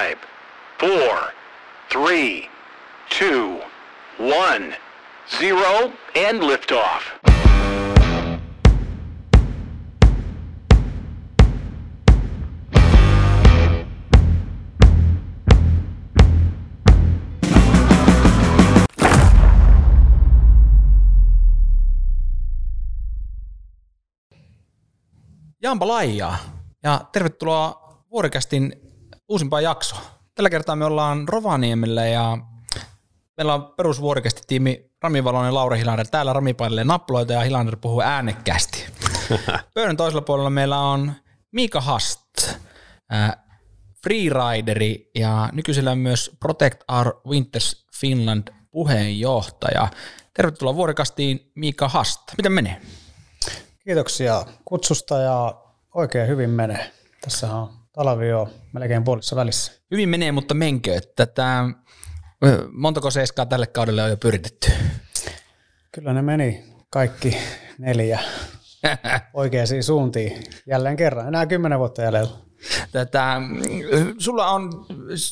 [0.00, 0.18] Five,
[0.78, 1.32] four,
[1.90, 2.48] three,
[3.18, 3.60] two,
[4.18, 4.74] one,
[5.38, 7.02] zero, and liftoff.
[25.62, 26.38] Jampa Laijaa
[26.82, 27.80] ja tervetuloa
[28.10, 28.89] Vuorikästin
[29.30, 30.02] uusimpaan jaksoon.
[30.34, 32.38] Tällä kertaa me ollaan Rovaniemellä ja
[33.36, 36.06] meillä on perusvuorikästi tiimi Rami Valonen ja Lauri Hilander.
[36.10, 38.84] Täällä Rami painelee nappuloita ja Hilander puhuu äänekkäästi.
[39.74, 41.12] Pöydän toisella puolella meillä on
[41.52, 42.20] Miika Hast,
[43.12, 43.36] äh,
[44.02, 49.88] freerideri ja nykyisellä myös Protect Our Winters Finland puheenjohtaja.
[50.34, 52.20] Tervetuloa Vuorikastiin Miika Hast.
[52.36, 52.80] Miten menee?
[53.84, 55.54] Kiitoksia kutsusta ja
[55.94, 56.92] oikein hyvin menee.
[57.20, 59.72] Tässä on talvi jo melkein puolissa välissä.
[59.90, 61.70] Hyvin menee, mutta menkö, että tämä,
[62.72, 64.72] montako seiskaa tälle kaudelle on jo pyritetty?
[65.92, 67.36] Kyllä ne meni kaikki
[67.78, 68.20] neljä
[69.34, 71.28] oikeisiin suuntiin jälleen kerran.
[71.28, 72.30] Enää kymmenen vuotta jäljellä.
[72.92, 73.36] Tätä,
[74.18, 74.86] sulla on,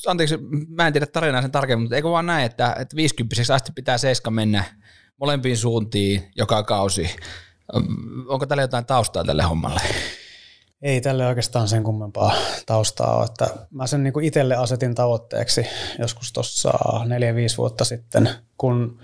[0.06, 3.72] anteeksi, mä en tiedä tarinaa sen tarkemmin, mutta eikö vaan näin, että, että 50 asti
[3.74, 4.64] pitää seiska mennä
[5.20, 7.16] molempiin suuntiin joka kausi.
[8.28, 9.80] Onko tällä jotain taustaa tälle hommalle?
[10.82, 12.32] Ei tälle oikeastaan sen kummempaa
[12.66, 13.24] taustaa ole.
[13.24, 15.66] Että mä sen niin itselle asetin tavoitteeksi
[15.98, 19.00] joskus tuossa 4-5 vuotta sitten, kun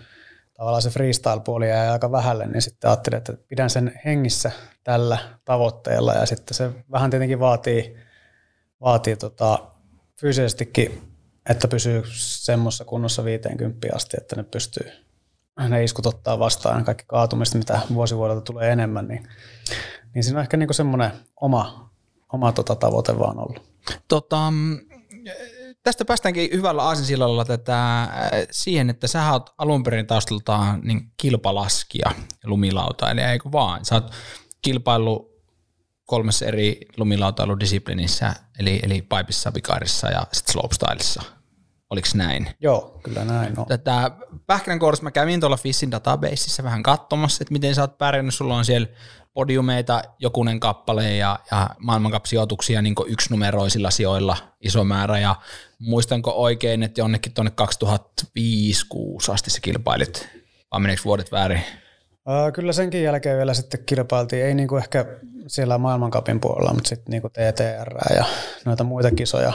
[0.55, 4.51] tavallaan se freestyle-puoli jäi aika vähälle, niin sitten ajattelin, että pidän sen hengissä
[4.85, 7.97] tällä tavoitteella ja sitten se vähän tietenkin vaatii,
[8.81, 9.59] vaatii tota,
[10.21, 11.03] fyysisestikin,
[11.51, 14.91] että pysyy semmoisessa kunnossa 50 asti, että ne pystyy
[15.69, 19.29] ne iskut ottaa vastaan kaikki kaatumista, mitä vuosivuodelta tulee enemmän, niin,
[20.15, 21.91] niin siinä on ehkä niinku semmoinen oma,
[22.33, 23.63] oma tota tavoite vaan ollut.
[24.09, 24.53] Tota,
[25.83, 28.11] tästä päästäänkin hyvällä aasinsillalla tätä, äh,
[28.51, 32.11] siihen, että sä oot alun perin taustaltaan niin kilpalaskija
[32.43, 33.85] ja lumilauta, eli eikö vaan?
[33.85, 34.13] Sä oot
[34.63, 35.35] kilpaillut
[36.07, 41.23] kolmessa eri lumilautailudisiplinissä, eli, eli paipissa, vikaarissa ja sitten slopestylissa.
[41.91, 42.51] Oliko näin?
[42.61, 43.67] Joo, kyllä näin on.
[43.67, 44.11] Tätä
[44.47, 48.35] pähkinänkuoressa mä kävin tuolla Fissin databaseissa vähän katsomassa, että miten sä oot pärjännyt.
[48.35, 48.89] Sulla on siellä
[49.35, 55.19] podiumeita jokunen kappale ja, ja maailmankapsijoituksia niin yksinumeroisilla sijoilla iso määrä.
[55.19, 55.37] Ja
[55.79, 57.53] muistanko oikein, että jonnekin tuonne
[57.85, 60.29] 2005-2006 asti sä kilpailit,
[60.73, 61.61] vai meneekö vuodet väärin?
[62.55, 65.07] Kyllä senkin jälkeen vielä sitten kilpailtiin, ei niinku ehkä
[65.47, 68.25] siellä maailmankapin puolella, mutta sitten niinku TTR ja
[68.65, 69.53] noita muita kisoja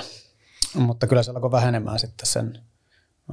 [0.74, 2.60] mutta kyllä se alkoi vähenemään sitten sen,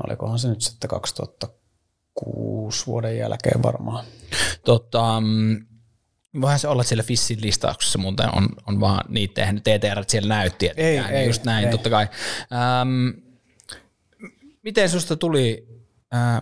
[0.05, 4.05] olikohan se nyt sitten 2006 vuoden jälkeen varmaan.
[4.65, 5.67] Tota, mm,
[6.41, 10.67] voihan se olla siellä Fissin listauksessa, mutta on, on vaan niitä tehnyt TTR, siellä näytti,
[10.69, 11.71] että ei, ei, just näin, ei.
[11.71, 12.09] totta kai.
[12.53, 13.09] Ähm,
[14.63, 15.69] miten susta tuli
[16.15, 16.41] äh,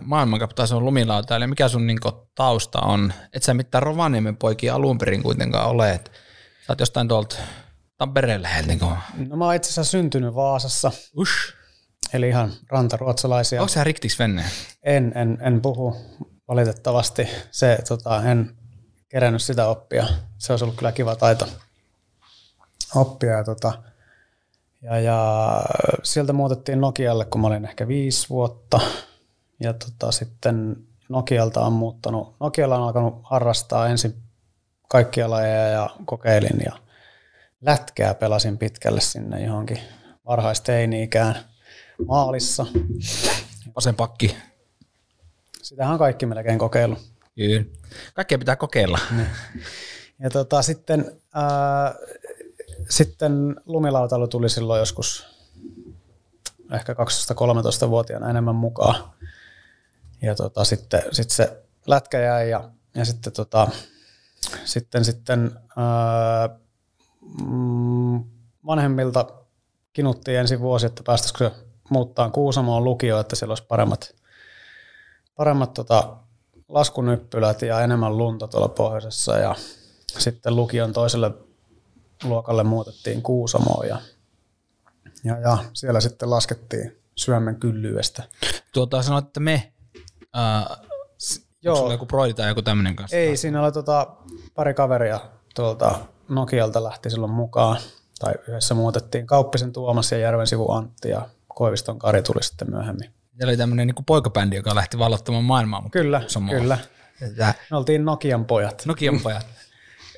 [1.35, 1.99] eli mikä sun niin
[2.35, 3.13] tausta on?
[3.33, 6.11] Et sä mitään Rovaniemen poikia alun perin kuitenkaan ole, että
[6.67, 7.35] sä oot jostain tuolta
[7.97, 8.67] Tampereen läheltä?
[8.67, 10.91] Niin no mä oon itse asiassa syntynyt Vaasassa.
[11.17, 11.53] Ush.
[12.13, 13.61] Eli ihan rantaruotsalaisia.
[13.61, 14.43] Onko sä riktiks venne?
[14.83, 15.97] En, en, en puhu
[16.47, 17.27] valitettavasti.
[17.51, 18.57] Se, tota, en
[19.15, 20.07] kerännyt sitä oppia.
[20.37, 21.47] Se olisi ollut kyllä kiva taito
[22.95, 23.31] oppia.
[23.31, 23.73] Ja, tota,
[24.81, 25.61] ja, ja
[26.03, 28.79] sieltä muutettiin Nokialle, kun mä olin ehkä viisi vuotta.
[29.59, 30.75] Ja tota, sitten
[31.09, 32.35] Nokialta on muuttanut.
[32.39, 34.15] Nokialla on alkanut harrastaa ensin
[34.89, 36.71] kaikkia lajeja ja kokeilin ja
[37.61, 39.79] lätkää pelasin pitkälle sinne johonkin
[40.25, 41.35] varhaisteini-ikään
[42.07, 42.65] maalissa.
[43.75, 44.37] Vasen pakki.
[45.61, 47.14] Sitähän on kaikki melkein kokeillut.
[47.35, 47.63] Kyllä.
[48.13, 48.99] Kaikkea pitää kokeilla.
[49.17, 49.27] Niin.
[50.19, 51.95] Ja tota, sitten, ää,
[52.89, 55.27] sitten lumilautailu tuli silloin joskus
[56.73, 59.11] ehkä 12-13-vuotiaana enemmän mukaan.
[60.21, 63.67] Ja tota, sitten sit se lätkä jäi ja, ja sitten, tota,
[64.65, 66.49] sitten, sitten ää,
[67.47, 68.23] mm,
[68.65, 69.25] vanhemmilta
[69.93, 71.51] kinuttiin ensi vuosi, että päästäisikö
[71.89, 74.15] muuttaa Kuusamoon lukio, että siellä olisi paremmat,
[75.35, 76.17] paremmat tota,
[76.69, 79.37] laskunyppylät ja enemmän lunta tuolla pohjoisessa.
[79.37, 79.55] Ja
[80.17, 81.31] sitten lukion toiselle
[82.23, 83.97] luokalle muutettiin Kuusamoon ja,
[85.23, 88.23] ja, ja siellä sitten laskettiin syömmen kyllyydestä.
[88.73, 89.73] Tuota sanoit, että me,
[90.37, 90.77] äh,
[91.65, 91.77] Joo.
[91.77, 93.17] Onko joku proidi tai joku tämmöinen kanssa?
[93.17, 94.07] Ei, siinä oli tota,
[94.55, 95.19] pari kaveria
[95.55, 97.77] tuolta Nokialta lähti silloin mukaan,
[98.19, 103.13] tai yhdessä muutettiin Kauppisen Tuomas ja Järven sivu Antti ja Koiviston Kari tuli sitten myöhemmin.
[103.39, 105.81] Ja oli tämmöinen niin poikabändi, joka lähti vallottamaan maailmaa.
[105.81, 106.61] Mutta kyllä, samoin.
[106.61, 106.77] kyllä.
[107.21, 107.53] Että...
[107.71, 108.83] Me oltiin Nokian pojat.
[108.85, 109.47] Nokian pojat.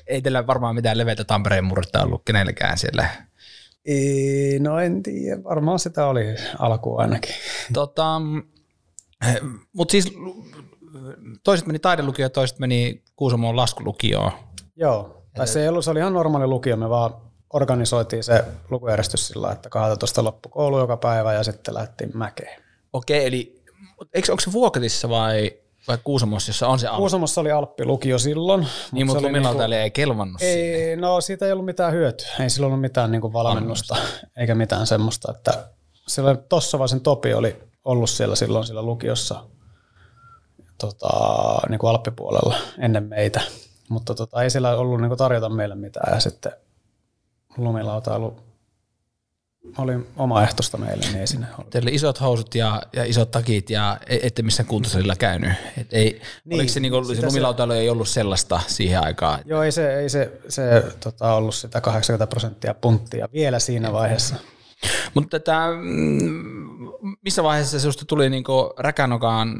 [0.06, 3.08] Ei teillä varmaan mitään leveitä Tampereen murretta ollut kenellekään siellä
[3.84, 6.24] Ei, no en tiedä, varmaan sitä oli
[6.58, 7.34] alkuun ainakin.
[7.72, 8.20] Tota,
[9.72, 10.12] Mutta siis
[11.44, 14.32] toiset meni taidelukioon ja toiset meni Kuusamoon laskulukioon.
[14.76, 17.14] Joo, tai se ei ollut, se oli ihan normaali lukio, me vaan
[17.52, 22.67] organisoitiin se lukujärjestys sillä, että 12 loppu koulu joka päivä ja sitten lähdettiin mäkeen.
[22.92, 23.62] Okei, eli
[24.14, 25.52] eikö, onko se Vuokatissa vai,
[25.88, 26.98] vai Kuusamossa, jossa on se Alppi?
[26.98, 28.66] Kuusamossa oli Alppi-lukio silloin.
[28.92, 31.00] Niin, mutta Lumilauta niinku- ei kelvannut Ei, siihen.
[31.00, 32.28] no siitä ei ollut mitään hyötyä.
[32.40, 33.96] Ei sillä ollut mitään niin kuin valmennusta
[34.36, 35.68] eikä mitään semmoista, että
[36.08, 39.44] silloin Tossavaisen Topi oli ollut siellä silloin sillä lukiossa
[40.78, 41.08] tota,
[41.68, 43.40] niin kuin Alppipuolella ennen meitä,
[43.88, 46.52] mutta tota, ei siellä ollut niin kuin tarjota meille mitään ja sitten
[47.56, 48.36] lumilautailu
[49.78, 51.70] oli omaehtoista meille, niin ei sinne ollut.
[51.70, 55.52] Teillä oli isot housut ja, ja isot takit ja e- ette missään kuntosalilla käynyt.
[55.78, 59.40] Et ei, niin, Niin, oliko se, niinku, se lumilautailu ei ollut sellaista siihen aikaan?
[59.44, 60.62] Joo, ei se, ei se, se
[61.00, 64.36] tota, ollut sitä 80 prosenttia punttia vielä siinä vaiheessa.
[65.14, 66.88] Mutta tätä, mm,
[67.22, 69.56] missä vaiheessa sinusta tuli niinku räkänokaan,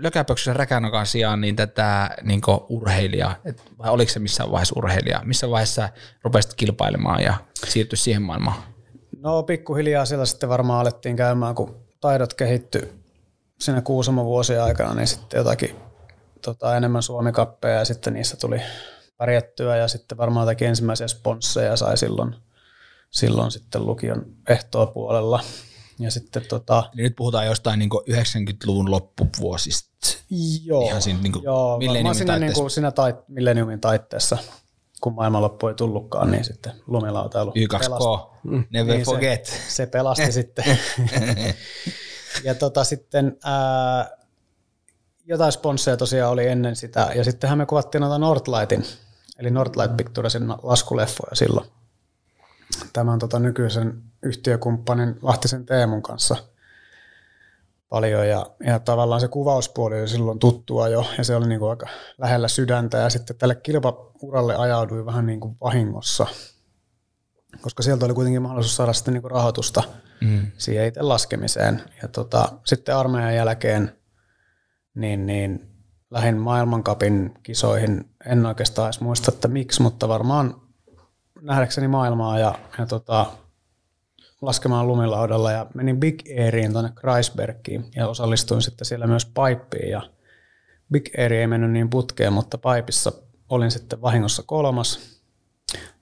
[0.00, 5.22] lökäpöksyssä räkänokaan sijaan niin tätä niinku urheilija, Et vai oliko se missään vaiheessa urheilija?
[5.24, 5.88] Missä vaiheessa
[6.22, 7.34] rupesit kilpailemaan ja
[7.66, 8.75] siirtyi siihen maailmaan?
[9.26, 12.94] No pikkuhiljaa siellä sitten varmaan alettiin käymään, kun taidot kehitty
[13.60, 15.76] siinä Kuusamon vuosien aikana, niin sitten jotakin
[16.42, 18.60] tota, enemmän suomikappeja ja sitten niissä tuli
[19.16, 22.34] pärjättyä ja sitten varmaan jotakin ensimmäisiä sponsseja sai silloin,
[23.10, 25.40] silloin sitten lukion ehtoa puolella.
[25.98, 30.08] Ja sitten tota, Eli nyt puhutaan jostain niinku 90-luvun loppuvuosista.
[30.64, 34.38] joo, Ihan siinä niinku joo varmaan siinä, niin kuin, siinä tait, millenniumin taitteessa,
[35.06, 38.30] kun maailmanloppu ei tullutkaan, niin sitten lumilautailu Y2K,
[38.70, 39.46] never Niin se- forget.
[39.68, 40.64] Se pelasti sitten.
[42.44, 44.10] ja tota sitten ää,
[45.26, 47.12] jotain sponsseja tosiaan oli ennen sitä.
[47.14, 48.84] Ja sittenhän me kuvattiin noita Northlightin,
[49.38, 51.66] eli Northlight Picturesin laskuleffoja silloin.
[52.92, 56.36] Tämän tota nykyisen yhtiökumppanin Lahtisen Teemun kanssa
[57.88, 61.70] paljon ja, ja tavallaan se kuvauspuoli oli silloin tuttua jo ja se oli niin kuin
[61.70, 61.86] aika
[62.18, 66.26] lähellä sydäntä ja sitten tälle kilpauralle ajaudui vähän niin kuin vahingossa,
[67.60, 69.82] koska sieltä oli kuitenkin mahdollisuus saada sitten niin kuin rahoitusta
[70.20, 70.46] Mm.
[70.58, 71.82] siihen itse laskemiseen.
[72.02, 73.98] Ja tota, sitten armeijan jälkeen
[74.94, 75.70] niin, niin
[76.10, 78.10] lähin maailmankapin kisoihin.
[78.26, 80.60] En oikeastaan edes muista, että miksi, mutta varmaan
[81.40, 83.26] nähdäkseni maailmaa ja, ja tota,
[84.42, 90.02] laskemaan lumilaudalla ja menin Big Airiin tuonne Kreisbergiin ja osallistuin sitten siellä myös paippiin ja
[90.92, 93.12] Big Air ei mennyt niin putkeen, mutta paipissa
[93.48, 95.00] olin sitten vahingossa kolmas,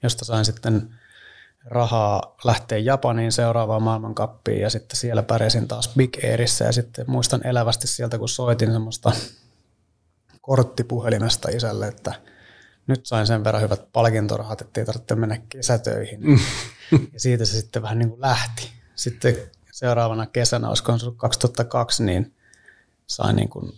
[0.02, 0.94] josta sain sitten
[1.64, 6.64] rahaa lähteä Japaniin seuraavaan maailmankappiin ja sitten siellä pärjäsin taas Big Airissä.
[6.64, 9.12] Ja sitten muistan elävästi sieltä, kun soitin semmoista
[10.40, 12.14] korttipuhelimesta isälle, että
[12.86, 16.20] nyt sain sen verran hyvät palkintorahat, että ei tarvitse mennä kesätöihin.
[17.12, 18.72] ja siitä se sitten vähän niin kuin lähti.
[18.94, 19.36] Sitten
[19.72, 22.34] seuraavana kesänä, olisiko se ollut 2002, niin
[23.06, 23.72] sain niin kuin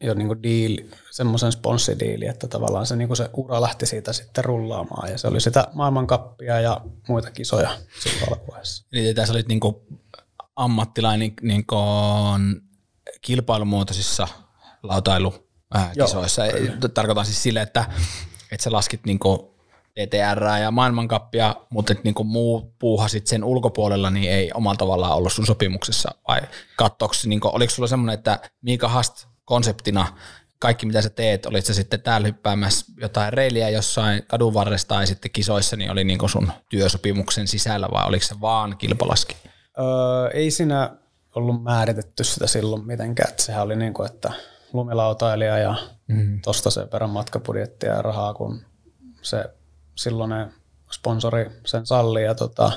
[0.00, 4.12] jo niin kuin deal, semmoisen sponssidiili, että tavallaan se, niin kuin se ura lähti siitä
[4.12, 7.70] sitten rullaamaan ja se oli sitä maailmankappia ja muita kisoja
[8.02, 8.86] silloin alkuvaiheessa.
[8.92, 9.86] Eli tässä olit niinku
[10.56, 11.76] ammattilainen niinku
[13.20, 14.28] kilpailumuotoisissa
[14.82, 16.42] lautailukisoissa.
[16.94, 17.84] Tarkoitan siis sille, että,
[18.52, 19.54] että sä laskit niinku
[19.94, 25.32] TTR ja maailmankappia, mutta että niinku muu puuhasit sen ulkopuolella, niin ei omalla tavallaan ollut
[25.32, 26.10] sun sopimuksessa.
[26.28, 26.40] Vai
[26.76, 30.06] katsoks, niinku, oliko sulla semmoinen, että Miika Hast konseptina
[30.58, 35.06] kaikki mitä sä teet, olit sä sitten täällä hyppäämässä jotain reiliä jossain kadun varresta tai
[35.06, 39.36] sitten kisoissa, niin oli niinku sun työsopimuksen sisällä vai oliko se vaan kilpalaski?
[39.78, 40.90] Öö, ei siinä
[41.34, 44.32] ollut määritetty sitä silloin mitenkään, että sehän oli niin kuin, että
[44.72, 45.74] lumilautailija ja
[46.06, 46.40] mm.
[46.40, 48.60] tosta sen verran matkapudjettia ja rahaa, kun
[49.22, 49.44] se
[49.94, 50.52] silloinen
[50.90, 52.72] sponsori sen salli ja tota,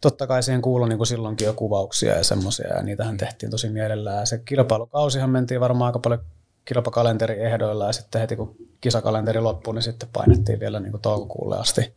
[0.00, 3.68] totta kai siihen kuului niin kuin silloinkin jo kuvauksia ja semmoisia ja niitähän tehtiin tosi
[3.68, 4.20] mielellään.
[4.20, 6.24] Ja se kilpailukausihan mentiin varmaan aika paljon
[6.64, 11.58] kilpakalenterin ehdoilla ja sitten heti kun kisakalenteri loppui, niin sitten painettiin vielä niin kuin toukokuulle
[11.58, 11.94] asti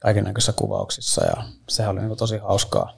[0.00, 2.96] kaiken kuvauksissa ja sehän oli niin kuin tosi hauskaa.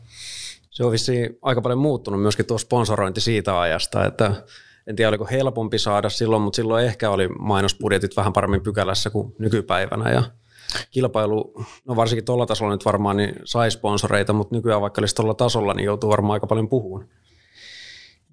[0.70, 4.32] Se on vissiin aika paljon muuttunut myöskin tuo sponsorointi siitä ajasta, että
[4.86, 9.34] en tiedä oliko helpompi saada silloin, mutta silloin ehkä oli mainosbudjetit vähän paremmin pykälässä kuin
[9.38, 10.22] nykypäivänä ja
[10.90, 15.34] kilpailu, no varsinkin tuolla tasolla nyt varmaan niin sai sponsoreita, mutta nykyään vaikka olisi tuolla
[15.34, 17.08] tasolla, niin joutuu varmaan aika paljon puhumaan.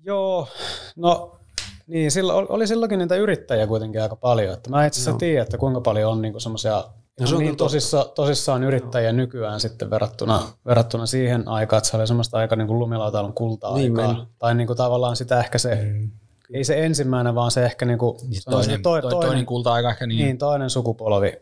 [0.03, 0.47] Joo,
[0.95, 1.39] no
[1.87, 4.53] niin, silloin, oli silloinkin niitä yrittäjiä kuitenkin aika paljon.
[4.53, 6.83] Että mä itse asiassa tiedän, että kuinka paljon on niinku semmoisia
[7.19, 11.97] No se on niin tosissa, tosissaan yrittäjiä nykyään sitten verrattuna, verrattuna siihen aikaan, että se
[11.97, 14.13] oli semmoista aika niin kuin lumilautailun kulta-aikaa.
[14.13, 16.11] Niin tai niin kuin tavallaan sitä ehkä se, mm.
[16.53, 19.89] Ei se ensimmäinen, vaan se ehkä niin kuin, se on Toinen, toi, toi, toinen kulta-aika
[19.89, 20.25] ehkä niin.
[20.25, 21.33] niin, toinen sukupolvi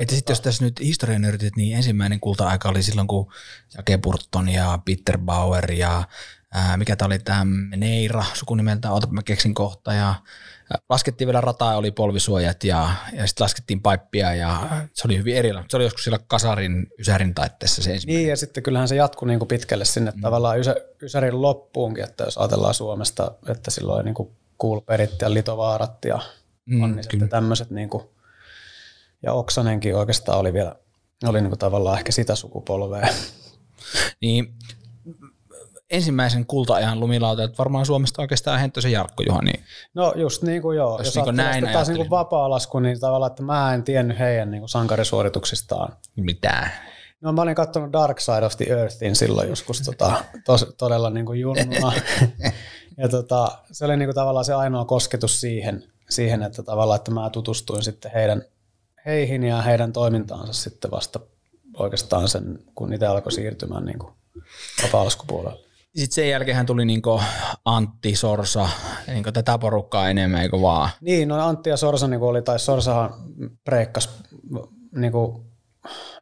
[0.00, 3.32] Että sitten jos tässä nyt historian yritit, niin ensimmäinen kulta-aika oli silloin, kun
[3.76, 6.04] Jake Burton ja Peter Bauer ja
[6.54, 10.14] ää, mikä tämä oli tämä Neira sukunimeltä, ota mä keksin kohta ja
[10.88, 15.36] laskettiin vielä rataa ja oli polvisuojat ja, ja sitten laskettiin paippia ja se oli hyvin
[15.36, 15.70] erilainen.
[15.70, 18.22] Se oli joskus siellä kasarin ysärin taitteessa se ensimmäinen.
[18.22, 20.20] Niin ja sitten kyllähän se jatkui niin kuin pitkälle sinne mm.
[20.20, 26.04] tavallaan ysä, ysärin loppuunkin, että jos ajatellaan Suomesta, että silloin niin kuin Kuulperit ja Litovaarat
[26.04, 26.20] ja
[26.64, 28.04] mm, on niin sitten tämmöiset niin kuin,
[29.22, 30.76] ja Oksanenkin oikeastaan oli vielä,
[31.24, 33.08] oli niin kuin tavallaan ehkä sitä sukupolvea.
[34.20, 34.54] Niin
[35.90, 39.52] ensimmäisen kulta-ajan lumilautajat varmaan Suomesta oikeastaan Henttösen Jarkko Juhani.
[39.94, 40.98] No just niin kuin joo.
[40.98, 44.50] Jos, jos niin näin taas niin kuin vapaa-lasku, niin tavallaan, että mä en tiennyt heidän
[44.50, 45.96] niin kuin sankarisuorituksistaan.
[46.16, 46.70] Mitään.
[47.20, 51.26] No mä olin katsonut Dark Side of the Earthin silloin joskus tota, tos, todella niin
[51.26, 51.92] kuin junnuna.
[52.98, 57.10] ja tota, se oli niin kuin tavallaan se ainoa kosketus siihen, siihen, että tavallaan, että
[57.10, 58.42] mä tutustuin sitten heidän,
[59.06, 61.20] heihin ja heidän toimintaansa sitten vasta
[61.78, 64.12] oikeastaan sen, kun itse alkoi siirtymään niin kuin
[64.82, 65.65] vapaa-laskupuolelle.
[65.96, 67.20] Sitten sen jälkeen tuli niinku
[67.64, 68.68] Antti, Sorsa,
[69.06, 70.90] niinku tätä porukkaa enemmän, eikö vaan?
[71.00, 73.14] Niin, no Antti ja Sorsa niinku oli, tai Sorsahan
[73.64, 74.10] preikkas
[74.94, 75.44] niinku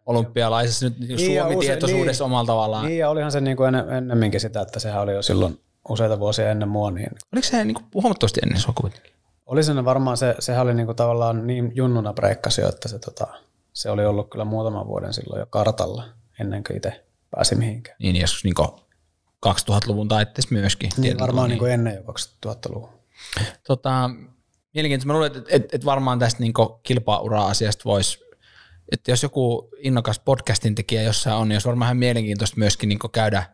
[0.06, 2.86] olympialaisessa nyt niin Suomi-tietoisuudessa niin, omalla tavallaan.
[2.86, 6.50] Niin, ja olihan se niin kuin ennemminkin sitä, että sehän oli jo silloin useita vuosia
[6.50, 6.90] ennen mua.
[6.90, 7.10] Niin...
[7.32, 9.12] Oliko se niin kuin huomattavasti ennen sua kuitenkin?
[9.46, 12.98] Oli se varmaan, se, sehän oli niin kuin tavallaan niin junnuna breikkasi jo, että se,
[12.98, 13.26] tota,
[13.72, 16.04] se oli ollut kyllä muutaman vuoden silloin jo kartalla
[16.40, 17.96] ennen kuin itse pääsi mihinkään.
[17.98, 18.54] Niin, joskus niin
[19.48, 20.90] 2000-luvun taitteessa myöskin.
[20.96, 22.02] Niin, varmaan niin kuin ennen jo
[22.46, 22.88] 2000-luvun.
[23.66, 24.10] Tota,
[24.74, 25.06] mielenkiintoista.
[25.06, 28.18] Mä luulen, että, että, että varmaan tästä niin kilpaura-asiasta voisi,
[28.92, 32.98] että jos joku innokas podcastin tekijä jossain on, niin olisi varmaan ihan mielenkiintoista myöskin niin
[33.12, 33.44] käydä,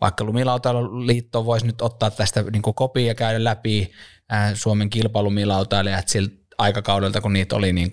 [0.00, 3.92] vaikka Lumilautailuliitto voisi nyt ottaa tästä niin kopia ja käydä läpi
[4.54, 7.90] Suomen kilpailumilautailijat siltä aikakaudelta, kun niitä oli niin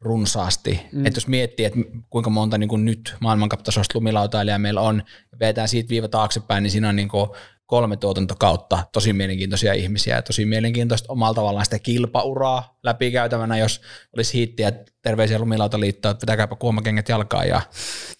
[0.00, 0.80] runsaasti.
[0.92, 1.06] Mm.
[1.06, 1.78] Että jos miettii, että
[2.10, 5.02] kuinka monta niin kuin nyt maailmankaptasoista lumilautailijaa meillä on,
[5.32, 7.30] ja vetään siitä viiva taaksepäin, niin siinä on niin kuin
[7.66, 13.80] kolme tuotantokautta tosi mielenkiintoisia ihmisiä ja tosi mielenkiintoista omalla tavallaan sitä kilpauraa läpikäytävänä, jos
[14.16, 17.62] olisi hiittiä terveisiä lumilautaliittoa, että pitäkääpä kuomakengät jalkaan ja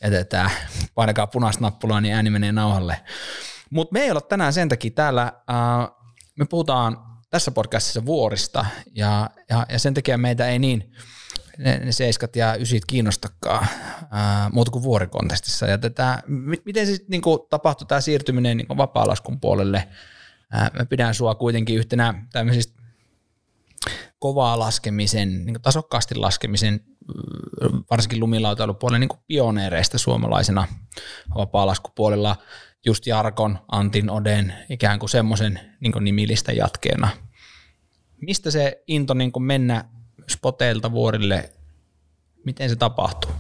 [0.03, 0.51] jätetään,
[0.95, 3.01] painakaa punaista nappulaa, niin ääni menee nauhalle.
[3.71, 5.89] Mutta me ei olla tänään sen takia täällä, äh,
[6.39, 6.97] me puhutaan
[7.31, 10.93] tässä podcastissa vuorista ja, ja, ja sen takia meitä ei niin
[11.61, 13.67] ne, ne seiskat ja ysit kiinnostakaan
[14.11, 15.67] ää, muuta kuin vuorikontestissa.
[15.67, 16.23] Ja tätä,
[16.65, 19.89] miten se niin tapahtui tämä siirtyminen niin vapaa-laskun puolelle?
[20.53, 22.83] Ää, mä pidän sua kuitenkin yhtenä tämmöisistä
[24.19, 26.81] kovaa laskemisen, niin tasokkaasti laskemisen,
[27.91, 30.67] varsinkin lumilautailupuolella niin pioneereista suomalaisena
[31.35, 32.37] vapaa-laskupuolella,
[32.87, 37.09] just Jarkon, Antin, Oden, ikään kuin semmoisen niin nimilistä jatkeena.
[38.21, 39.85] Mistä se into niin mennä
[40.31, 41.51] spoteilta vuorille,
[42.45, 43.31] miten se tapahtuu?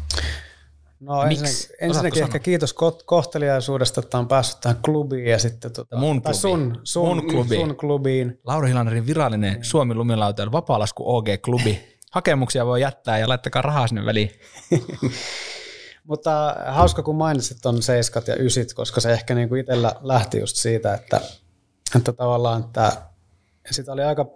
[1.00, 6.22] No ensinnäkin, ensinnäkin ehkä kiitos kohteliaisuudesta, että on päässyt tähän klubiin ja sitten tuota, mun,
[6.22, 6.36] klubi.
[6.36, 7.56] sun, sun, mun klubi.
[7.56, 8.40] sun klubiin.
[8.44, 9.62] Lauri Hilanerin virallinen mm.
[9.62, 11.80] Suomi lumilautailu vapaalasku OG-klubi.
[12.12, 14.30] Hakemuksia voi jättää ja laittakaa rahaa sinne väliin.
[16.08, 20.56] Mutta hauska kun mainitsit on seiskat ja ysit, koska se ehkä niinku itsellä lähti just
[20.56, 21.20] siitä, että,
[21.96, 23.02] että tavallaan että
[23.70, 24.26] sitä oli aika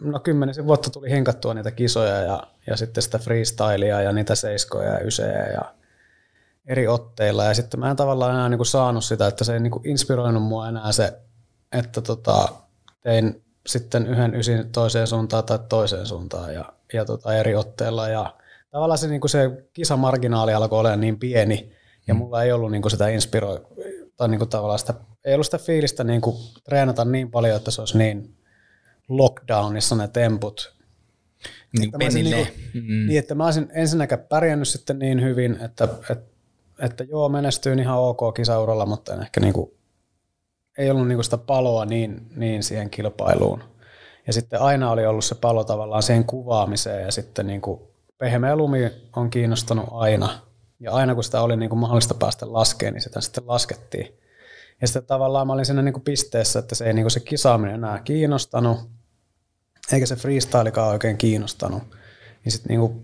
[0.00, 4.92] no kymmenisen vuotta tuli hinkattua niitä kisoja ja, ja sitten sitä freestylea ja niitä seiskoja
[4.92, 5.74] ja ysejä ja
[6.66, 7.44] eri otteilla.
[7.44, 9.88] Ja sitten mä en tavallaan enää niin kuin saanut sitä, että se ei niin kuin
[9.88, 11.12] inspiroinut mua enää se,
[11.72, 12.48] että tota,
[13.02, 18.08] tein sitten yhden ysin toiseen suuntaan tai toiseen suuntaan ja, ja tota eri otteilla.
[18.08, 18.34] Ja
[18.70, 21.72] tavallaan se, niin kuin se kisamarginaali alkoi olla niin pieni
[22.06, 22.18] ja mm.
[22.18, 23.60] mulla ei ollut niin kuin sitä inspiro
[24.16, 27.70] tai niin kuin tavallaan sitä, ei ollut sitä fiilistä niin kuin treenata niin paljon, että
[27.70, 28.36] se olisi niin
[29.08, 30.76] lockdownissa ne temput.
[31.78, 33.06] Niin, että niin, kuin, mm.
[33.06, 36.26] niin, että mä olisin ensinnäkään pärjännyt sitten niin hyvin, että, että,
[36.78, 39.70] että joo, menestyin ihan ok kisauralla, mutta en ehkä niin kuin,
[40.78, 43.64] ei ollut niin kuin sitä paloa niin, niin siihen kilpailuun.
[44.26, 47.80] Ja sitten aina oli ollut se palo tavallaan siihen kuvaamiseen ja sitten niin kuin
[48.18, 50.38] pehmeä lumi on kiinnostanut aina.
[50.80, 54.18] Ja aina kun sitä oli niin kuin mahdollista päästä laskeen, niin sitä sitten laskettiin.
[54.80, 57.20] Ja sitten tavallaan mä olin siinä niin kuin pisteessä, että se ei niin kuin se
[57.20, 58.78] kisaaminen enää kiinnostanut
[59.92, 61.82] eikä se freestylekaan oikein kiinnostanut.
[62.44, 63.02] Niin sitten niinku,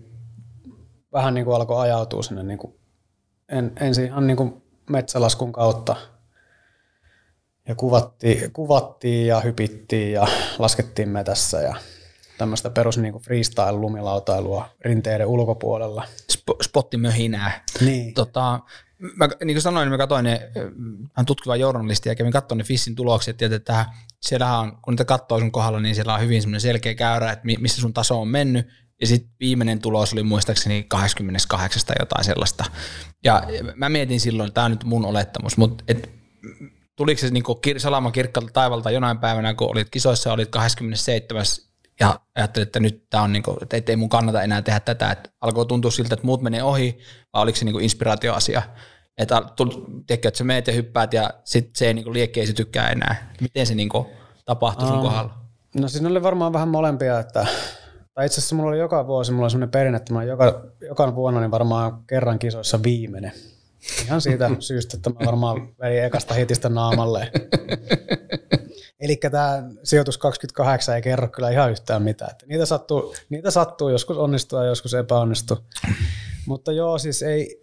[1.13, 2.79] vähän niinku alkoi ajautua sinne niinku,
[3.49, 5.95] en, ensin ihan niinku metsälaskun kautta.
[7.67, 10.27] Ja kuvattiin, kuvattiin ja hypittiin ja
[10.59, 11.75] laskettiin metässä ja
[12.37, 16.03] tämmöistä perus niinku freestyle-lumilautailua rinteiden ulkopuolella.
[16.33, 17.63] Sp- spottimöhinää.
[17.81, 18.13] Niin.
[18.13, 18.59] Tota,
[19.15, 20.51] mä, niin kuin sanoin, niin mä katsoin ne,
[21.13, 23.85] hän tutkiva journalisti ja kävin katsoin ne Fissin tulokset ja että
[24.21, 27.47] siellähän on, kun niitä katsoo sun kohdalla, niin siellä on hyvin semmoinen selkeä käyrä, että
[27.59, 28.67] missä sun taso on mennyt
[29.01, 32.65] Ja sitten viimeinen tulos oli muistaakseni 28 tai jotain sellaista.
[33.23, 33.43] Ja
[33.75, 36.09] mä mietin silloin, tämä on nyt mun olettamus, mutta et,
[36.95, 41.45] tuliko se niinku salama kirkkalta taivalta jonain päivänä, kun olit kisoissa, olit 27
[41.99, 45.29] ja ajattelin, että nyt tämä on niinku, että ei mun kannata enää tehdä tätä, että
[45.41, 46.97] alkoi tuntua siltä, että muut menee ohi,
[47.33, 48.61] vai oliko se niinku inspiraatioasia?
[49.17, 49.41] Että
[50.07, 52.89] tiedätkö, että sä meet ja hyppäät ja sitten se ei niinku liekki ei se tykkää
[52.89, 53.33] enää.
[53.41, 54.07] Miten se niinku
[54.45, 55.33] tapahtui sun kohdalla?
[55.75, 57.47] No siinä oli varmaan vähän molempia, että
[58.13, 61.15] tai itse asiassa mulla oli joka vuosi, mulla oli sellainen perinne, että mä joka, joka
[61.15, 63.31] vuonna niin varmaan kerran kisoissa viimeinen.
[64.05, 67.31] Ihan siitä syystä, että mä varmaan vedin ekasta hitistä naamalle.
[68.99, 72.31] Eli tämä sijoitus 28 ei kerro kyllä ihan yhtään mitään.
[72.31, 75.57] Että niitä, sattuu, niitä sattuu, joskus onnistuu ja joskus epäonnistuu.
[76.47, 77.59] Mutta joo, siis ei,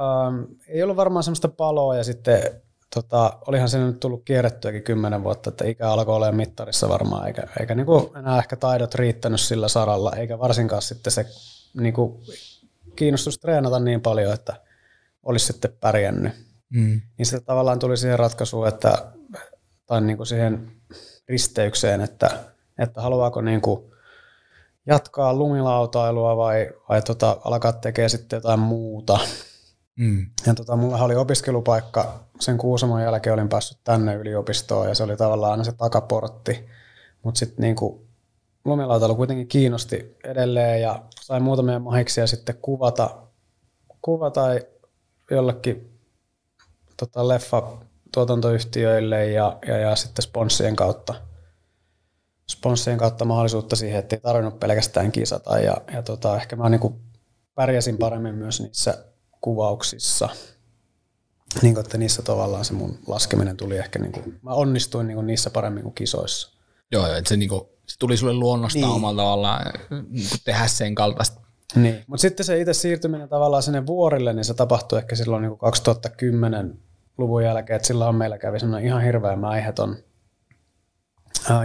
[0.00, 2.42] ähm, ei ollut varmaan semmoista paloa ja sitten
[2.94, 7.42] tota, olihan se nyt tullut kierrettyäkin kymmenen vuotta, että ikä alkoi olla mittarissa varmaan, eikä,
[7.60, 11.26] eikä niinku enää ehkä taidot riittänyt sillä saralla, eikä varsinkaan sitten se
[11.80, 12.20] niinku
[12.96, 14.56] kiinnostus treenata niin paljon, että
[15.22, 16.32] olisi sitten pärjännyt.
[16.70, 17.00] Mm.
[17.18, 19.12] Niin sitten tavallaan tuli siihen ratkaisuun, että,
[19.86, 20.70] tai niinku siihen
[21.28, 22.30] risteykseen, että,
[22.78, 23.94] että haluaako niinku
[24.86, 29.18] jatkaa lumilautailua vai, vai tota, alkaa tekemään sitten jotain muuta.
[29.98, 30.26] Mm.
[30.46, 35.16] Ja tota, mulla oli opiskelupaikka, sen Kuusamon jälkeen olin päässyt tänne yliopistoon ja se oli
[35.16, 36.68] tavallaan aina se takaportti.
[37.22, 38.06] Mutta sitten niinku,
[38.64, 43.16] lumilautailu kuitenkin kiinnosti edelleen ja sain muutamia mahiksia sitten kuvata,
[44.02, 44.46] kuvata
[45.30, 45.98] jollekin
[46.96, 47.62] tota, leffa
[48.14, 51.14] tuotantoyhtiöille ja, ja, ja sitten sponssien kautta,
[52.50, 57.00] sponssien kautta mahdollisuutta siihen, että ei tarvinnut pelkästään kisata ja, ja tota, ehkä mä niinku
[57.54, 59.04] pärjäsin paremmin myös niissä
[59.40, 60.28] kuvauksissa.
[61.62, 65.14] Niin kuin, että niissä tavallaan se mun laskeminen tuli ehkä, niin kuin, mä onnistuin niin
[65.14, 66.58] kuin niissä paremmin kuin kisoissa.
[66.92, 68.88] Joo, että se, niin kuin, se tuli sulle luonnosta niin.
[68.88, 69.72] omalla tavallaan
[70.08, 71.40] niin tehdä sen kaltaista.
[71.74, 75.58] Niin, mutta sitten se itse siirtyminen tavallaan sinne vuorille, niin se tapahtui ehkä silloin niin
[75.58, 76.78] 2010
[77.18, 79.96] luvun jälkeen, että silloin meillä kävi semmoinen ihan hirveä mäiheton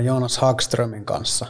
[0.03, 1.45] Jonas Hagströmin kanssa.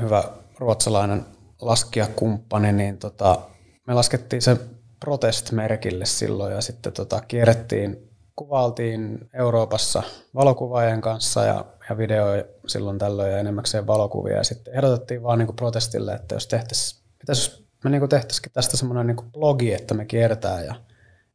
[0.00, 0.24] Hyvä
[0.58, 1.26] ruotsalainen
[1.60, 3.40] laskijakumppani, niin tota,
[3.88, 4.56] me laskettiin se
[5.00, 10.02] protest-merkille silloin ja sitten tota, kierrettiin, kuvailtiin Euroopassa
[10.34, 12.26] valokuvaajien kanssa ja, ja video
[12.66, 17.66] silloin tällöin ja enemmäkseen valokuvia ja sitten ehdotettiin vaan niin protestille, että jos tehtäisiin, pitäisi
[17.84, 20.74] me niin tehtäisikin tästä semmoinen niin blogi, että me kierretään ja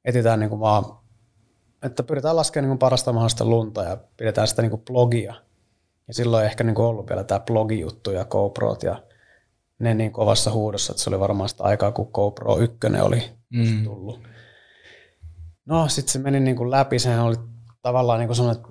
[0.05, 0.85] etsitään niin vaan,
[1.83, 5.33] että pyritään laskemaan niin parasta mahdollista lunta ja pidetään sitä niin blogia.
[6.07, 9.03] Ja silloin ei ehkä niin ollut vielä tämä blogijuttu ja GoProt ja
[9.79, 13.83] ne niin kovassa huudossa, että se oli varmaan sitä aikaa, kun GoPro 1 oli mm.
[13.83, 14.21] tullut.
[15.65, 17.35] No, sitten se meni niin kuin läpi, sehän oli
[17.81, 18.63] tavallaan niin kuin sellainen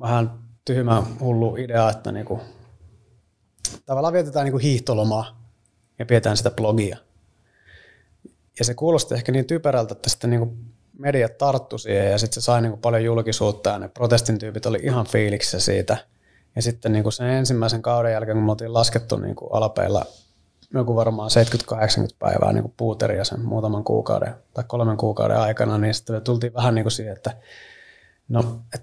[0.00, 0.30] vähän
[0.64, 2.40] tyhmä hullu idea, että niin kuin,
[3.86, 5.40] tavallaan vietetään niin kuin hiihtolomaa
[5.98, 6.96] ja pidetään sitä blogia.
[8.58, 12.34] Ja se kuulosti ehkä niin typerältä, että sitten niin kuin mediat tarttu siihen ja sitten
[12.34, 15.96] se sai niin kuin paljon julkisuutta ja ne protestin tyypit oli ihan fiiliksissä siitä–
[16.56, 20.06] ja sitten niin kuin sen ensimmäisen kauden jälkeen, kun me oltiin laskettu niin kuin alapeilla
[20.74, 21.30] joku varmaan
[21.74, 26.20] 70-80 päivää niin kuin puuteria sen muutaman kuukauden tai kolmen kuukauden aikana, niin sitten me
[26.20, 27.36] tultiin vähän niin kuin siihen, että
[28.28, 28.82] no, et,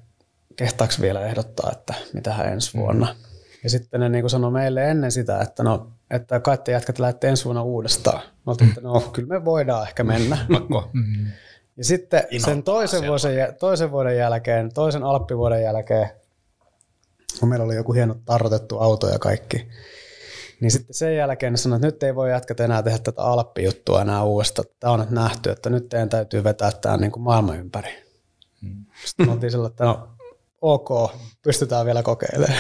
[0.56, 2.82] kehtaako vielä ehdottaa, että mitä hän ensi mm.
[2.82, 3.06] vuonna.
[3.06, 3.32] Mm.
[3.64, 7.00] Ja sitten ne niin kuin sanoi meille ennen sitä, että no, että kai te jätkät
[7.00, 8.22] lähdette ensi vuonna uudestaan.
[8.22, 10.38] Me oltiin, että no, kyllä me voidaan ehkä mennä.
[10.94, 11.28] Mm.
[11.78, 16.10] Ja sitten sen toisen vuoden, toisen vuoden jälkeen, toisen alppivuoden jälkeen,
[17.40, 19.68] kun meillä oli joku hieno tarrotettu auto ja kaikki.
[20.62, 24.24] Niin sitten sen jälkeen sanoi, että nyt ei voi jatkaa enää tehdä tätä alppijuttua enää
[24.24, 24.68] uudestaan.
[24.80, 28.04] Tämä on nyt nähty, että nyt teidän täytyy vetää tämä niin kuin maailman ympäri.
[28.62, 28.86] Hmm.
[29.06, 30.10] Sitten me oltiin sillä, että no
[30.62, 31.12] ok,
[31.44, 32.60] pystytään vielä kokeilemaan.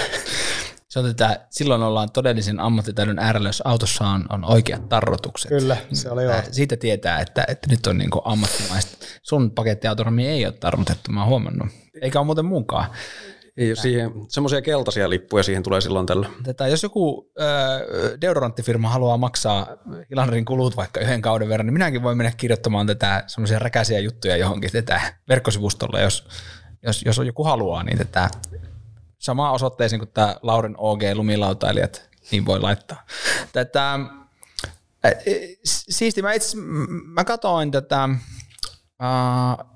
[0.92, 5.50] Se on tätä, silloin ollaan todellisen ammattitaidon äärellä, jos autossa on, on oikeat tarrotukset.
[5.50, 6.34] Kyllä, se oli jo.
[6.52, 8.98] Siitä tietää, että, että nyt on niin ammattimaista.
[9.24, 11.68] Sun pakettiautorami ei ole tarmotettu, mä oon huomannut.
[12.02, 12.90] Eikä ole muuten mukaan.
[13.62, 16.30] Ei siihen, semmoisia keltaisia lippuja siihen tulee silloin tällä.
[16.43, 17.47] Tätä, jos joku äh,
[18.21, 19.67] deodoranttifirma haluaa maksaa
[20.10, 24.38] Hilanderin kulut vaikka yhden kauden verran, niin minäkin voin mennä kirjoittamaan tätä semmoisia räkäisiä juttuja
[24.38, 26.28] johonkin tätä verkkosivustolle, jos,
[26.84, 28.30] jos, jos joku haluaa, niin tätä
[29.19, 33.06] samaa osoitteeseen kuin tämä Lauren OG lumilautailijat, niin voi laittaa.
[33.54, 34.00] Tätä,
[35.65, 36.58] siisti, mä itse
[37.06, 38.04] mä katoin tätä,
[39.04, 39.71] äh,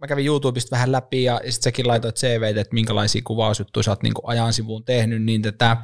[0.00, 4.02] mä kävin YouTubesta vähän läpi ja sitten säkin laitoit CV, että minkälaisia kuvausjuttuja sä oot
[4.02, 5.76] niin ajan sivuun tehnyt, niin tätä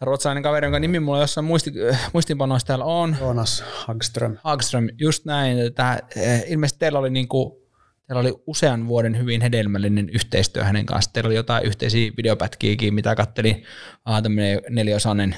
[0.00, 1.72] ruotsalainen kaveri, jonka nimi mulla jossain muisti,
[2.12, 3.16] muistinpanoissa täällä on.
[3.20, 4.36] Jonas Hagström.
[4.44, 5.58] Hagström, just näin.
[5.58, 7.62] Että, eh, ilmeisesti teillä oli niin kuin
[8.06, 11.12] teillä oli usean vuoden hyvin hedelmällinen yhteistyö hänen kanssaan.
[11.12, 13.64] Teillä oli jotain yhteisiä videopätkiäkin, mitä kattelin,
[14.08, 15.36] uh, tämmöinen neliosainen,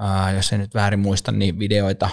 [0.00, 2.10] uh, jos en nyt väärin muista, niin videoita.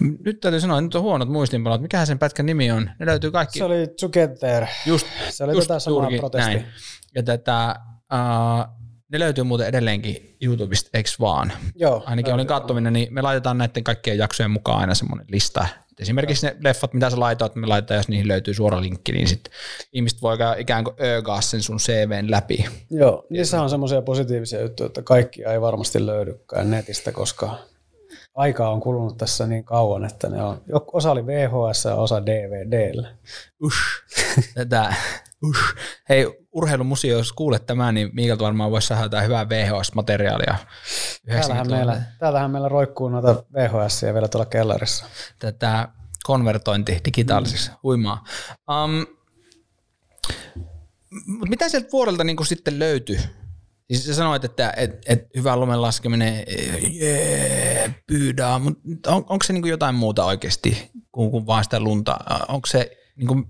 [0.00, 1.82] Nyt täytyy sanoa, että nyt on huonot muistinpanot.
[1.82, 2.90] Mikähän sen pätkän nimi on?
[2.98, 3.58] Ne löytyy kaikki.
[3.58, 4.66] Se oli Together.
[4.86, 6.50] Just, Se oli just tätä samaa protesti.
[6.50, 6.66] näin.
[7.14, 7.74] Ja tätä,
[8.12, 8.74] uh,
[9.12, 11.52] ne löytyy muuten edelleenkin YouTubesta, eikö vaan?
[11.74, 12.02] Joo.
[12.06, 15.66] Ainakin olin katsominen, niin me laitetaan näiden kaikkien jaksojen mukaan aina semmoinen lista.
[16.00, 19.52] Esimerkiksi ne leffat, mitä sä laitoit, me laitetaan, jos niihin löytyy suora linkki, niin sitten
[19.92, 22.64] ihmiset voi ikään kuin öögaa sen sun CVn läpi.
[22.90, 27.58] Joo, niissä on semmoisia positiivisia juttuja, että kaikki ei varmasti löydykään netistä, koska
[28.38, 30.60] aikaa on kulunut tässä niin kauan, että ne on,
[30.92, 33.14] osa oli VHS ja osa DVDllä.
[33.62, 33.78] Ush.
[34.54, 34.94] Tätä,
[35.42, 35.76] ush.
[36.08, 40.54] Hei, urheilumuseo, jos kuulet tämän, niin Miikalta varmaan voisi saada jotain hyvää VHS-materiaalia.
[41.26, 41.76] Täällähän 90-luvulla.
[41.76, 45.06] meillä, täällähän meillä roikkuu noita VHS vielä tuolla kellarissa.
[45.38, 45.88] tätä
[46.24, 48.24] konvertointi digitaaliseksi huimaa.
[48.70, 49.06] Um,
[51.26, 53.18] mut mitä sieltä vuodelta niin sitten löytyi?
[53.88, 56.44] Siis sä sanoit, että et, et hyvä lumen laskeminen,
[58.06, 62.18] pyydää, mutta on, onko se niin jotain muuta oikeasti kuin, kuin vaan sitä lunta?
[62.48, 63.44] Onko se, niin kuin,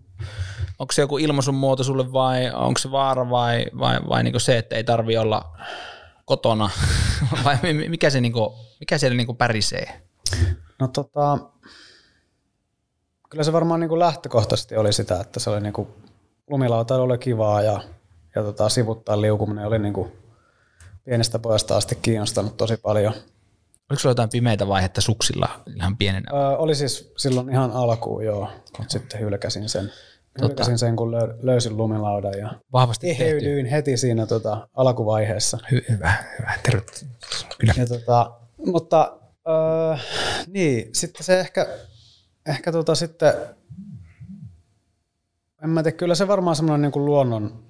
[0.79, 4.59] onko se joku ilmaisun muoto sulle vai onko se vaara vai, vai, vai niin se,
[4.59, 5.59] että ei tarvi olla
[6.25, 6.71] kotona?
[7.45, 10.03] vai mi- mikä, se, niin kuin, mikä siellä niin pärisee?
[10.81, 11.39] No tota,
[13.31, 15.89] kyllä se varmaan niin kuin lähtökohtaisesti oli sitä, että se oli niin kuin,
[16.51, 17.81] lumilautailu oli kivaa ja,
[18.35, 20.13] ja tota, sivuttaa liukuminen oli niin kuin,
[21.09, 23.13] pienestä pojasta asti kiinnostanut tosi paljon.
[23.91, 26.31] Oliko sulla jotain pimeitä vaihetta suksilla ihan pienenä?
[26.33, 29.93] Öö, oli siis silloin ihan alkuun joo, mutta sitten hylkäsin sen.
[30.43, 33.23] Hylkäsin sen, kun lö, löysin lumilaudan ja Vahvasti tehty.
[33.25, 35.59] eheydyin heti siinä tota, alkuvaiheessa.
[35.73, 36.53] Hy- hyvä, hyvä.
[36.63, 37.13] Tervetuloa.
[37.59, 37.75] Kyllä.
[37.77, 38.31] Ja tota,
[38.67, 39.19] mutta
[39.49, 39.97] öö,
[40.47, 41.67] niin, sitten se ehkä,
[42.47, 43.33] ehkä tota sitten,
[45.65, 47.68] en mä tiedä, kyllä se varmaan semmoinen niin kuin luonnon,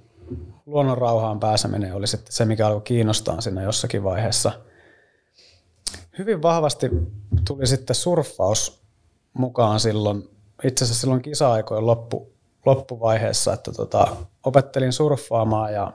[0.68, 4.52] luonnon rauhaan pääseminen oli sitten se, mikä alkoi kiinnostaa siinä jossakin vaiheessa.
[6.18, 6.90] Hyvin vahvasti
[7.46, 8.82] tuli sitten surffaus
[9.32, 10.30] mukaan silloin,
[10.64, 12.32] itse asiassa silloin kisa-aikojen loppu,
[12.66, 15.92] loppuvaiheessa, että tota, opettelin surffaamaan ja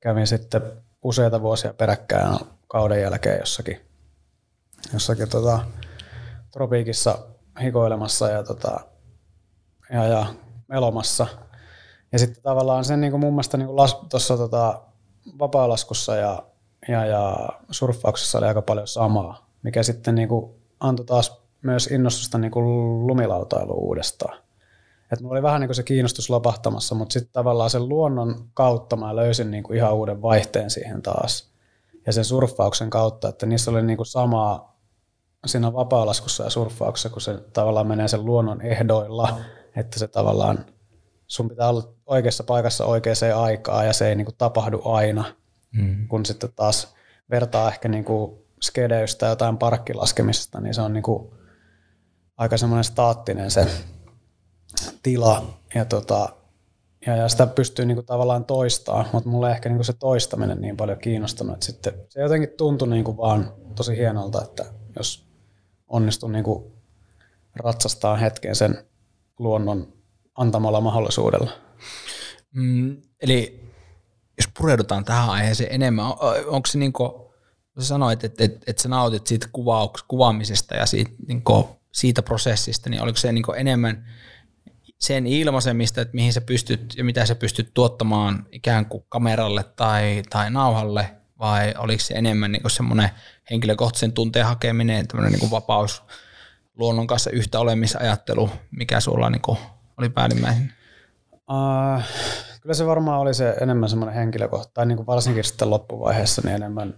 [0.00, 0.62] kävin sitten
[1.02, 3.80] useita vuosia peräkkäin kauden jälkeen jossakin,
[4.92, 5.60] jossakin tota,
[6.50, 7.18] tropiikissa
[7.62, 8.80] hikoilemassa ja, tota,
[9.92, 10.26] ja, ja
[10.68, 11.26] melomassa.
[12.16, 13.68] Ja sitten tavallaan sen niin kuin mun mielestä niin
[14.10, 14.80] tuossa tota,
[15.38, 16.42] vapaalaskussa ja,
[16.88, 22.38] ja, ja surffauksessa oli aika paljon samaa, mikä sitten niin kuin antoi taas myös innostusta
[22.38, 22.66] niin kuin
[23.06, 24.38] lumilautailuun uudestaan.
[25.12, 28.96] Et mulla oli vähän niin kuin se kiinnostus lopahtamassa, mutta sitten tavallaan sen luonnon kautta
[28.96, 31.50] mä löysin niin kuin ihan uuden vaihteen siihen taas.
[32.06, 34.78] Ja sen surffauksen kautta, että niissä oli niin kuin samaa
[35.46, 39.38] siinä vapaalaskussa ja surffauksessa, kun se tavallaan menee sen luonnon ehdoilla,
[39.76, 40.64] että se tavallaan
[41.26, 45.24] sun pitää olla oikeassa paikassa oikeaan aikaan ja se ei niin kuin tapahdu aina,
[45.72, 46.08] Mm.
[46.08, 46.94] kun sitten taas
[47.30, 51.30] vertaa ehkä niin kuin skedeystä jotain parkkilaskemisesta, niin se on niin kuin
[52.36, 53.66] aika semmoinen staattinen se
[55.02, 56.28] tila ja, tota,
[57.06, 60.98] ja, ja sitä pystyy niinku tavallaan toistaa, mutta mulle ehkä niinku se toistaminen niin paljon
[60.98, 64.64] kiinnostunut, että sitten se jotenkin tuntui niinku vaan tosi hienolta, että
[64.98, 65.26] jos
[65.88, 66.72] onnistun niinku
[67.56, 68.84] ratsastaa hetken sen
[69.38, 69.92] luonnon
[70.36, 71.50] antamalla mahdollisuudella.
[72.54, 73.66] Mm, eli
[74.36, 77.12] jos pureudutaan tähän aiheeseen enemmän, on, onko se niin kuin,
[77.78, 82.90] sanoit, että, että, että sä nautit siitä kuvauks, kuvaamisesta ja siitä, niin kuin, siitä prosessista,
[82.90, 84.06] niin oliko se niin kuin enemmän
[84.98, 90.22] sen ilmaisemista, että mihin sä pystyt ja mitä sä pystyt tuottamaan ikään kuin kameralle tai,
[90.30, 93.10] tai nauhalle, vai oliko se enemmän niin semmoinen
[93.50, 96.02] henkilökohtaisen tunteen hakeminen, tämmöinen niin vapaus
[96.74, 99.58] luonnon kanssa yhtä olemisajattelu, mikä sulla niin kuin
[99.98, 100.72] oli päällimmäisenä?
[101.32, 102.02] Uh,
[102.60, 106.54] kyllä se varmaan oli se enemmän semmoinen henkilökohta, tai niin kuin varsinkin sitten loppuvaiheessa niin
[106.54, 106.94] enemmän,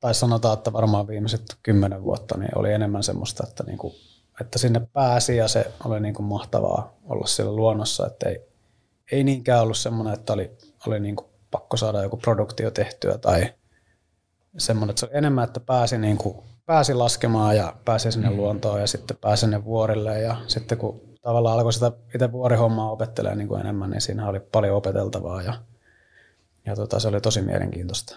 [0.00, 3.94] tai sanotaan, että varmaan viimeiset kymmenen vuotta niin oli enemmän semmoista, että, niin kuin,
[4.40, 8.40] että sinne pääsi ja se oli niin kuin mahtavaa olla siellä luonnossa, että ei,
[9.12, 10.50] ei niinkään ollut semmoinen, että oli,
[10.86, 13.54] oli niin kuin pakko saada joku produktio tehtyä tai
[14.58, 18.80] semmoinen, että se oli enemmän, että pääsi, niin kuin, pääsi laskemaan ja pääsi sinne luontoon
[18.80, 23.48] ja sitten pääsi sinne vuorille ja sitten kun tavallaan alkoi sitä itse vuorihommaa opettelemaan niin
[23.48, 25.62] kuin enemmän, niin siinä oli paljon opeteltavaa ja,
[26.66, 28.16] ja tota, se oli tosi mielenkiintoista.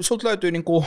[0.00, 0.84] Sulta löytyy niinku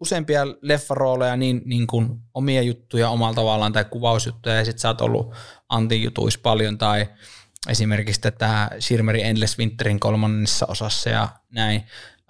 [0.00, 5.00] useampia leffarooleja, niin, niin kuin omia juttuja omalla tavallaan tai kuvausjuttuja, ja sitten sä oot
[5.00, 5.34] ollut
[5.68, 7.06] Antin jutuissa paljon, tai
[7.68, 11.82] esimerkiksi tätä Shirmeri Endless Winterin kolmannessa osassa ja näin.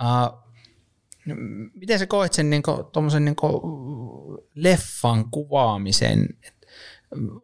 [0.03, 0.43] Uh,
[1.75, 3.51] miten sä koet sen niinku, niinku
[4.55, 6.29] leffan kuvaamisen?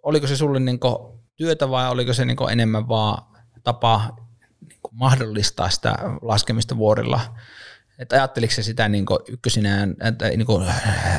[0.02, 3.22] Oliko se sulle niinku työtä vai oliko se niin enemmän vaan
[3.62, 4.16] tapa
[4.60, 7.20] niin mahdollistaa sitä laskemista vuorilla?
[7.98, 9.96] Että ajatteliko se sitä niin ykkösinään
[10.36, 10.66] niin kuin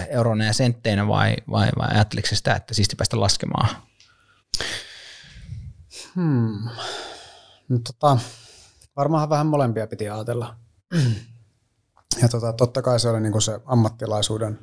[0.09, 3.69] eurona ja sentteinä vai, vai, vai ajatteliko se sitä, että siisti päästä laskemaan?
[6.15, 6.69] Hmm.
[7.69, 8.17] No, tota,
[8.95, 10.55] varmaan vähän molempia piti ajatella.
[12.21, 14.59] Ja tota, totta kai se oli niinku se ammattilaisuuden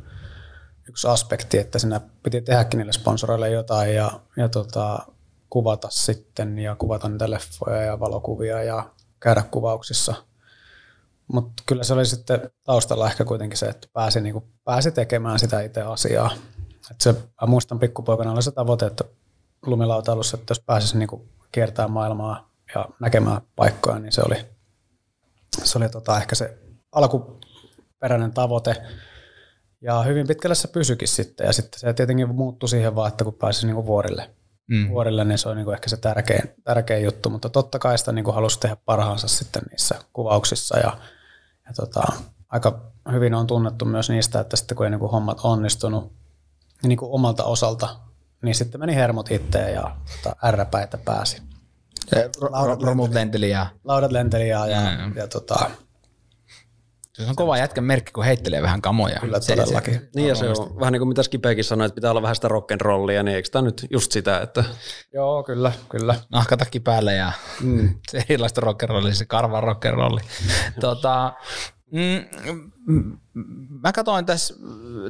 [0.89, 4.99] yksi aspekti, että sinä piti tehdäkin niille sponsoreille jotain ja, ja tota,
[5.51, 10.15] kuvata sitten ja kuvata niitä leffoja ja valokuvia ja käydä kuvauksissa.
[11.33, 15.61] Mutta kyllä se oli sitten taustalla ehkä kuitenkin se, että pääsi, niinku, pääsi tekemään sitä
[15.61, 16.31] itse asiaa.
[16.91, 19.05] Et se, mä muistan pikkupoikana oli se tavoite, että
[19.67, 24.47] lumilautailussa, että jos pääsisi niinku kiertämään maailmaa ja näkemään paikkoja, niin se oli,
[25.65, 26.59] se oli tota ehkä se
[26.93, 28.87] alkuperäinen tavoite.
[29.87, 31.47] Ja hyvin pitkälle se pysyikin sitten.
[31.47, 34.31] Ja sitten se tietenkin muuttui siihen vaan, että kun pääsi niinku vuorille,
[34.67, 34.89] mm.
[34.89, 37.31] vuorille, niin se on niinku ehkä se tärkein, tärkein juttu.
[37.31, 40.79] Mutta totta kai sitä niinku halusi tehdä parhaansa sitten niissä kuvauksissa.
[40.79, 40.99] Ja,
[41.67, 42.03] ja tota,
[42.49, 42.81] aika
[43.13, 46.05] hyvin on tunnettu myös niistä, että sitten kun ei niinku hommat onnistunut
[46.83, 47.97] niin niinku omalta osalta,
[48.43, 51.43] niin sitten meni hermot itteen ja tota, ärräpäitä pääsi.
[52.41, 53.67] Laudat Romut lenteli ja...
[53.85, 55.71] Laudat lenteli ja, ja, ja, ja tota,
[57.17, 59.21] se on kova jätkän merkki, kun heittelee vähän kamoja.
[59.21, 59.95] Kyllä se, todellakin.
[59.95, 62.35] Se, niin ja se on vähän niin kuin mitä Skipekin sanoi, että pitää olla vähän
[62.35, 64.65] sitä rock'n'rollia, niin eikö tämä nyt just sitä, että...
[65.15, 66.15] Joo, kyllä, kyllä.
[66.31, 67.95] Nahkatakki päälle ja mm.
[68.11, 70.21] se erilaista rock'n'rollia, se karva rock'n'rolli.
[70.81, 71.33] tota,
[71.93, 73.19] mm,
[73.83, 74.55] mä katsoin tässä,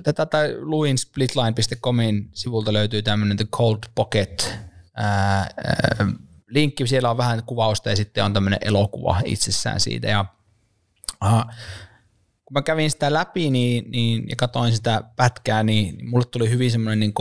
[0.03, 4.55] tätä tai luin splitline.comin sivulta löytyy tämmöinen The Cold Pocket
[4.95, 5.07] ää,
[5.39, 5.47] ää,
[6.49, 10.25] linkki, siellä on vähän kuvausta ja sitten on tämmöinen elokuva itsessään siitä ja
[11.21, 11.47] aha,
[12.47, 16.51] kun mä kävin sitä läpi niin, niin, ja katsoin sitä pätkää, niin, niin mulle tuli
[16.51, 17.15] hyvin semmoinen niin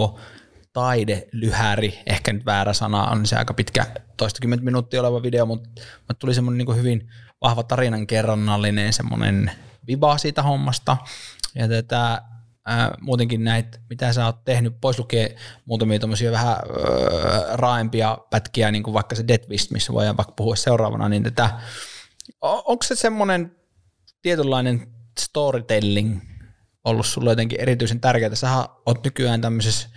[0.74, 3.86] taidelyhäri, ehkä nyt väärä sana, on se aika pitkä,
[4.18, 7.10] toistakymmentä minuuttia oleva video, mutta, mutta tuli semmoinen niin hyvin
[7.42, 9.52] vahva tarinan kerronnallinen semmoinen
[9.88, 10.98] viba siitä hommasta.
[11.56, 12.22] Ja tätä,
[12.66, 15.36] ää, muutenkin näitä, mitä sä oot tehnyt, pois lukee
[15.66, 16.00] muutamia
[16.32, 16.62] vähän ää,
[17.54, 21.50] raaempia pätkiä, niin kuin vaikka se Deadwist, missä voidaan vaikka puhua seuraavana, niin tätä,
[22.42, 23.56] onko se semmoinen
[24.22, 26.21] tietynlainen storytelling
[26.84, 28.36] ollut sulle jotenkin erityisen tärkeää?
[28.36, 29.89] Sä oot nykyään tämmöisessä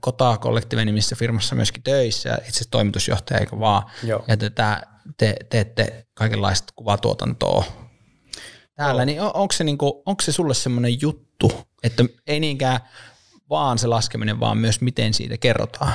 [0.00, 3.82] Kota-kollektiivin nimissä firmassa myöskin töissä ja itse toimitusjohtaja, eikö vaan?
[4.02, 4.24] Joo.
[4.28, 4.82] Ja tätä,
[5.16, 7.64] te teette kaikenlaista kuvatuotantoa
[8.74, 9.06] täällä, Joo.
[9.06, 12.80] niin on, onko se, niinku, onko se sulle semmoinen juttu, että ei niinkään
[13.50, 15.92] vaan se laskeminen, vaan myös miten siitä kerrotaan?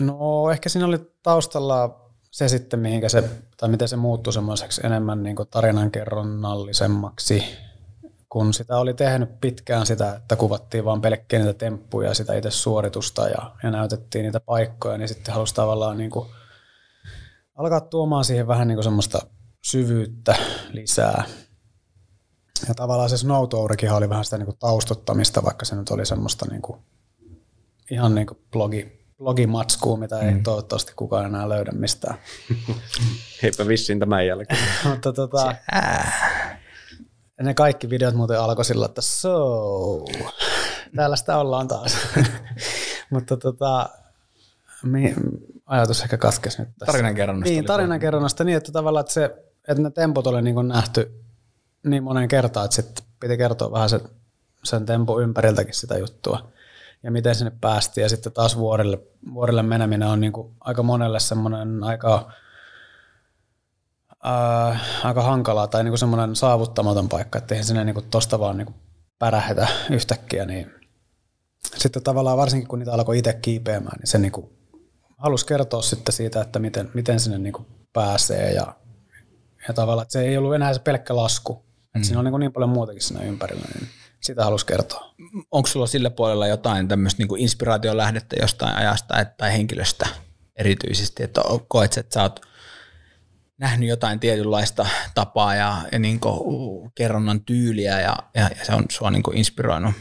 [0.00, 1.97] No ehkä siinä oli taustalla
[2.38, 7.42] se sitten, mihinkä se, tai miten se muuttui semmoiseksi enemmän niin tarinankerronnallisemmaksi,
[8.28, 13.28] kun sitä oli tehnyt pitkään sitä, että kuvattiin vaan pelkkiä niitä temppuja, sitä itse suoritusta
[13.28, 16.28] ja, ja näytettiin niitä paikkoja, niin sitten halusi tavallaan niin kuin
[17.54, 19.18] alkaa tuomaan siihen vähän niin kuin semmoista
[19.64, 20.36] syvyyttä
[20.70, 21.24] lisää.
[22.68, 26.06] Ja tavallaan se Snow Tourikin oli vähän sitä niin kuin taustottamista, vaikka se nyt oli
[26.06, 26.80] semmoista niin kuin,
[27.90, 30.42] ihan niin kuin blogi, blogimatskua, mitä ei mm.
[30.42, 32.18] toivottavasti kukaan enää löydä mistään.
[33.42, 34.60] Heipä vissiin tämän jälkeen.
[34.90, 35.54] Mutta tota,
[37.42, 40.04] ne kaikki videot muuten alkoi sillä, että so,
[40.96, 41.96] täällä sitä ollaan taas.
[43.10, 43.88] Mutta tota,
[44.82, 45.14] mi,
[45.66, 46.92] ajatus ehkä katkesi nyt tässä.
[46.92, 47.50] Tarinankerronnasta.
[47.50, 49.24] Niin, tarinankerronnasta niin, että tavallaan, että, se,
[49.68, 51.22] että ne tempot oli niin nähty
[51.86, 54.00] niin monen kertaan, että sitten piti kertoa vähän sen,
[54.64, 56.50] sen tempo ympäriltäkin sitä juttua
[57.02, 58.02] ja miten sinne päästiin.
[58.02, 58.98] Ja sitten taas vuorille,
[59.34, 62.32] vuorille meneminen on niin kuin aika monelle semmoinen aika,
[64.22, 68.38] ää, aika hankalaa tai niin kuin semmoinen saavuttamaton paikka, että eihän sinne niin kuin tosta
[68.38, 68.76] vaan niin kuin
[69.18, 70.44] pärähetä yhtäkkiä.
[70.44, 70.70] Niin
[71.76, 74.58] sitten tavallaan varsinkin kun niitä alkoi itse kiipeämään, niin se niin kuin
[75.16, 78.74] halusi kertoa sitten siitä, että miten, miten sinne niin kuin pääsee ja,
[79.68, 81.64] ja tavallaan, että se ei ollut enää se pelkkä lasku.
[81.94, 82.02] Mm.
[82.02, 83.66] Siinä on niin, niin paljon muutakin siinä ympärillä.
[83.74, 83.88] Niin
[84.20, 85.14] sitä halusi kertoa.
[85.50, 90.06] Onko sulla sillä puolella jotain tämmöistä niin inspiraation lähdettä jostain ajasta tai henkilöstä
[90.56, 92.40] erityisesti, että koet, että sä oot
[93.58, 96.20] nähnyt jotain tietynlaista tapaa ja, ja niin
[96.94, 99.94] kerronnan tyyliä ja, ja, ja se on sua niin inspiroinut?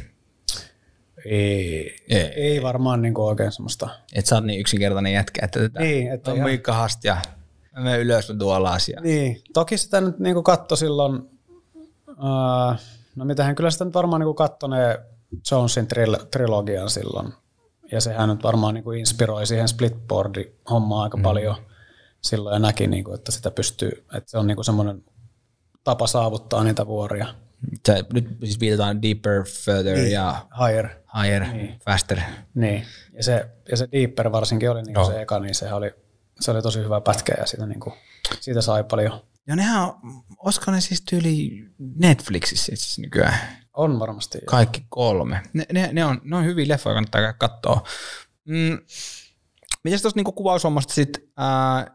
[1.26, 3.90] Ei, ei, ei varmaan niin oikein semmoista.
[4.14, 6.90] Että sä oot niin yksinkertainen jätkä, että tätä niin, että on ihan...
[7.04, 7.18] ja
[7.82, 9.02] me ylös tuolla asia.
[9.02, 11.22] Niin, toki sitä nyt niin katsoi silloin,
[12.10, 12.80] äh,
[13.18, 15.00] No mitähän kyllä sitä nyt varmaan niin kattonee
[15.52, 17.34] Jonesin tril- trilogian silloin.
[17.92, 21.24] Ja sehän nyt varmaan niin kuin inspiroi siihen splitboardi hommaa aika mm.
[21.24, 21.56] paljon
[22.22, 25.04] silloin ja näki, niin kuin, että sitä pystyy, että se on niin semmoinen
[25.84, 27.28] tapa saavuttaa niitä vuoria.
[27.86, 30.12] Se, nyt siis viitataan deeper, further Niin.
[30.12, 30.88] ja Higher.
[31.22, 31.80] higher, Niin.
[31.86, 32.20] faster.
[32.54, 32.86] Niin.
[33.14, 35.06] Ja se, ja se Deeper varsinkin oli niin Joo.
[35.06, 35.92] se eka, niin se oli,
[36.40, 37.94] se oli tosi hyvä pätkä ja siitä, niin kuin,
[38.40, 39.22] siitä sai paljon.
[39.48, 43.40] Ja nehän on, olisiko ne siis tyyli Netflixissä asiassa nykyään?
[43.74, 44.38] On varmasti.
[44.46, 45.42] Kaikki kolme.
[45.54, 47.84] Ne, ne, ne, on, ne on hyviä leffoja, kannattaa katsoa.
[48.46, 48.80] Mm,
[49.84, 51.88] mitäs tuosta niinku kuvaushommasta sitten, ää,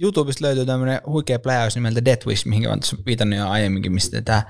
[0.00, 4.22] YouTubesta löytyy tämmöinen huikea pläjäys nimeltä Death Wish, mihin olen tässä viitannut jo aiemminkin, mistä
[4.22, 4.42] tämä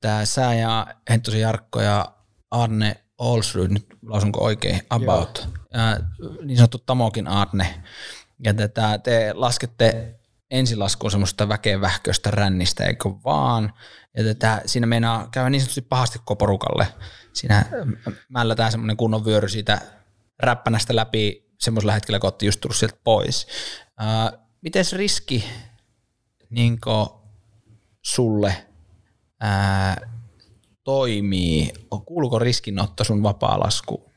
[0.00, 2.14] tää sä ja Henttosen Jarkko ja
[2.50, 6.10] Arne Olsrud, nyt lausunko oikein, About, ää,
[6.42, 7.82] niin sanottu Tamokin Arne.
[8.44, 10.14] Ja tätä te laskette
[10.54, 13.72] ensilaskuun semmoista väkevähköistä rännistä, eikö vaan?
[14.16, 16.86] Ja tätä, siinä meinaa käydä niin sanotusti pahasti koporukalle.
[17.32, 17.64] Siinä
[18.28, 19.80] mällätään semmoinen kunnon vyöry siitä
[20.38, 23.46] räppänästä läpi semmoisella hetkellä, kun olette just tullut sieltä pois.
[23.98, 25.44] Ää, mites riski
[26.50, 26.78] niin
[28.02, 28.66] sulle
[29.40, 29.96] ää,
[30.84, 31.72] toimii?
[32.06, 34.12] Kuuluuko riskinotto sun vapaa-laskuun?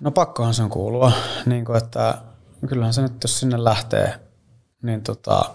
[0.00, 1.12] No pakkohan sen kuulua,
[1.46, 2.22] niin kuin, että
[2.68, 4.20] kyllähän se nyt, jos sinne lähtee,
[4.82, 5.54] niin tota,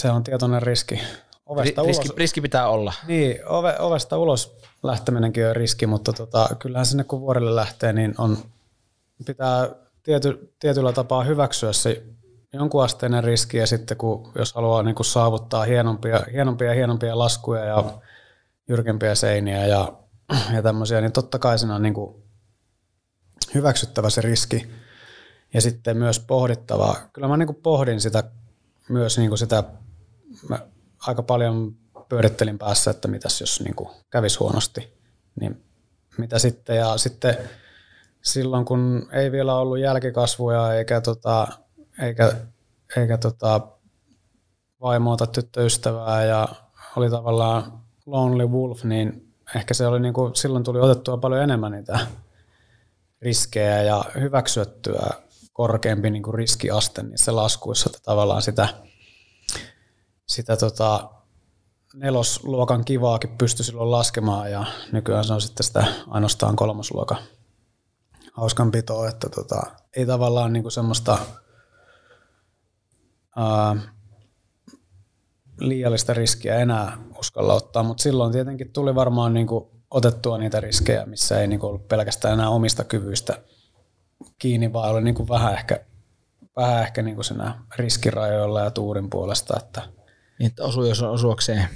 [0.00, 1.00] se on tietoinen riski.
[1.46, 2.92] Ovesta Ri- riski, ulos, riski pitää olla.
[3.06, 8.14] niin, ove, ovesta ulos lähteminenkin on riski, mutta tota, kyllähän sinne kun vuorelle lähtee, niin
[8.18, 8.38] on,
[9.26, 9.68] pitää
[10.02, 12.02] tiety, tietyllä tapaa hyväksyä se
[12.52, 17.84] jonkunasteinen riski ja sitten kun, jos haluaa niin kuin saavuttaa hienompia, hienompia hienompia laskuja ja
[18.68, 19.92] jyrkempiä seiniä ja,
[20.54, 22.16] ja tämmöisiä, niin totta kai siinä on niin kuin
[23.54, 24.70] hyväksyttävä se riski
[25.56, 26.96] ja sitten myös pohdittava.
[27.12, 28.24] Kyllä mä niin kuin pohdin sitä
[28.88, 29.64] myös niin kuin sitä,
[30.48, 30.58] mä
[30.98, 31.76] aika paljon
[32.08, 34.92] pyörittelin päässä, että mitäs jos niin kuin kävisi huonosti,
[35.40, 35.64] niin
[36.18, 36.76] mitä sitten?
[36.76, 37.36] Ja sitten
[38.22, 41.48] silloin kun ei vielä ollut jälkikasvuja eikä, tota,
[42.02, 42.32] eikä,
[42.96, 43.60] eikä tota
[44.80, 46.48] vaimoa tai tyttöystävää ja
[46.96, 47.72] oli tavallaan
[48.06, 51.98] lonely wolf, niin ehkä se oli niinku, silloin tuli otettua paljon enemmän niitä
[53.22, 55.25] riskejä ja hyväksyttyä
[55.56, 58.68] korkeampi niinku riskiaste niissä laskuissa, että tavallaan sitä,
[60.26, 61.10] sitä tota,
[61.94, 67.18] nelosluokan kivaakin pystyi silloin laskemaan ja nykyään se on sitten sitä ainoastaan kolmosluokan
[68.32, 69.62] hauskanpitoa, että tota,
[69.96, 71.18] ei tavallaan niinku semmoista
[73.36, 73.76] ää,
[75.60, 81.40] liiallista riskiä enää uskalla ottaa, mutta silloin tietenkin tuli varmaan niinku otettua niitä riskejä, missä
[81.40, 83.38] ei niinku ollut pelkästään enää omista kyvyistä
[84.38, 85.80] kiinni, vaan oli niinku vähän ehkä,
[86.56, 89.82] vähän ehkä niinku siinä riskirajoilla ja tuurin puolesta, että
[90.38, 91.68] Niin, että osuu jos osuakseen.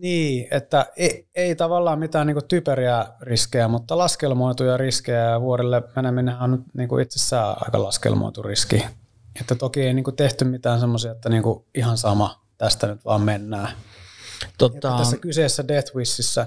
[0.00, 6.38] niin, että ei, ei tavallaan mitään niinku typeriä riskejä, mutta laskelmoituja riskejä ja vuorelle meneminen
[6.38, 8.84] on nyt niinku itsessään aika laskelmoitu riski.
[9.40, 13.68] Että toki ei niinku tehty mitään semmoisia, että niinku ihan sama, tästä nyt vaan mennään.
[14.58, 16.46] Tota, tässä kyseessä Death Wishissa,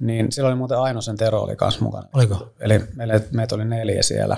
[0.00, 2.08] niin silloin oli muuten Ainosen Tero oli kanssa mukana.
[2.12, 2.52] Oliko?
[2.60, 4.36] Eli meille, meitä oli neljä siellä.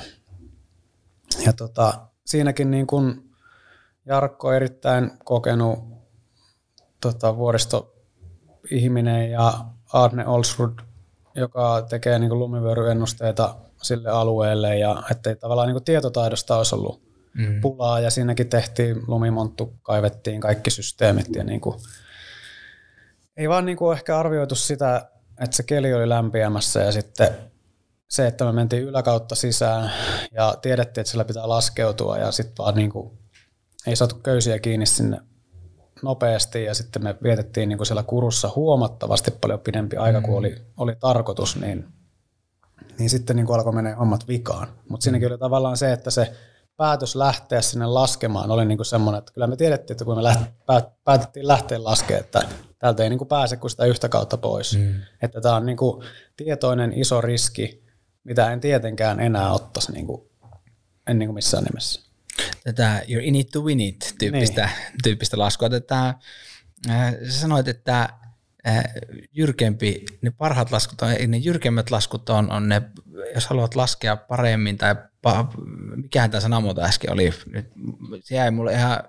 [1.46, 3.30] Ja tota, siinäkin niin kuin
[4.06, 5.78] Jarkko erittäin kokenut
[7.00, 10.78] tota, vuoristoihminen ja Arne Olsrud,
[11.34, 17.02] joka tekee niin lumivyöryennusteita sille alueelle ja ettei tavallaan niin tietotaidosta olisi ollut
[17.34, 17.60] mm.
[17.60, 21.76] pulaa ja siinäkin tehtiin lumimonttu, kaivettiin kaikki systeemit ja niin kuin,
[23.36, 27.28] ei vaan niin kuin ehkä arvioitu sitä, että se keli oli lämpiämässä ja sitten
[28.08, 29.92] se, että me mentiin yläkautta sisään
[30.32, 33.18] ja tiedettiin, että sillä pitää laskeutua ja sitten vaan niin kuin,
[33.86, 35.20] ei saatu köysiä kiinni sinne
[36.02, 40.56] nopeasti ja sitten me vietettiin niin kuin siellä kurussa huomattavasti paljon pidempi aika kuin oli,
[40.76, 41.86] oli tarkoitus, niin,
[42.98, 44.68] niin sitten niin kuin alkoi mennä hommat vikaan.
[44.88, 46.32] Mutta siinäkin oli tavallaan se, että se
[46.76, 50.22] päätös lähteä sinne laskemaan oli niin kuin semmoinen, että kyllä me tiedettiin, että kun me
[50.22, 52.42] läht, päät, päätettiin lähteä laskemaan, että
[52.80, 54.78] täältä ei niin kuin pääse kuin sitä yhtä kautta pois.
[54.78, 54.94] Mm.
[55.22, 56.04] Että tämä on niin kuin
[56.36, 57.84] tietoinen iso riski,
[58.24, 60.22] mitä en tietenkään enää ottaisi niin kuin,
[61.06, 62.00] en niin kuin missään nimessä.
[62.64, 64.98] tätä you're in it to win it tyyppistä, niin.
[65.02, 65.70] tyyppistä laskua.
[65.70, 66.14] Tätä,
[66.90, 68.08] äh, sä sanoit, että
[68.68, 68.84] äh,
[69.32, 72.82] jyrkempi, ne parhaat laskut, on, ne jyrkemmät laskut on, on ne,
[73.34, 74.94] jos haluat laskea paremmin tai
[75.96, 77.70] mikähän tämä sanamuoto äsken oli, nyt,
[78.24, 79.02] se jäi mulle ihan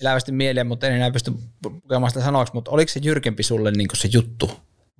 [0.00, 3.88] elävästi mieleen, mutta en enää pysty pukemaan sitä sanoiksi, mutta oliko se jyrkempi sulle niin
[3.94, 4.50] se juttu,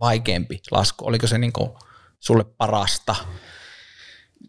[0.01, 1.53] vaikeampi lasku, oliko se niin
[2.21, 3.17] sulle parasta?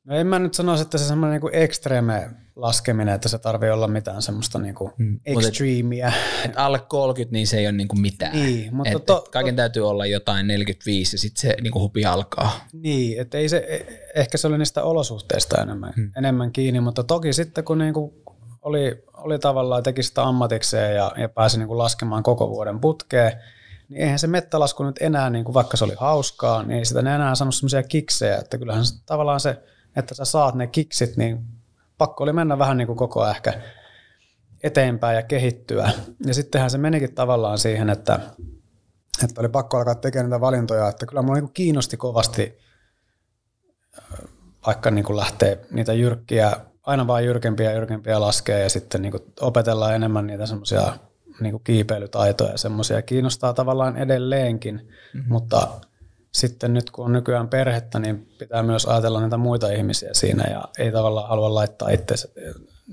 [0.03, 3.87] No en mä nyt sanoisi, että se semmoinen niinku ekstreeme laskeminen, että se tarvii olla
[3.87, 5.19] mitään semmoista niinku Mm.
[5.25, 6.13] extremeä.
[6.45, 8.31] Et alle 30, niin se ei ole niinku mitään.
[8.33, 12.05] Niin, mutta et, to- et kaiken täytyy olla jotain 45 ja sitten se niinku hupi
[12.05, 12.65] alkaa.
[12.73, 13.85] Niin, että ei se,
[14.15, 16.11] ehkä se oli niistä olosuhteista enemmän, hmm.
[16.17, 18.23] enemmän kiinni, mutta toki sitten kun niinku
[18.61, 23.31] oli, oli tavallaan, teki sitä ammatikseen ja, ja pääsi niin kuin laskemaan koko vuoden putkeen,
[23.89, 26.99] niin eihän se mettälasku nyt enää, niin kuin vaikka se oli hauskaa, niin ei sitä
[26.99, 29.57] enää saanut semmoisia kiksejä, että kyllähän se, tavallaan se,
[29.95, 31.45] että sä saat ne kiksit, niin
[31.97, 33.61] pakko oli mennä vähän niin kuin koko ajan ehkä
[34.63, 35.91] eteenpäin ja kehittyä.
[36.25, 38.19] Ja sittenhän se menikin tavallaan siihen, että,
[39.23, 42.57] että oli pakko alkaa tekemään niitä valintoja, että kyllä mulla niin kiinnosti kovasti
[44.65, 46.51] vaikka niin kuin lähtee niitä jyrkkiä,
[46.83, 50.93] aina vaan jyrkempiä ja jyrkempiä laskea ja sitten niin kuin opetellaan enemmän niitä semmoisia
[51.39, 53.01] niin kiipeilytaitoja ja semmoisia.
[53.01, 55.33] Kiinnostaa tavallaan edelleenkin, mm-hmm.
[55.33, 55.67] mutta
[56.35, 60.63] sitten nyt kun on nykyään perhettä, niin pitää myös ajatella niitä muita ihmisiä siinä ja
[60.77, 62.27] ei tavallaan halua laittaa itseensä,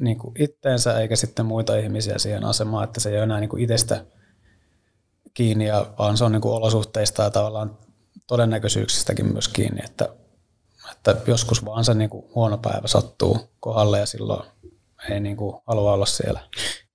[0.01, 3.51] niin kuin itteensä eikä sitten muita ihmisiä siihen asemaan, että se ei ole enää niin
[3.51, 4.05] kuin itsestä
[5.35, 7.79] kiinni, ja, vaan se on niin kuin olosuhteista ja tavallaan
[8.27, 10.09] todennäköisyyksistäkin myös kiinni, että,
[10.93, 14.49] että joskus vaan se niin kuin huono päivä sattuu kohdalle ja silloin
[15.11, 16.41] ei niin kuin halua olla siellä.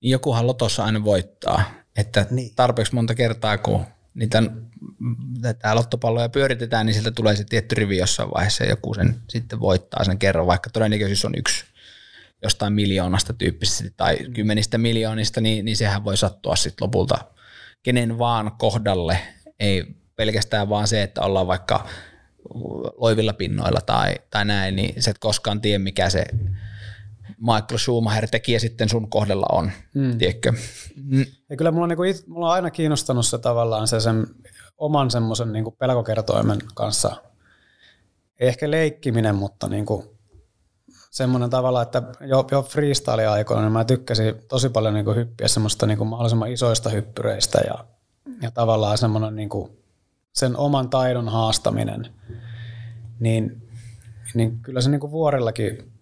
[0.00, 1.62] Jokuhan lotossa aina voittaa,
[1.96, 2.54] että niin.
[2.56, 3.84] tarpeeksi monta kertaa kun
[4.18, 4.42] niitä
[5.42, 9.60] tätä lottopalloja pyöritetään, niin sieltä tulee se tietty rivi jossain vaiheessa ja joku sen sitten
[9.60, 11.64] voittaa sen kerran, vaikka todennäköisyys on yksi
[12.42, 17.18] jostain miljoonasta tyyppisesti tai kymmenistä miljoonista, niin, niin sehän voi sattua sitten lopulta
[17.82, 19.18] kenen vaan kohdalle.
[19.60, 19.84] Ei
[20.16, 21.88] pelkästään vaan se, että ollaan vaikka
[22.96, 26.24] loivilla pinnoilla tai, tai näin, niin sä et koskaan tiedä, mikä se
[27.40, 30.18] Michael Schumacher tekijä sitten sun kohdalla on, mm.
[30.18, 30.52] tiedätkö?
[30.96, 31.26] Mm.
[31.50, 34.26] Ja kyllä mulla on, niinku, it, mulla on aina kiinnostanut se tavallaan se sen
[34.78, 37.16] oman semmoisen niinku pelkokertoimen kanssa,
[38.40, 40.18] ei ehkä leikkiminen, mutta niinku
[41.10, 46.04] semmoinen tavalla, että jo, jo freestyle-aikoina niin mä tykkäsin tosi paljon niinku hyppiä semmoista niinku
[46.04, 47.84] mahdollisimman isoista hyppyreistä ja,
[48.42, 49.70] ja tavallaan semmoinen niinku
[50.32, 52.06] sen oman taidon haastaminen,
[53.20, 53.68] niin,
[54.34, 55.92] niin kyllä se niinku vuorillakin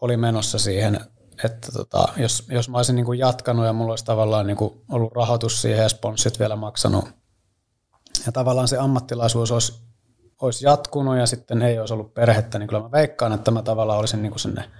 [0.00, 1.00] oli menossa siihen,
[1.44, 5.62] että tota, jos, jos mä olisin niinku jatkanut ja mulla olisi tavallaan niinku ollut rahoitus
[5.62, 7.04] siihen ja sponssit vielä maksanut
[8.26, 9.82] ja tavallaan se ammattilaisuus olisi,
[10.40, 13.98] olisi jatkunut ja sitten ei olisi ollut perhettä, niin kyllä mä veikkaan, että mä tavallaan
[13.98, 14.70] olisin niinku sinne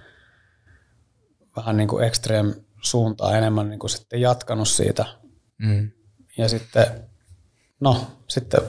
[1.55, 5.05] vähän niin kuin extreme suuntaan enemmän niin kuin sitten jatkanut siitä.
[5.57, 5.91] Mm.
[6.37, 6.85] Ja sitten,
[7.79, 8.61] no, sitten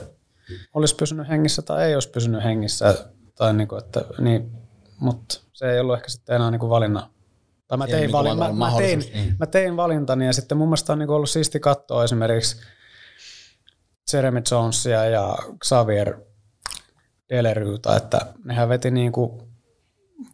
[0.73, 4.51] olisi pysynyt hengissä tai ei olisi pysynyt hengissä, tai niin kuin, että, niin,
[4.99, 7.09] mutta se ei ollut ehkä sitten enää niin kuin valinnan.
[7.67, 9.35] Tai mä tein, niin valin, mä, mä, tein, niin.
[9.39, 12.57] mä tein valintani ja sitten mun mielestä on niin ollut siisti katsoa esimerkiksi
[14.13, 16.19] Jeremy Jonesia ja Xavier
[17.29, 19.41] Deleryuta, että nehän veti niin kuin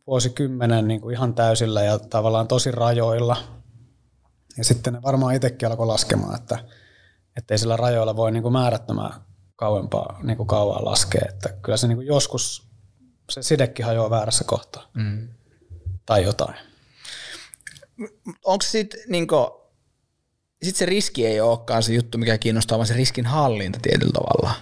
[0.07, 3.37] vuosikymmenen niin kuin ihan täysillä ja tavallaan tosi rajoilla.
[4.57, 6.59] Ja sitten ne varmaan itsekin alkoi laskemaan, että
[7.49, 9.13] ei sillä rajoilla voi niin kuin määrättömään
[9.55, 11.25] kauempaa niin kuin kauan laskea.
[11.29, 12.67] Että kyllä se niin kuin joskus
[13.29, 14.89] se sidekki hajoaa väärässä kohtaa.
[14.93, 15.27] Mm.
[16.05, 16.55] Tai jotain.
[18.45, 19.27] Onko sitten niin
[20.63, 24.55] sit se riski ei olekaan se juttu, mikä kiinnostaa, vaan se riskin hallinta tietyllä tavalla.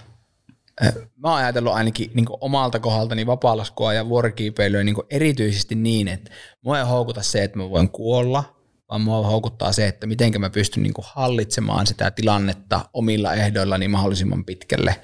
[1.16, 6.30] Mä oon ajatellut ainakin niin omalta kohdaltani vapaalaskua ja vuorikiipeilyä niin erityisesti niin, että
[6.62, 8.56] mua ei houkuta se, että mä voin kuolla,
[8.90, 14.44] vaan mua houkuttaa se, että miten mä pystyn niin hallitsemaan sitä tilannetta omilla ehdoillani mahdollisimman
[14.44, 15.00] pitkälle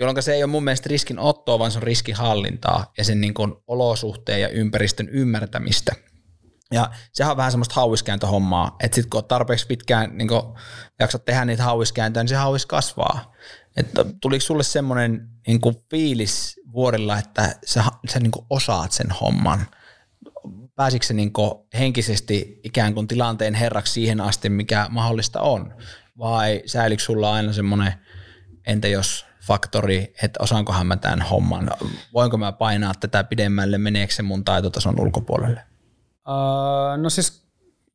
[0.00, 3.34] jolloin se ei ole mun mielestä riskin ottoa, vaan se on riskinhallintaa ja sen niin
[3.34, 5.92] kuin olosuhteen ja ympäristön ymmärtämistä.
[6.72, 10.28] Ja sehän on vähän semmoista hauiskääntöhommaa, että sitten kun on tarpeeksi pitkään niin
[11.00, 13.34] jaksat tehdä niitä hauiskääntöjä, niin se hauis kasvaa.
[13.76, 19.66] Että tuliko sulle semmoinen niin fiilis vuorilla, että sä, sä niin osaat sen homman?
[20.74, 21.32] Pääsikö se niin
[21.78, 25.74] henkisesti ikään kuin tilanteen herraksi siihen asti, mikä mahdollista on?
[26.18, 27.92] Vai säilikö sulla aina semmoinen,
[28.66, 31.70] entä jos faktori, että osaankohan mä tämän homman,
[32.14, 35.62] voinko mä painaa tätä pidemmälle, meneekö se mun taitotason ulkopuolelle?
[36.28, 37.42] Uh, no siis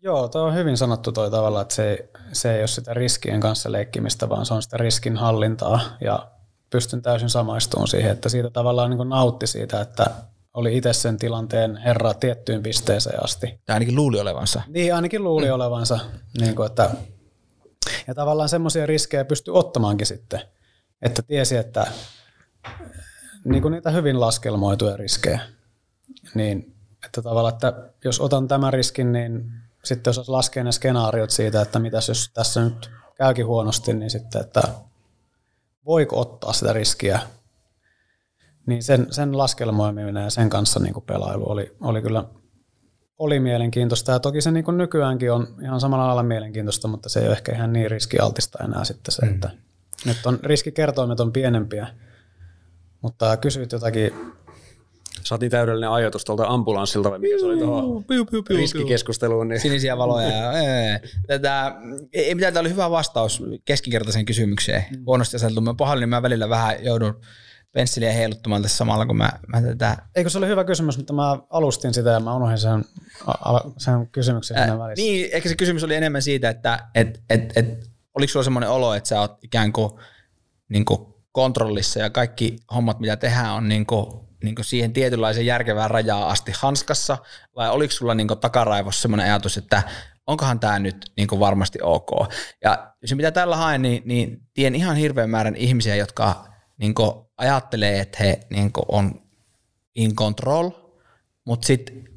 [0.02, 3.72] joo, toi on hyvin sanottu toi tavalla, että se, se ei ole sitä riskien kanssa
[3.72, 6.28] leikkimistä, vaan se on sitä riskin hallintaa ja
[6.70, 10.06] pystyn täysin samaistumaan siihen, että siitä tavallaan niin nautti siitä, että
[10.54, 13.60] oli itse sen tilanteen herra tiettyyn pisteeseen asti.
[13.66, 14.62] Tai ainakin luuli olevansa.
[14.68, 15.54] Niin, ainakin luuli mm.
[15.54, 16.00] olevansa.
[16.40, 16.90] Niin kuin, että,
[18.08, 20.42] ja tavallaan semmoisia riskejä pystyy ottamaankin sitten
[21.02, 21.88] että tiesi, että
[23.44, 25.40] niin kuin niitä hyvin laskelmoituja riskejä,
[26.36, 26.76] niin
[27.06, 27.74] että tavallaan, että
[28.04, 29.52] jos otan tämän riskin, niin
[29.84, 34.42] sitten jos laskee ne skenaariot siitä, että mitä jos tässä nyt käykin huonosti, niin sitten,
[34.42, 34.62] että
[35.86, 37.20] voiko ottaa sitä riskiä,
[38.66, 42.24] niin sen, sen laskelmoiminen ja sen kanssa niin kuin pelailu oli, oli kyllä
[43.18, 44.12] oli mielenkiintoista.
[44.12, 47.36] Ja toki se niin kuin nykyäänkin on ihan samalla lailla mielenkiintoista, mutta se ei ole
[47.36, 49.34] ehkä ihan niin riskialtista enää sitten se, mm.
[49.34, 49.50] että
[50.06, 51.88] nyt on riskikertoimet on pienempiä,
[53.02, 54.14] mutta kysyit jotakin
[55.24, 58.06] Saatiin täydellinen ajoitus tuolta ambulanssilta, vai mikä se oli tuohon
[58.50, 59.48] riskikeskusteluun.
[59.48, 59.60] Niin.
[59.60, 60.30] Sinisiä valoja.
[61.28, 61.76] Tätä,
[62.14, 64.86] ei mitään, tämä oli hyvä vastaus keskinkertaiseen kysymykseen.
[64.92, 65.04] Mm.
[65.06, 65.62] Huonosti aseteltu.
[65.62, 67.22] Mä pahoin, niin mä välillä vähän joudun
[67.72, 69.98] pensseliä heiluttamaan tässä samalla, kun mä, mä tätä...
[70.16, 72.86] Eikö se ole hyvä kysymys, mutta mä alustin sitä ja mä unohdin sen,
[73.78, 75.04] sen kysymyksen siinä välissä.
[75.04, 78.94] Niin, ehkä se kysymys oli enemmän siitä, että et, et, et, oliko sulla semmoinen olo,
[78.94, 79.92] että sä oot ikään kuin,
[80.70, 84.06] niin kuin kontrollissa ja kaikki hommat, mitä tehdään, on niin kuin,
[84.44, 87.18] niin kuin siihen tietynlaisen järkevään rajaa asti hanskassa,
[87.56, 89.84] vai oliko sulla niin kuin takaraivossa semmoinen ajatus, että
[90.28, 92.10] onkohan tämä nyt niin kuin varmasti ok.
[92.64, 96.48] Ja se mitä tällä haen, niin, niin tien ihan hirveän määrän ihmisiä, jotka
[96.78, 99.22] niin kuin ajattelee, että he niin kuin on
[99.96, 100.70] in control,
[101.46, 102.10] mutta sitten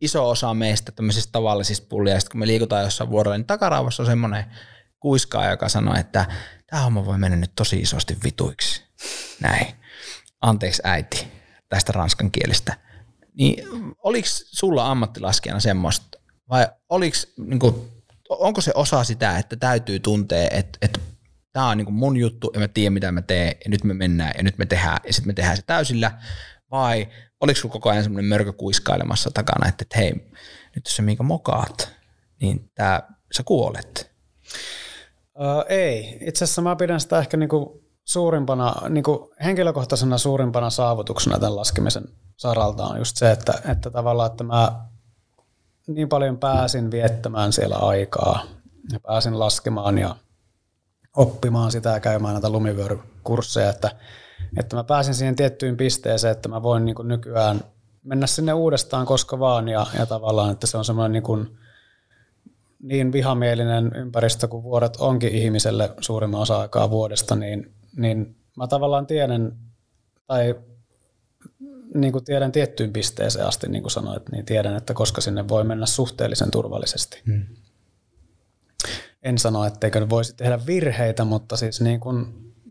[0.00, 4.44] iso osa meistä tämmöisistä tavallisista puljeista, kun me liikutaan jossain vuorolla, niin takaraivassa on semmoinen
[5.00, 6.26] kuiskaa, joka sanoo, että
[6.66, 8.82] tämä homma voi mennä nyt tosi isosti vituiksi.
[9.40, 9.66] Näin.
[10.40, 11.28] Anteeksi äiti
[11.68, 12.76] tästä ranskan kielestä.
[13.34, 13.64] Niin
[14.02, 16.18] oliko sulla ammattilaskijana semmoista,
[16.50, 17.74] vai oliks, niin kuin,
[18.28, 21.00] onko se osa sitä, että täytyy tuntea, että, että
[21.52, 24.32] tämä on niin mun juttu ja mä tiedän mitä mä teen ja nyt me mennään
[24.36, 26.12] ja nyt me tehdään ja sitten me tehdään se täysillä,
[26.70, 27.08] vai
[27.40, 30.12] oliko sulla koko ajan semmoinen mörkö kuiskailemassa takana, että, että hei,
[30.74, 31.92] nyt jos sä minkä mokaat,
[32.40, 33.02] niin tää,
[33.36, 34.12] sä kuolet.
[35.38, 36.18] Uh, ei.
[36.20, 42.04] Itse asiassa mä pidän sitä ehkä niinku suurimpana, niinku henkilökohtaisena suurimpana saavutuksena tämän laskemisen
[42.36, 44.72] saralta on just se, että, että tavallaan, että mä
[45.86, 48.42] niin paljon pääsin viettämään siellä aikaa
[48.92, 50.16] ja pääsin laskemaan ja
[51.16, 53.90] oppimaan sitä ja käymään näitä lumivyörykursseja, että,
[54.58, 57.60] että mä pääsin siihen tiettyyn pisteeseen, että mä voin niin nykyään
[58.02, 61.58] mennä sinne uudestaan koska vaan ja, ja tavallaan, että se on semmoinen niin,
[62.82, 69.06] niin vihamielinen ympäristö kuin vuodet onkin ihmiselle suurimman osa aikaa vuodesta, niin, niin mä tavallaan
[69.06, 69.56] tiedän
[70.26, 70.54] tai
[71.94, 75.64] niin kuin tiedän tiettyyn pisteeseen asti, niin kuin sanoit, niin tiedän, että koska sinne voi
[75.64, 77.22] mennä suhteellisen turvallisesti.
[77.26, 77.46] Hmm
[79.22, 82.26] en sano, etteikö voisi tehdä virheitä, mutta siis niin kuin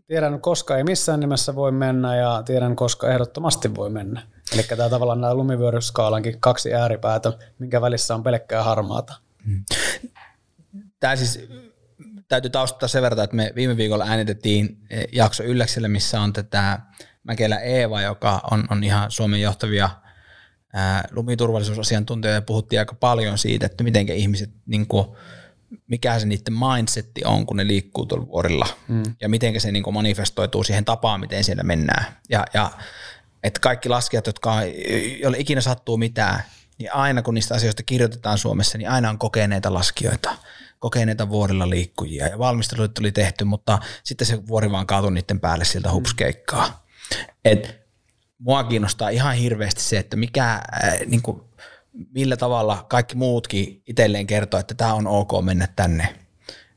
[0.06, 4.22] tiedän, koska ei missään nimessä voi mennä ja tiedän, koska ehdottomasti voi mennä.
[4.54, 9.14] Eli tämä tavallaan nämä lumivyöryskaalankin kaksi ääripäätä, minkä välissä on pelkkää harmaata.
[9.46, 9.64] Hmm.
[11.00, 11.48] Tämä siis
[12.28, 14.78] täytyy taustata sen verran, että me viime viikolla äänitettiin
[15.12, 16.78] jakso Ylläkselle, missä on tätä
[17.24, 19.90] Mäkelä Eeva, joka on, on ihan Suomen johtavia
[20.72, 25.06] ää, lumiturvallisuusasiantuntijoita ja puhuttiin aika paljon siitä, että miten ihmiset niin kuin,
[25.86, 29.02] mikä se niiden mindsetti on, kun ne liikkuu tuolla vuorilla mm.
[29.20, 32.04] ja miten se niin manifestoituu siihen tapaan, miten siellä mennään.
[32.30, 32.70] Ja, ja
[33.42, 34.54] että kaikki laskijat, jotka,
[35.20, 36.42] joille ikinä sattuu mitään,
[36.78, 40.36] niin aina kun niistä asioista kirjoitetaan Suomessa, niin aina on kokeneita laskijoita,
[40.78, 42.26] kokeneita vuorilla liikkujia.
[42.26, 46.86] Ja valmistelut oli tehty, mutta sitten se vuori vaan kaatui niiden päälle siltä hupskeikkaa.
[47.44, 47.88] Et
[48.38, 51.40] mua kiinnostaa ihan hirveästi se, että mikä, äh, niin kuin,
[52.14, 56.14] millä tavalla kaikki muutkin itselleen kertoo, että tämä on ok mennä tänne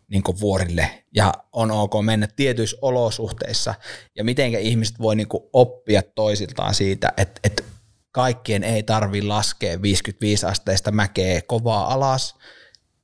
[0.08, 1.04] niin vuorille.
[1.16, 3.74] Ja on ok mennä tietyissä olosuhteissa.
[4.16, 7.64] Ja miten ihmiset voi niin oppia toisiltaan siitä, että, että
[8.12, 12.36] kaikkien ei tarvi laskea 55 asteista mäkeä kovaa alas.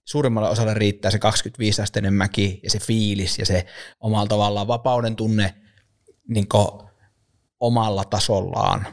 [0.06, 3.66] Suurimmalle osalle riittää se 25 asteinen mäki ja se fiilis ja se
[4.00, 5.54] omalla tavallaan vapauden tunne
[6.28, 6.48] niin
[7.60, 8.88] omalla tasollaan.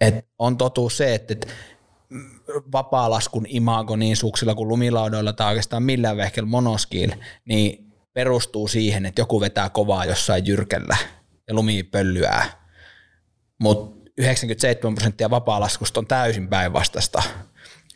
[0.00, 1.46] Et on totuus se, että, että
[2.72, 7.12] vapaalaskun imago niin suksilla kuin lumilaudoilla tai oikeastaan millään vehkellä monoskiil,
[7.44, 10.96] niin perustuu siihen, että joku vetää kovaa jossain jyrkellä
[11.48, 12.64] ja lumi pöllyää.
[13.60, 17.22] Mutta 97 prosenttia vapaalaskusta on täysin päinvastasta.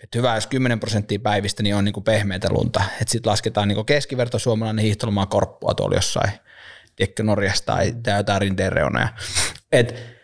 [0.03, 2.83] Et hyvä, jos 10 prosenttia päivistä niin on niinku pehmeitä lunta.
[3.07, 6.31] Sitten lasketaan niinku keskiverto suomalainen hiihtolomaa korppua tuolla jossain,
[6.97, 9.09] tiedätkö, Norjasta tai, tai jotain rinteen reunoja.
[9.73, 10.18] Et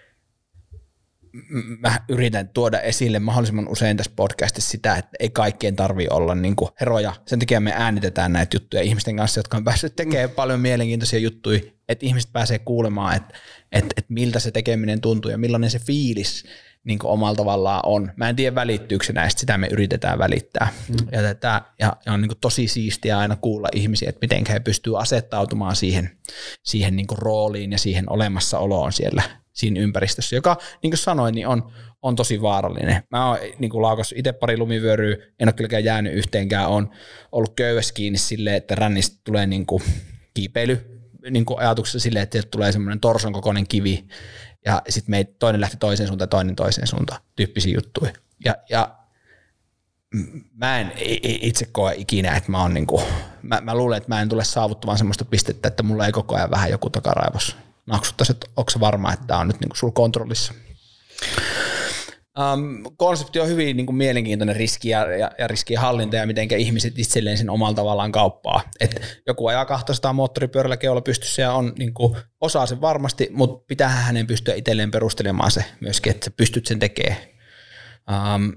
[1.79, 6.57] mä yritän tuoda esille mahdollisimman usein tässä podcastissa sitä, että ei kaikkien tarvi olla niin
[6.57, 7.15] kuin heroja.
[7.27, 10.35] Sen takia me äänitetään näitä juttuja ihmisten kanssa, jotka on päässyt tekemään mm.
[10.35, 13.35] paljon mielenkiintoisia juttuja, että ihmiset pääsee kuulemaan, että,
[13.73, 16.45] että, että miltä se tekeminen tuntuu ja millainen se fiilis
[16.85, 18.13] niin kuin omalla tavallaan on.
[18.17, 20.73] Mä en tiedä välittyykö se näistä, sitä me yritetään välittää.
[20.89, 20.97] Mm.
[21.13, 24.61] Ja, tätä, ja, ja on niin kuin tosi siistiä aina kuulla ihmisiä, että miten he
[24.61, 26.11] pystyvät asettautumaan siihen,
[26.63, 29.23] siihen niin kuin rooliin ja siihen olemassaoloon siellä
[29.55, 33.03] siinä ympäristössä, joka niin kuin sanoin, niin on, on tosi vaarallinen.
[33.11, 36.91] Mä oon niin kuin laukas itse pari lumivyöryä, en ole kylläkään jäänyt yhteenkään, on
[37.33, 39.83] ollut köyvässä kiinni silleen, että rännistä tulee niin kuin
[40.35, 41.01] kiipeily
[41.31, 44.09] niin kuin ajatuksessa silleen, että tulee semmoinen torson kokoinen kivi,
[44.65, 48.13] ja sitten toinen lähti toiseen suuntaan, toinen toiseen suuntaan, tyyppisiä juttuja.
[48.45, 48.99] Ja, ja
[50.55, 50.93] mä en
[51.23, 53.03] itse koe ikinä, että mä oon niinku,
[53.43, 56.51] mä, mä luulen, että mä en tule saavuttamaan semmoista pistettä, että mulla ei koko ajan
[56.51, 60.55] vähän joku takaraivos naksuttaisi, että onko se varma, että tämä on nyt niinku sul kontrollissa.
[62.39, 66.49] Um, konsepti on hyvin niin kuin mielenkiintoinen riski ja, ja, ja riskien hallinta ja miten
[66.59, 68.63] ihmiset itselleen sen omalla tavallaan kauppaa.
[68.81, 73.65] Et joku ajaa 200 moottoripyörällä keolla pystyssä ja on, niin kuin, osaa sen varmasti, mutta
[73.67, 77.17] pitää hänen pystyä itselleen perustelemaan se myöskin, että sä pystyt sen tekemään.
[78.11, 78.53] Um,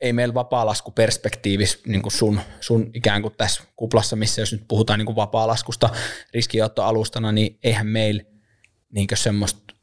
[0.00, 4.98] ei meillä vapaalaskuperspektiivis niin kuin sun, sun ikään kuin tässä kuplassa, missä jos nyt puhutaan
[4.98, 5.90] niin kuin vapaalaskusta
[6.34, 8.22] riskiottoalustana, niin eihän meillä
[8.92, 9.74] niin semmoista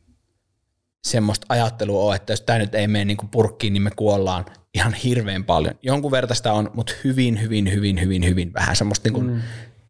[1.08, 4.46] semmoista ajattelua ole, että jos tämä nyt ei mene niin kuin purkkiin, niin me kuollaan
[4.74, 5.76] ihan hirveän paljon.
[5.82, 9.42] Jonkun verta sitä on, mutta hyvin, hyvin, hyvin, hyvin, hyvin vähän semmoista niin kuin mm.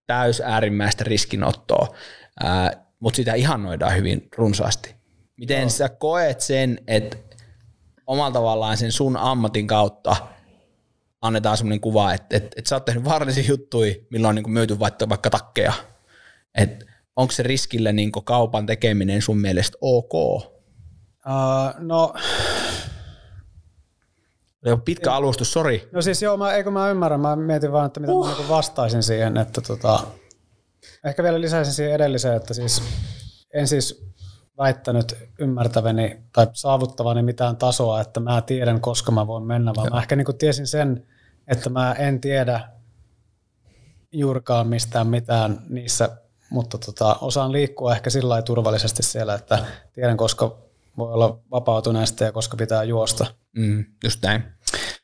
[0.08, 1.96] täys äärimmäistä riskinottoa,
[3.00, 4.96] mutta sitä ihannoidaan hyvin runsaasti.
[5.38, 5.70] Miten no.
[5.70, 7.18] sä koet sen, että
[8.08, 10.16] omalla tavallaan sen sun ammatin kautta
[11.22, 14.54] annetaan semmoinen kuva, että, että, että sä oot tehnyt vaarallisia juttuja, milloin on niin kuin
[14.54, 15.74] myyty vaikka, vaikka takkeja.
[16.58, 16.86] Että
[17.16, 20.14] onko se riskille niin kaupan tekeminen sun mielestä ok?
[20.14, 20.44] Uh,
[21.80, 22.14] no,
[24.86, 25.90] pitkä alustus, sori.
[25.92, 28.28] No siis joo, mä, eikö mä ymmärrän, mä mietin vaan, että mitä uh.
[28.28, 30.00] mä niin vastaisin siihen, että tota,
[31.06, 32.84] ehkä vielä lisäisin siihen edelliseen, että siis
[33.54, 34.08] en siis
[34.58, 39.96] väittänyt ymmärtäväni tai saavuttavani mitään tasoa, että mä tiedän, koska mä voin mennä, vaan Joo.
[39.96, 41.08] mä ehkä niin kuin tiesin sen,
[41.48, 42.70] että mä en tiedä
[44.12, 46.10] juurikaan mistään mitään niissä,
[46.50, 50.58] mutta tota, osaan liikkua ehkä sillä turvallisesti siellä, että tiedän, koska
[50.98, 53.26] voi olla vapautuneesta ja koska pitää juosta.
[53.58, 54.44] Mm, just näin.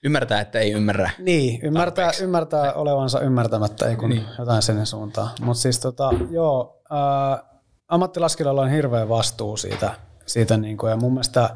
[0.04, 1.12] Ymmärtää, että ei ymmärrä.
[1.20, 4.26] Niin, ymmärtää, ymmärtää olevansa ymmärtämättä, ei kun niin.
[4.39, 5.30] jotain sen suuntaan.
[5.41, 7.53] Mutta siis tota, joo, ää,
[7.94, 11.50] ammattilaskijalla on hirveä vastuu siitä, siitä niin kuin, ja mun mielestä,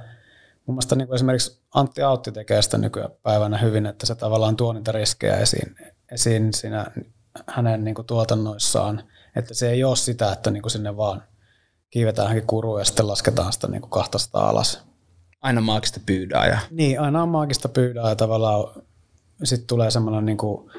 [0.66, 4.74] mun mielestä niin kuin esimerkiksi Antti Autti tekee sitä nykypäivänä hyvin, että se tavallaan tuo
[4.74, 5.76] niitä riskejä esiin,
[6.12, 6.86] esiin siinä
[7.48, 9.04] hänen niin kuin tuotannoissaan,
[9.36, 11.24] että se ei ole sitä, että niin kuin sinne vaan–
[11.90, 14.84] kiivetään kuruun ja sitten lasketaan sitä niin kuin 200 alas.
[15.42, 16.48] Aina maagista pyydää.
[16.48, 16.60] Ja...
[16.72, 18.84] Niin, aina on maagista pyydää ja tavallaan
[19.44, 20.72] sitten tulee semmoinen niin kuin,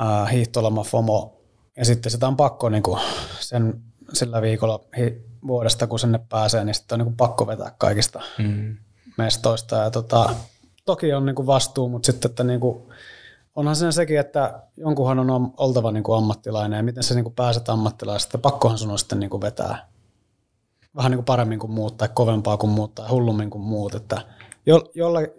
[0.00, 1.40] äh, hiihtoloma FOMO
[1.76, 3.00] ja sitten sitä on pakko niin kuin
[3.40, 3.82] sen
[4.12, 4.84] sillä viikolla
[5.46, 8.76] vuodesta, kun sinne pääsee, niin sitten on niin kuin pakko vetää kaikista mm.
[9.18, 9.76] mestoista.
[9.76, 10.34] Ja tota,
[10.84, 12.82] toki on niin kuin vastuu, mutta sitten, että niin kuin,
[13.54, 17.34] onhan sen sekin, että jonkunhan on oltava niin kuin ammattilainen ja miten sä niin kuin
[17.34, 18.38] pääset ammattilaisesta.
[18.38, 19.88] Pakkohan sun on sitten niin kuin vetää
[20.96, 23.94] vähän niin kuin paremmin kuin muut tai kovempaa kuin muut tai hullummin kuin muut.
[23.94, 24.20] Että
[24.66, 25.32] jo, jolle,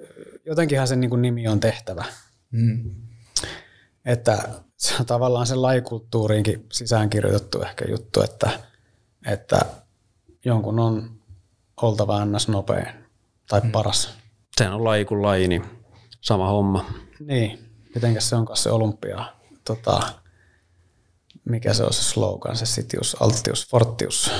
[0.46, 2.06] jotenkinhan sen niin kuin nimi on tehtävä.
[2.52, 2.96] Mm.
[4.06, 4.50] Että
[4.80, 8.50] se on tavallaan sen lajikulttuuriinkin sisäänkirjoitettu ehkä juttu, että,
[9.26, 9.60] että
[10.46, 11.12] jonkun on
[11.82, 12.48] oltava ns.
[12.48, 12.88] nopein
[13.48, 13.72] tai mm.
[13.72, 14.14] paras.
[14.58, 15.66] Sehän on laji kuin laji, niin
[16.22, 16.86] sama homma.
[17.20, 17.60] Niin
[17.96, 19.26] mitenkäs se onkaan se olympia,
[19.64, 20.00] tota,
[21.46, 24.32] mikä se on se slogan, se sitius, alttius, fortius,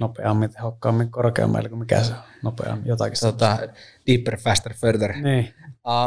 [0.00, 3.18] nopeammin, tehokkaammin, korkeammin, eli mikä se on, nopeammin, jotakin.
[3.20, 3.58] Tota,
[4.06, 5.12] deeper, faster, further.
[5.12, 5.54] Niin.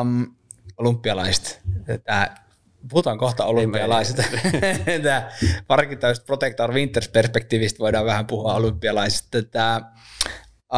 [0.01, 0.35] Um,
[0.77, 1.61] olympialaiset.
[2.03, 2.44] Tää,
[2.89, 4.23] puhutaan kohta olympialaisista.
[5.03, 5.29] Tämä
[5.67, 9.43] parikin täysin Protect Our Winters perspektiivistä voidaan vähän puhua olympialaisista.
[9.43, 9.81] Tämä,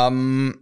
[0.08, 0.53] um,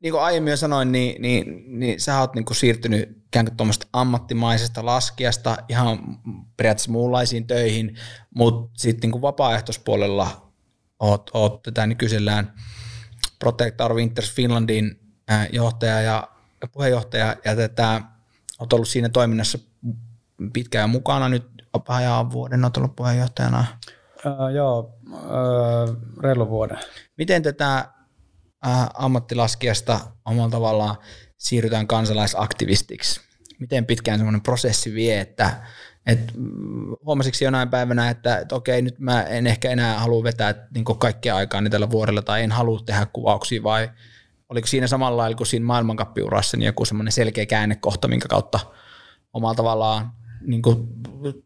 [0.00, 3.56] niin kuin aiemmin jo sanoin, niin, niin, niin sä oot niin kuin siirtynyt ikään kuin
[3.56, 5.98] tuommoista ammattimaisesta laskijasta ihan
[6.56, 7.96] periaatteessa muunlaisiin töihin,
[8.34, 10.52] mutta sitten niin kuin vapaaehtoispuolella
[11.00, 12.54] oot, oot tätä nykyisellään
[13.38, 15.00] Protect Our Winters Finlandin
[15.52, 16.28] johtaja ja
[16.72, 18.00] puheenjohtaja, ja tätä,
[18.60, 19.58] oot ollut siinä toiminnassa
[20.52, 23.64] pitkään mukana nyt vajaan vuoden, oot ollut puheenjohtajana.
[24.26, 26.78] Uh, joo, uh, reilu vuoden.
[27.16, 27.78] Miten tätä
[28.66, 30.96] äh, ammattilaskijasta omalla tavallaan
[31.36, 33.20] siirrytään kansalaisaktivistiksi.
[33.58, 35.62] Miten pitkään semmoinen prosessi vie, että
[36.06, 40.68] et, mm, huomasitko jonain päivänä, että, että okei, nyt mä en ehkä enää halua vetää
[40.74, 43.90] niin kaikkea aikaa niin tällä vuorella tai en halua tehdä kuvauksia vai
[44.50, 48.60] oliko siinä samalla lailla kuin siinä maailmankappiurassa niin joku semmoinen selkeä käännekohta, minkä kautta
[49.32, 50.88] omalla tavallaan niin kuin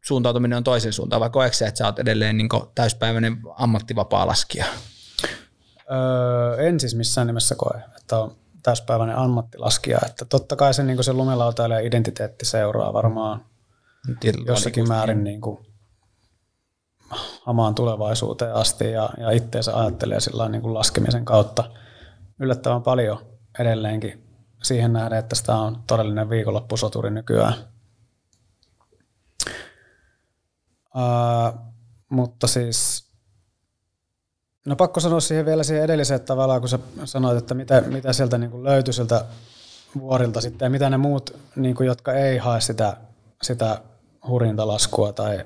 [0.05, 4.64] suuntautuminen on toisen suuntaan, vai koetko että sä oot edelleen niin täyspäiväinen ammattivapaa laskija?
[5.90, 9.98] Öö, en siis missään nimessä koe, että on täyspäiväinen ammattilaskija.
[10.07, 13.44] Että totta kai se, niin se lumilautailija identiteetti seuraa varmaan
[14.20, 15.66] Tietyllä jossakin määrin niin kuin
[17.42, 21.70] hamaan tulevaisuuteen asti ja, ja itteensä ajattelee sillä niin kuin laskemisen kautta
[22.41, 23.18] yllättävän paljon
[23.59, 24.24] edelleenkin
[24.62, 27.55] siihen nähden, että sitä on todellinen viikonloppusoturi nykyään.
[30.97, 31.61] Uh,
[32.09, 33.05] mutta siis
[34.66, 38.39] No pakko sanoa siihen vielä siihen edelliseen tavallaan, kun sä sanoit, että mitä, mitä sieltä
[38.39, 39.24] niin löytyi sieltä
[39.99, 42.97] vuorilta sitten ja mitä ne muut, niin kuin, jotka ei hae sitä,
[43.43, 43.80] sitä
[44.28, 45.45] hurintalaskua tai,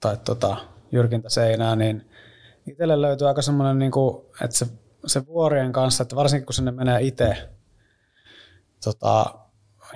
[0.00, 0.56] tai tota,
[0.92, 2.10] jyrkintä seinää, niin
[2.66, 4.66] itselle löytyy aika semmoinen, niin kuin, että se
[5.08, 7.48] se vuorien kanssa, että varsinkin kun sinne menee itse,
[8.84, 9.34] tota,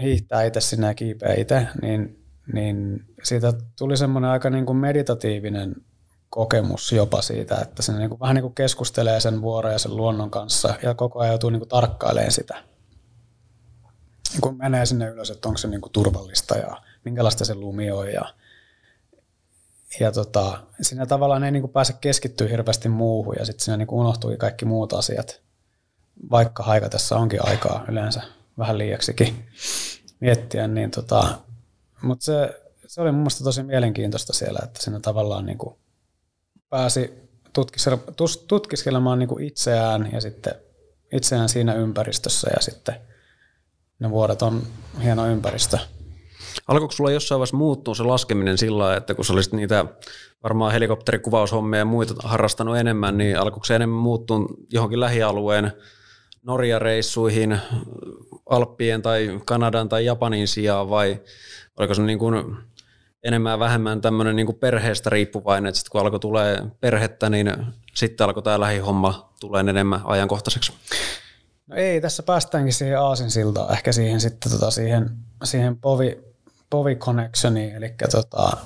[0.01, 5.75] hiihtää itse sinne ja kiipeä itse, niin, niin siitä tuli semmoinen aika niin kuin meditatiivinen
[6.31, 9.97] kokemus jopa siitä, että se niin kuin, vähän niin kuin keskustelee sen vuoren ja sen
[9.97, 12.63] luonnon kanssa ja koko ajan joutuu niin kuin tarkkailemaan sitä.
[14.41, 18.13] Kun menee sinne ylös, että onko se niin kuin turvallista ja minkälaista se lumi on
[18.13, 18.35] ja,
[20.01, 23.87] ja tota, siinä tavallaan ei niin kuin pääse keskittyä hirveästi muuhun ja sitten siinä niin
[23.87, 25.41] kuin kaikki muut asiat,
[26.31, 28.23] vaikka haikatessa onkin aikaa yleensä
[28.59, 29.47] vähän liiaksikin
[30.21, 31.39] miettiä, niin tota,
[32.03, 35.77] mutta se, se oli mun mielestä tosi mielenkiintoista siellä, että siinä tavallaan niin kuin
[36.69, 37.15] pääsi
[38.49, 40.55] tutkiskelemaan niin kuin itseään ja sitten
[41.13, 42.95] itseään siinä ympäristössä ja sitten
[43.99, 44.63] ne vuodet on
[45.03, 45.79] hieno ympäristö.
[46.69, 49.85] Alkoiko sulla jossain vaiheessa muuttua se laskeminen sillä että kun sä olisit niitä
[50.43, 54.39] varmaan helikopterikuvaushommia ja muita harrastanut enemmän, niin alkoiko se enemmän muuttua
[54.73, 55.73] johonkin lähialueen
[56.43, 57.59] Norja-reissuihin,
[58.51, 61.21] Alppien tai Kanadan tai Japanin sijaan vai
[61.77, 62.57] oliko se niin kuin
[63.23, 67.53] enemmän vähemmän tämmöinen niin perheestä riippuvainen, että sitten kun alkoi tulee perhettä, niin
[67.95, 70.73] sitten alkoi tämä lähihomma tulee enemmän ajankohtaiseksi?
[71.67, 75.11] No ei, tässä päästäänkin siihen aasinsiltaan, ehkä siihen sitten tota, siihen,
[75.45, 76.32] siihen povi,
[76.73, 78.57] povi connectioniin, eli tota,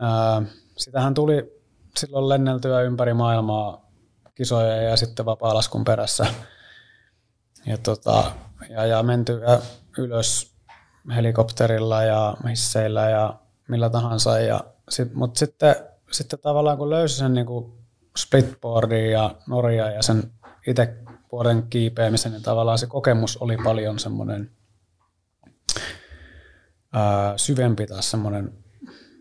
[0.00, 0.42] ää,
[0.76, 1.62] sitähän tuli
[1.96, 3.90] silloin lenneltyä ympäri maailmaa
[4.34, 6.26] kisoja ja sitten vapaa-laskun perässä.
[7.66, 8.32] Ja, tota,
[8.68, 9.60] ja, ja mentyä
[9.98, 10.54] ylös
[11.14, 13.34] helikopterilla ja hisseillä ja
[13.68, 14.38] millä tahansa.
[14.38, 15.76] Ja sit, mutta sitten,
[16.10, 17.72] sitten tavallaan kun löysi sen niin kuin
[18.18, 20.32] splitboardin ja Norja ja sen
[20.66, 20.96] itse
[21.32, 24.50] vuoden kiipeämisen, niin tavallaan se kokemus oli paljon semmoinen
[26.92, 28.52] ää, syvempi tai semmoinen,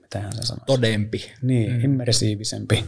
[0.02, 0.64] mitenhän se sanoo?
[0.66, 1.32] Todempi.
[1.42, 1.84] Niin, mm.
[1.84, 2.86] immersiivisempi.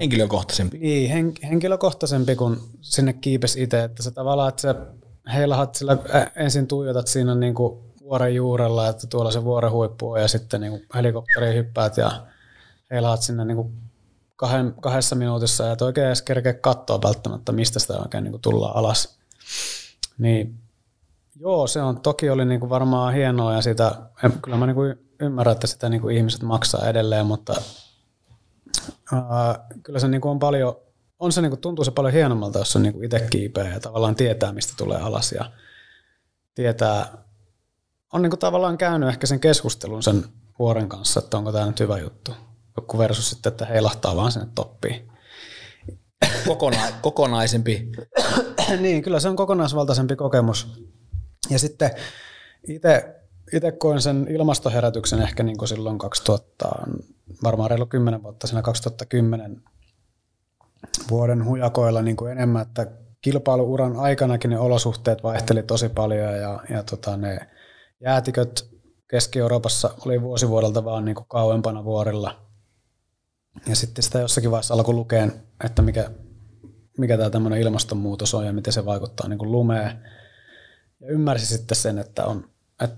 [0.00, 0.78] Henkilökohtaisempi.
[0.78, 4.74] Niin, hen, henkilökohtaisempi, kun sinne kiipesi itse, että se tavallaan, että se
[5.32, 5.98] heilahat sillä,
[6.36, 10.60] ensin tuijotat siinä niin kuin vuoren juurella, että tuolla se vuoren huippu on ja sitten
[10.60, 12.26] niin helikopteriin hyppäät ja
[12.90, 13.72] heilahat sinne niin kuin
[14.36, 18.42] kahden, kahdessa minuutissa ja et oikein edes kerkeä katsoa välttämättä, mistä sitä oikein niin kuin
[18.42, 19.18] tullaan alas.
[20.18, 20.63] Niin
[21.40, 23.92] joo, se on, toki oli niin kuin varmaan hienoa ja sitä,
[24.42, 27.54] kyllä mä niin kuin ymmärrän, että sitä niin kuin ihmiset maksaa edelleen, mutta
[29.12, 30.76] ää, kyllä se niin kuin on paljon,
[31.18, 34.14] on se niin kuin, tuntuu se paljon hienommalta, jos on niin itse kiipeä ja tavallaan
[34.14, 35.50] tietää, mistä tulee alas ja
[36.54, 37.06] tietää,
[38.12, 40.24] on niin kuin tavallaan käynyt ehkä sen keskustelun sen
[40.58, 42.32] vuoren kanssa, että onko tämä nyt hyvä juttu,
[42.76, 45.08] joku versus sitten, että heilahtaa vaan sinne toppiin.
[46.46, 47.92] Kokona- kokonaisempi.
[48.80, 50.84] niin, kyllä se on kokonaisvaltaisempi kokemus.
[51.50, 51.90] Ja sitten
[53.52, 56.68] itse koin sen ilmastoherätyksen ehkä niin kuin silloin 2000,
[57.42, 59.62] varmaan reilu 10 vuotta, siinä 2010
[61.10, 62.86] vuoden hujakoilla niin kuin enemmän, että
[63.20, 67.38] kilpailuuran aikanakin ne olosuhteet vaihteli tosi paljon ja, ja tota, ne
[68.00, 68.74] jäätiköt
[69.08, 72.40] Keski-Euroopassa oli vuosivuodelta vaan niin kuin kauempana vuorilla.
[73.66, 75.28] Ja sitten sitä jossakin vaiheessa alkoi lukea,
[75.64, 76.10] että mikä,
[76.98, 80.04] mikä tämä tämmöinen ilmastonmuutos on ja miten se vaikuttaa niin kuin lumeen.
[81.04, 82.50] Ja ymmärsi sitten sen, että, on,
[82.80, 82.96] että,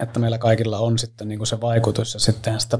[0.00, 2.78] että meillä kaikilla on sitten niin kuin se vaikutus ja sittenhän sitä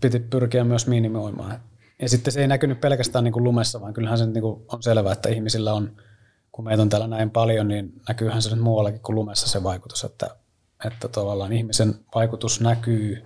[0.00, 1.60] piti pyrkiä myös minimoimaan.
[2.02, 4.82] Ja sitten se ei näkynyt pelkästään niin kuin lumessa, vaan kyllähän se niin kuin on
[4.82, 5.96] selvää, että ihmisillä on,
[6.52, 10.04] kun meitä on täällä näin paljon, niin näkyyhän se nyt muuallakin kuin lumessa se vaikutus,
[10.04, 10.36] että,
[10.84, 13.22] että tavallaan ihmisen vaikutus näkyy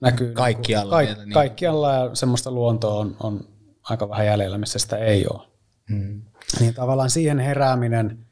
[0.00, 1.00] näkyy kaikkialla.
[1.00, 3.48] Niin kuin, ka- kaikkialla ja semmoista luontoa on, on
[3.82, 5.48] aika vähän jäljellä, missä sitä ei ole.
[5.90, 6.22] Hmm.
[6.60, 8.26] Niin tavallaan siihen herääminen,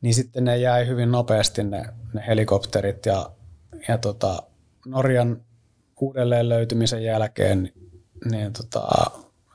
[0.00, 3.30] niin sitten ne jäi hyvin nopeasti ne, ne helikopterit ja,
[3.88, 4.42] ja tota,
[4.86, 5.42] Norjan
[6.00, 7.72] uudelleen löytymisen jälkeen,
[8.30, 8.86] niin tota,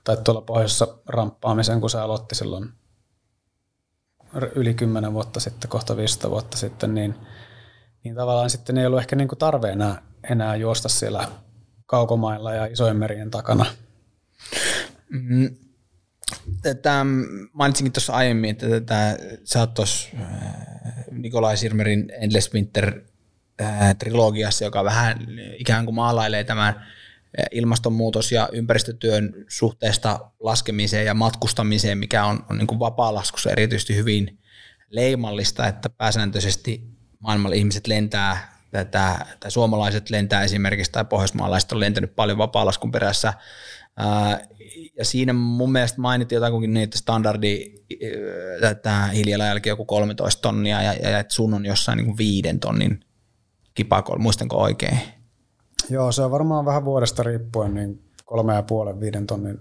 [0.03, 2.69] tai tuolla pohjoisessa ramppaamisen, kun se aloitti silloin
[4.55, 7.15] yli 10 vuotta sitten, kohta 15 vuotta sitten, niin,
[8.03, 11.27] niin tavallaan sitten ei ollut ehkä niin kuin tarve enää, enää juosta siellä
[11.85, 13.65] kaukomailla ja isojen merien takana.
[15.09, 15.55] Mm.
[16.61, 17.05] Tätä,
[17.53, 20.25] mainitsinkin tuossa aiemmin, että tätä, sä oot tuossa äh,
[21.11, 23.01] Nikolai Sirmerin Endless Winter
[23.61, 25.27] äh, trilogiassa, joka vähän
[25.57, 32.57] ikään kuin maalailee tämän äh, ilmastonmuutos- ja ympäristötyön suhteesta laskemiseen ja matkustamiseen, mikä on, on
[32.57, 34.39] niin vapaa-laskussa erityisesti hyvin
[34.89, 36.83] leimallista, että pääsääntöisesti
[37.19, 43.33] maailmalla ihmiset lentää, tätä, tai suomalaiset lentää esimerkiksi, tai pohjoismaalaiset on lentänyt paljon vapaa-laskun perässä,
[44.97, 47.73] ja siinä mun mielestä mainittiin jotakin niitä standardi
[48.61, 52.99] tätä hiilijalanjälki joku 13 tonnia ja, ja että sun on jossain niin kuin viiden tonnin
[53.73, 54.99] kipakolla, muistanko oikein?
[55.89, 59.59] Joo, se on varmaan vähän vuodesta riippuen, niin kolme ja puolen viiden tonnin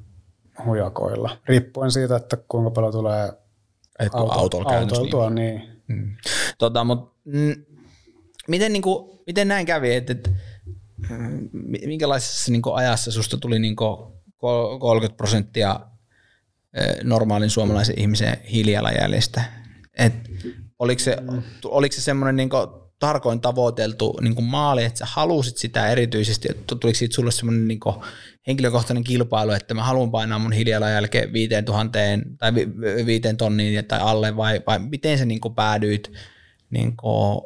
[0.67, 3.33] hujakoilla, riippuen siitä, että kuinka paljon tulee
[3.99, 5.31] Et auto, autolla autoiltua.
[5.31, 5.63] Niin.
[5.89, 6.17] Mm.
[6.59, 7.55] Tota, mut, mm,
[8.49, 10.31] miten, niinku, miten näin kävi, että et,
[11.11, 11.49] mm,
[11.87, 15.81] minkälaisessa niinku ajassa susta tuli niinku kol- 30 prosenttia
[16.77, 19.45] eh, normaalin suomalaisen ihmisen hiilijalanjäljestä?
[19.99, 20.15] Et,
[20.79, 21.17] oliko se,
[21.65, 22.57] oliko se semmoinen niinku
[22.99, 28.05] tarkoin tavoiteltu niinku maali, että sä halusit sitä erityisesti, että tuliko siitä sulle semmoinen niinku
[28.47, 33.85] henkilökohtainen kilpailu, että mä haluan painaa mun hiilijalanjälkeen viiteen tuhanteen tai vi- vi- viiteen tonniin
[33.85, 36.13] tai alle, vai, vai miten sä niinku päädyit
[36.71, 37.43] niinku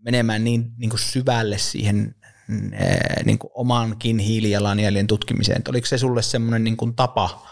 [0.00, 2.14] menemään niin niinku syvälle siihen
[2.72, 5.58] eh, niinku omankin hiilijalanjäljen tutkimiseen?
[5.58, 7.42] Et oliko se sulle semmoinen niinku tapa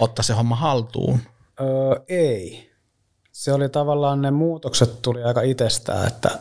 [0.00, 1.18] ottaa se homma haltuun?
[1.60, 2.70] Öö, ei.
[3.32, 6.38] Se oli tavallaan, ne muutokset tuli aika itsestään, että,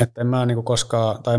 [0.00, 1.38] että en mä niinku koskaan, tai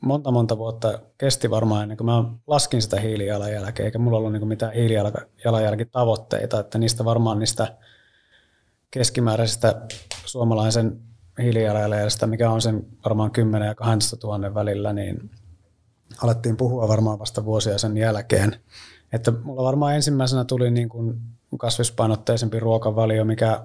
[0.00, 4.46] monta monta vuotta kesti varmaan ennen kuin mä laskin sitä hiilijalanjälkeä, eikä mulla ollut niinku
[4.46, 7.76] mitään hiilijalanjälkitavoitteita, että niistä varmaan niistä
[8.90, 9.82] keskimääräisestä
[10.26, 11.00] suomalaisen
[11.38, 15.30] hiilijalanjäljestä, mikä on sen varmaan 10 ja 12 000 välillä, niin
[16.22, 18.56] alettiin puhua varmaan vasta vuosia sen jälkeen.
[19.12, 21.20] Että mulla varmaan ensimmäisenä tuli niin kuin
[21.58, 23.64] kasvispainotteisempi ruokavalio, mikä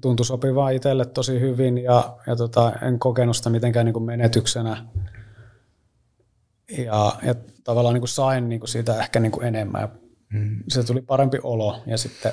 [0.00, 4.86] tuntui sopivaa itselle tosi hyvin ja, ja tota, en kokenut sitä mitenkään niin kuin menetyksenä.
[6.78, 7.34] Ja, ja
[7.64, 9.88] tavallaan niin kuin sain niin kuin siitä ehkä niin kuin enemmän.
[10.32, 10.62] Mm.
[10.68, 12.32] Se tuli parempi olo ja sitten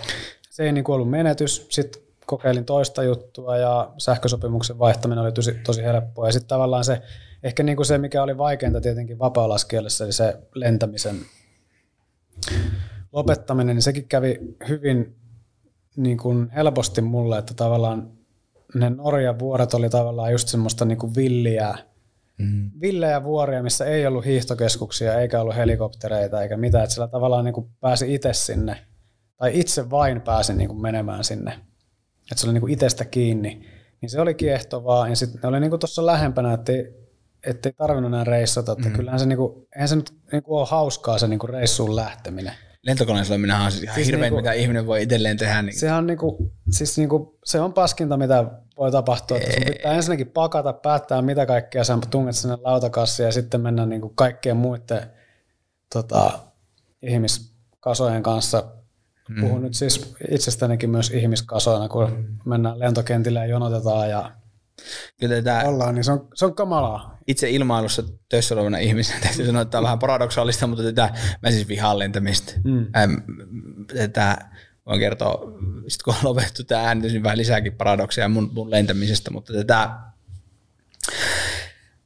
[0.49, 1.67] se ei niin kuin ollut menetys.
[1.69, 6.27] Sitten kokeilin toista juttua ja sähkösopimuksen vaihtaminen oli tosi, tosi helppoa.
[6.27, 7.01] Ja sitten tavallaan se,
[7.43, 11.15] ehkä niin kuin se, mikä oli vaikeinta tietenkin vapaa-laskijalle, eli se lentämisen
[13.11, 15.15] lopettaminen, niin sekin kävi hyvin
[15.95, 18.11] niin kuin helposti mulle, että tavallaan
[18.75, 21.77] ne Norjan vuoret oli tavallaan just semmoista niin kuin villiä,
[22.37, 22.71] mm.
[22.81, 27.53] villejä vuoria, missä ei ollut hiihtokeskuksia, eikä ollut helikoptereita eikä mitään, että sillä tavallaan niin
[27.53, 28.77] kuin pääsi itse sinne,
[29.37, 31.59] tai itse vain pääsin niin kuin menemään sinne,
[32.31, 33.65] että se oli niin kuin itsestä kiinni,
[34.01, 36.93] niin se oli kiehtovaa, ja sitten ne oli niin kuin tuossa lähempänä, että ei,
[37.43, 38.95] ettei tarvinnut enää reissata, että mm.
[38.95, 41.95] kyllähän se, niin kuin, eihän se nyt niin kuin ole hauskaa se niin kuin reissuun
[41.95, 42.53] lähteminen.
[42.83, 45.61] Lentokoneen suominenhan on siis ihan siis hirveän, niinku, mitä ihminen voi itselleen tehdä.
[45.61, 45.79] Niin.
[45.79, 48.45] Sehän on niinku, siis niinku, se on paskinta, mitä
[48.77, 49.37] voi tapahtua.
[49.37, 53.85] Että sun pitää ensinnäkin pakata, päättää mitä kaikkea sä tunget sinne lautakassiin ja sitten mennä
[53.85, 55.01] niinku kaikkien muiden
[55.93, 56.39] tota,
[57.01, 58.63] ihmiskasojen kanssa.
[59.29, 59.41] Mm.
[59.41, 62.25] Puhun nyt siis itsestänikin myös ihmiskasoina, kun mm.
[62.45, 64.31] mennään lentokentille ja jonotetaan ja
[65.19, 67.17] Kyllä tätä ollaan, niin se on, se on kamalaa.
[67.27, 71.51] Itse ilmailussa töissä olevana ihmisenä täytyy sanoa, että tämä on vähän paradoksaalista, mutta tätä, mä
[71.51, 72.53] siis vihaan lentämistä.
[72.63, 72.87] Mm.
[72.97, 73.13] Ähm,
[73.97, 74.37] tätä
[74.85, 75.51] voin kertoa,
[75.87, 79.89] sit kun on lopetettu tämä äänitys, niin vähän lisääkin paradokseja mun, mun lentämisestä, mutta tätä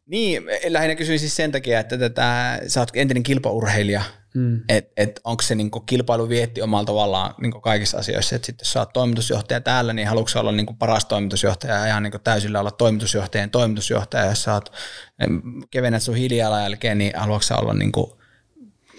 [0.05, 4.01] niin, lähinnä kysyin siis sen takia, että tätä, sä oot entinen kilpaurheilija,
[4.33, 4.61] mm.
[4.69, 8.73] että et onko se niinku kilpailu vietti omalla tavallaan niinku kaikissa asioissa, että sitten jos
[8.73, 12.71] sä oot toimitusjohtaja täällä, niin haluatko olla niinku paras toimitusjohtaja ja ihan niinku täysillä olla
[12.71, 14.71] toimitusjohtajan toimitusjohtaja, jos sä oot
[15.71, 18.19] kevennät sun hiilijalanjälkeen, niin haluatko sä olla niinku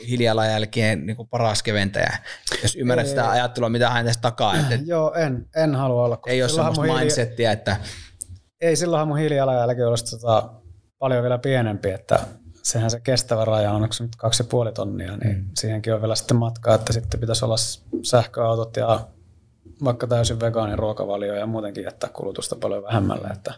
[0.07, 2.19] hiilijalanjälkeen niinku paras keventäjä,
[2.63, 4.57] jos ymmärrät ei, sitä ajattelua, mitä hän tästä takaa.
[4.57, 6.19] Että Joo, en, en halua olla.
[6.27, 7.77] Ei ole semmoista mindsettiä, että...
[8.61, 10.51] Ei, silloinhan mun hiilijalanjälki olisi tota,
[10.99, 12.19] paljon vielä pienempi, että
[12.65, 15.45] sehän se kestävä raja on, onko se nyt kaksi ja puoli tonnia, niin mm.
[15.59, 17.57] siihenkin on vielä sitten matkaa, että sitten pitäisi olla
[18.03, 19.09] sähköautot ja
[19.85, 23.55] vaikka täysin vegaanin ruokavalio ja muutenkin jättää kulutusta paljon vähemmälle, että,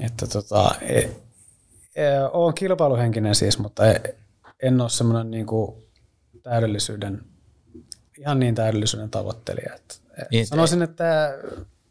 [0.00, 0.98] että tota, e,
[1.94, 4.16] e, olen kilpailuhenkinen siis, mutta e,
[4.62, 5.76] en ole semmoinen niin kuin
[6.42, 7.22] täydellisyyden,
[8.18, 9.74] ihan niin täydellisyyden tavoittelija.
[9.74, 9.94] Että,
[10.30, 11.38] niin, sanoisin, että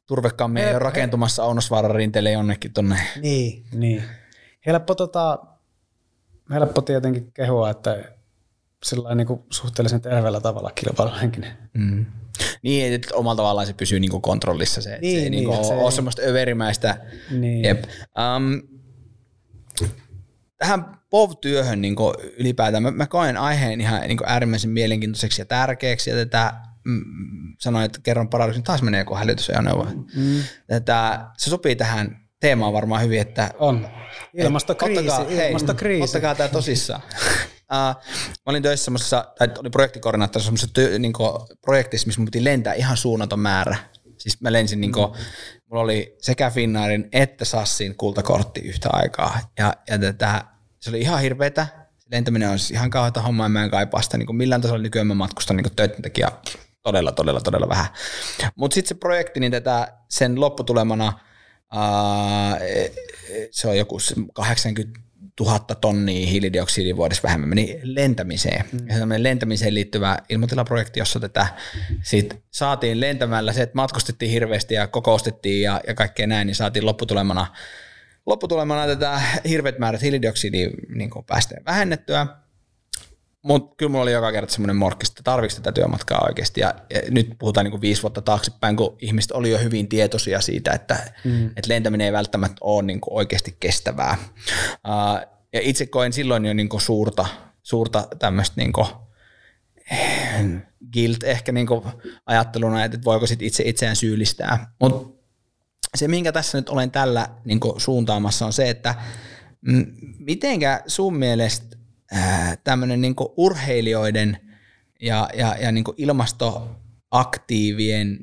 [0.05, 2.99] turvekammi ei ole rakentumassa Aunosvaaran rinteelle jonnekin tonne.
[3.21, 4.03] Niin, niin.
[4.65, 5.39] Helppo, tota,
[6.49, 8.03] helppo tietenkin kehua, että
[8.83, 11.57] sillä niin kuin suhteellisen terveellä tavalla kilpailuhenkinen.
[11.73, 12.05] Mm.
[12.61, 14.81] Niin, että omalla tavallaan se pysyy niin kuin kontrollissa.
[14.81, 16.97] Se, niin, se ei niin, niin, se ole semmoista överimäistä.
[17.31, 17.65] Niin.
[17.65, 17.83] Jep.
[18.37, 18.61] Um,
[20.57, 21.95] tähän POV-työhön niin
[22.37, 26.53] ylipäätään, mä, mä koen aiheen ihan niin äärimmäisen mielenkiintoiseksi ja tärkeäksi, ja tätä
[26.85, 27.01] mm,
[27.59, 29.83] sanoin, että kerron paradoksin, taas menee joku hälytysajoneuvo.
[30.15, 30.41] Mm.
[30.67, 33.87] Tätä, se sopii tähän teemaan varmaan hyvin, että on.
[34.33, 35.99] Ilmastokriisi, ottakaa, ilmastokriisi.
[35.99, 37.01] Hei, ottakaa tämä tosissaan.
[37.73, 41.13] Uh, mä olin töissä semmoisessa, tai olin projektikoordinaattorissa semmoisessa niin
[41.61, 43.77] projektissa, missä mun piti lentää ihan suunnaton määrä.
[44.17, 45.11] Siis mä lensin, niin kuin,
[45.69, 49.39] mulla oli sekä Finnairin että Sassin kultakortti yhtä aikaa.
[49.59, 50.43] Ja, ja tätä,
[50.79, 51.67] se oli ihan hirveetä.
[52.11, 55.07] Lentäminen on siis ihan kauheata hommaa, ja mä en kaipaa sitä niin millään tasolla nykyään
[55.07, 56.31] mä matkustan niin töiden takia
[56.83, 57.87] todella, todella, todella vähän.
[58.55, 61.13] Mutta sitten se projekti, niin tätä, sen lopputulemana
[63.51, 63.97] se on joku
[64.33, 64.99] 80
[65.39, 68.65] tuhatta tonnia hiilidioksidia vuodessa vähemmän meni lentämiseen.
[68.71, 68.87] Mm.
[68.87, 71.47] Ja se lentämiseen liittyvä ilmatilaprojekti, jossa tätä
[72.03, 76.85] sit saatiin lentämällä se, että matkustettiin hirveästi ja kokoustettiin ja, ja kaikkea näin, niin saatiin
[76.85, 77.47] lopputulemana,
[78.25, 82.27] lopputulemana tätä hirveät määrät hiilidioksidia niin päästöjä vähennettyä.
[83.43, 86.61] Mutta kyllä mulla oli joka kerta semmoinen morkkis, että tarvitsi tätä työmatkaa oikeasti.
[86.61, 90.41] Ja, ja nyt puhutaan niin kuin viisi vuotta taaksepäin, kun ihmiset oli jo hyvin tietoisia
[90.41, 91.47] siitä, että, mm.
[91.47, 94.17] että lentäminen ei välttämättä ole niin kuin oikeasti kestävää.
[94.73, 97.25] Uh, ja itse koen silloin jo niin kuin suurta,
[97.63, 98.87] suurta tämmöistä niin kuin,
[100.93, 101.81] guilt ehkä niin kuin
[102.25, 104.73] ajatteluna, että voiko sit itse itseään syyllistää.
[104.79, 105.19] Mutta
[105.97, 108.95] se, minkä tässä nyt olen tällä niin kuin suuntaamassa, on se, että
[110.19, 111.78] mitenkä sun mielestä
[112.63, 114.37] tämmöinen niin urheilijoiden
[115.01, 118.19] ja, ja, ja niin ilmastoaktiivien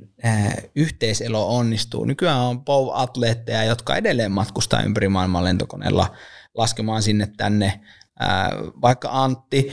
[0.74, 2.04] yhteiselo onnistuu.
[2.04, 6.16] Nykyään on POV-atleetteja, jotka edelleen matkustaa ympäri maailman lentokoneella
[6.54, 7.80] laskemaan sinne tänne.
[8.82, 9.72] Vaikka Antti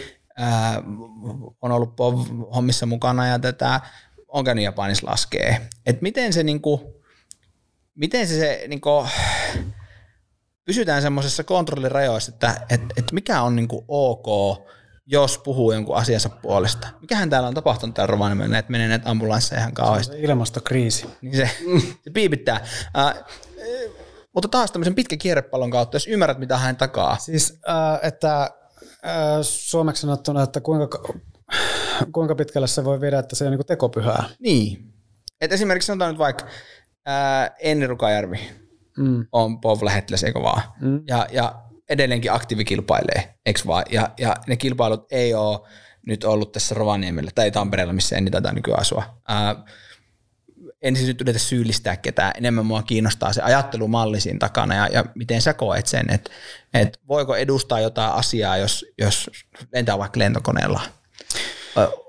[1.61, 3.82] on ollut POV-hommissa mukana ja tätä
[4.28, 5.70] on käynyt Japanissa laskee.
[5.86, 7.01] Et miten se, niinku,
[7.95, 9.07] miten se, se niinku,
[10.66, 14.57] pysytään semmoisessa kontrollirajoissa, että et, et mikä on niinku ok,
[15.05, 16.88] jos puhuu jonkun asiansa puolesta.
[17.01, 20.22] Mikähän täällä on tapahtunut täällä Rovaniemellä, että menee näitä ambulansseja ihan kauheasti.
[20.22, 21.09] Ilmastokriisi.
[21.22, 21.49] Niin se,
[22.03, 22.66] se piipittää.
[22.97, 23.24] Äh,
[24.34, 27.18] mutta taas tämmöisen pitkän kierrepallon kautta, jos ymmärrät, mitä hän takaa.
[27.18, 28.49] Siis, äh, että äh,
[29.41, 31.03] suomeksi sanottuna, että kuinka,
[32.14, 34.24] kuinka pitkälle se voi viedä, että se on niin tekopyhää.
[34.39, 34.93] Niin.
[35.41, 36.45] Et esimerkiksi sanotaan nyt vaikka
[37.07, 38.39] äh, Enni Rukajärvi,
[38.97, 39.25] mm.
[39.31, 40.61] on POV lähettiläs, eikö vaan?
[40.81, 41.03] Mm.
[41.07, 41.55] Ja, ja
[41.89, 43.85] edelleenkin aktiivi kilpailee, eikö vaan?
[43.91, 45.59] Ja, ja ne kilpailut ei ole
[46.05, 49.03] nyt ollut tässä Rovaniemellä tai Tampereella, missä en taitaa nykyään asua.
[49.27, 49.55] Ää,
[50.81, 55.05] en siis nyt yritä syyllistää ketään, enemmän mua kiinnostaa se ajattelumalli siinä takana ja, ja
[55.15, 56.31] miten sä koet sen, että
[56.73, 59.29] et voiko edustaa jotain asiaa, jos, jos
[59.73, 60.81] lentää vaikka lentokoneella.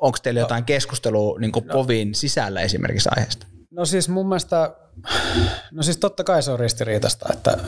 [0.01, 3.47] Onko teillä jotain keskustelua niin povin sisällä esimerkiksi aiheesta?
[3.70, 4.76] No siis mun mielestä,
[5.71, 7.59] no siis totta kai se on ristiriitasta, että,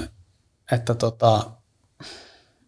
[0.72, 1.50] että, tota,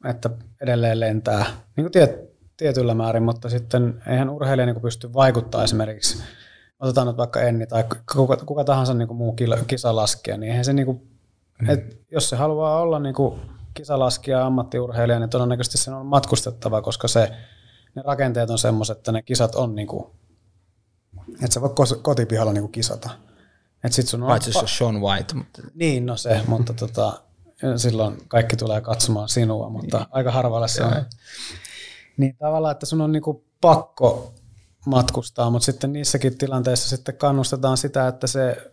[0.04, 0.30] että
[0.60, 1.46] edelleen lentää
[1.76, 6.22] niin kuin tiet, tietyllä määrin, mutta sitten eihän urheilija niin pysty vaikuttaa esimerkiksi,
[6.80, 7.84] otetaan nyt vaikka Enni tai
[8.14, 9.36] kuka, kuka tahansa niin kuin muu
[9.66, 11.08] kisalaskija, niin eihän se, niin kuin,
[11.62, 11.70] mm.
[11.70, 13.40] et jos se haluaa olla niin kuin
[13.74, 17.32] kisalaskija ammattiurheilija, niin todennäköisesti sen on matkustettava, koska se,
[17.94, 20.06] ne rakenteet on semmoiset, että ne kisat on niin kuin,
[21.32, 23.10] että sä voit kotipihalla niin kuin kisata.
[23.84, 25.34] Et sit sun Paitsi jos on Sean White.
[25.34, 25.62] Mutta...
[25.74, 27.20] Niin, no se, mutta tota,
[27.76, 30.08] silloin kaikki tulee katsomaan sinua, mutta niin.
[30.10, 31.04] aika harvalla se on.
[32.16, 34.34] Niin tavallaan, että sun on niinku pakko
[34.86, 38.72] matkustaa, mutta sitten niissäkin tilanteissa sitten kannustetaan sitä, että se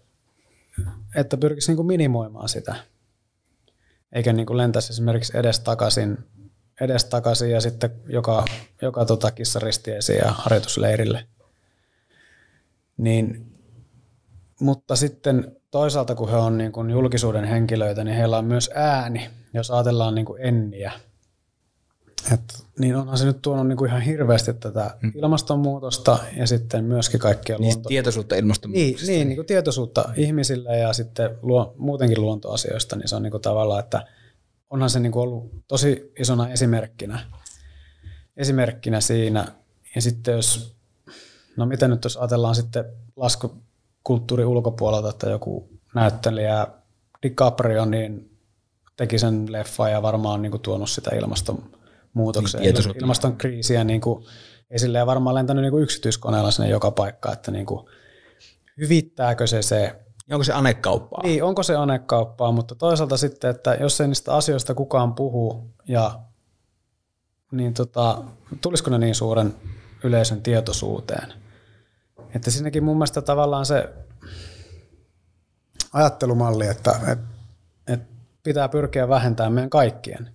[1.16, 2.76] että pyrkisi niinku minimoimaan sitä.
[4.12, 6.18] Eikä niinku lentäisi esimerkiksi edes takaisin,
[6.82, 8.45] edes takaisin ja sitten joka,
[8.82, 11.28] joka tota kissaristiesi ja harjoitusleirille.
[12.97, 13.55] Niin
[14.60, 19.30] mutta sitten toisaalta, kun he on niin kuin julkisuuden henkilöitä, niin heillä on myös ääni,
[19.53, 20.91] jos ajatellaan niin kuin enniä.
[22.34, 25.12] Et, niin onhan se nyt tuonut niin kuin ihan hirveästi tätä mm.
[25.16, 27.88] ilmastonmuutosta ja sitten myöskin kaikkia niin, luonto...
[27.89, 29.06] Tietoisuutta ilmastonmuutosta.
[29.06, 33.32] Niin, niin, niin kuin tietoisuutta ihmisille ja sitten luo, muutenkin luontoasioista, niin se on niin
[33.32, 34.06] kuin tavallaan, että
[34.70, 37.20] onhan se niin kuin ollut tosi isona esimerkkinä,
[38.38, 39.47] esimerkkinä siinä.
[39.95, 40.76] Ja sitten jos,
[41.58, 42.86] no miten nyt jos ajatellaan sitten
[43.16, 43.56] lasku,
[44.06, 46.68] kulttuurin ulkopuolelta, että joku näyttelijä
[47.24, 48.38] DiCaprio niin
[48.97, 54.26] teki sen leffa ja varmaan niin kuin tuonut sitä ilmastonmuutoksen, niin, ilmaston kriisiä niin kuin
[54.72, 57.86] esille ja varmaan lentänyt niin kuin yksityiskoneella sinne joka paikka, että niin kuin,
[58.78, 59.95] hyvittääkö se se
[60.32, 61.24] Onko se anekauppaa?
[61.24, 66.20] Niin, onko se anekauppaa, mutta toisaalta sitten, että jos ei niistä asioista kukaan puhu, ja,
[67.51, 68.24] niin tota,
[68.62, 69.56] tulisiko ne niin suuren
[70.03, 71.34] yleisön tietoisuuteen–
[72.36, 73.94] että siinäkin mun mielestä tavallaan se
[75.94, 77.28] ajattelumalli, että, että,
[77.88, 78.14] että
[78.44, 80.32] pitää pyrkiä vähentämään meidän kaikkien.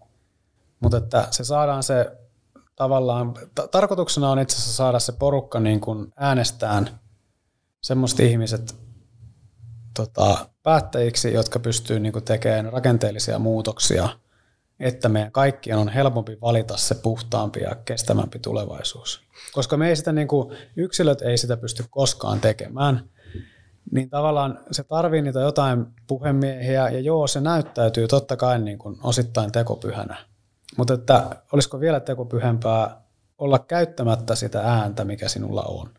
[0.80, 2.16] Mutta että se saadaan se
[2.76, 7.00] tavallaan, t- tarkoituksena on itse asiassa saada se porukka niin kuin äänestään
[7.80, 8.76] semmoiset ihmiset
[9.96, 14.08] tota, päättäjiksi, jotka pystyy niin kuin tekemään rakenteellisia muutoksia,
[14.80, 20.12] että meidän kaikkien on helpompi valita se puhtaampi ja kestävämpi tulevaisuus koska me ei sitä
[20.12, 23.10] niin kuin, yksilöt ei sitä pysty koskaan tekemään,
[23.92, 28.98] niin tavallaan se tarvii niitä jotain puhemiehiä, ja joo, se näyttäytyy totta kai niin kuin
[29.02, 30.16] osittain tekopyhänä.
[30.76, 33.02] Mutta että olisiko vielä tekopyhempää
[33.38, 35.90] olla käyttämättä sitä ääntä, mikä sinulla on?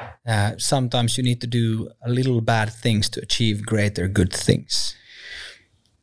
[0.00, 4.96] Uh, sometimes you need to do a little bad things to achieve greater good things.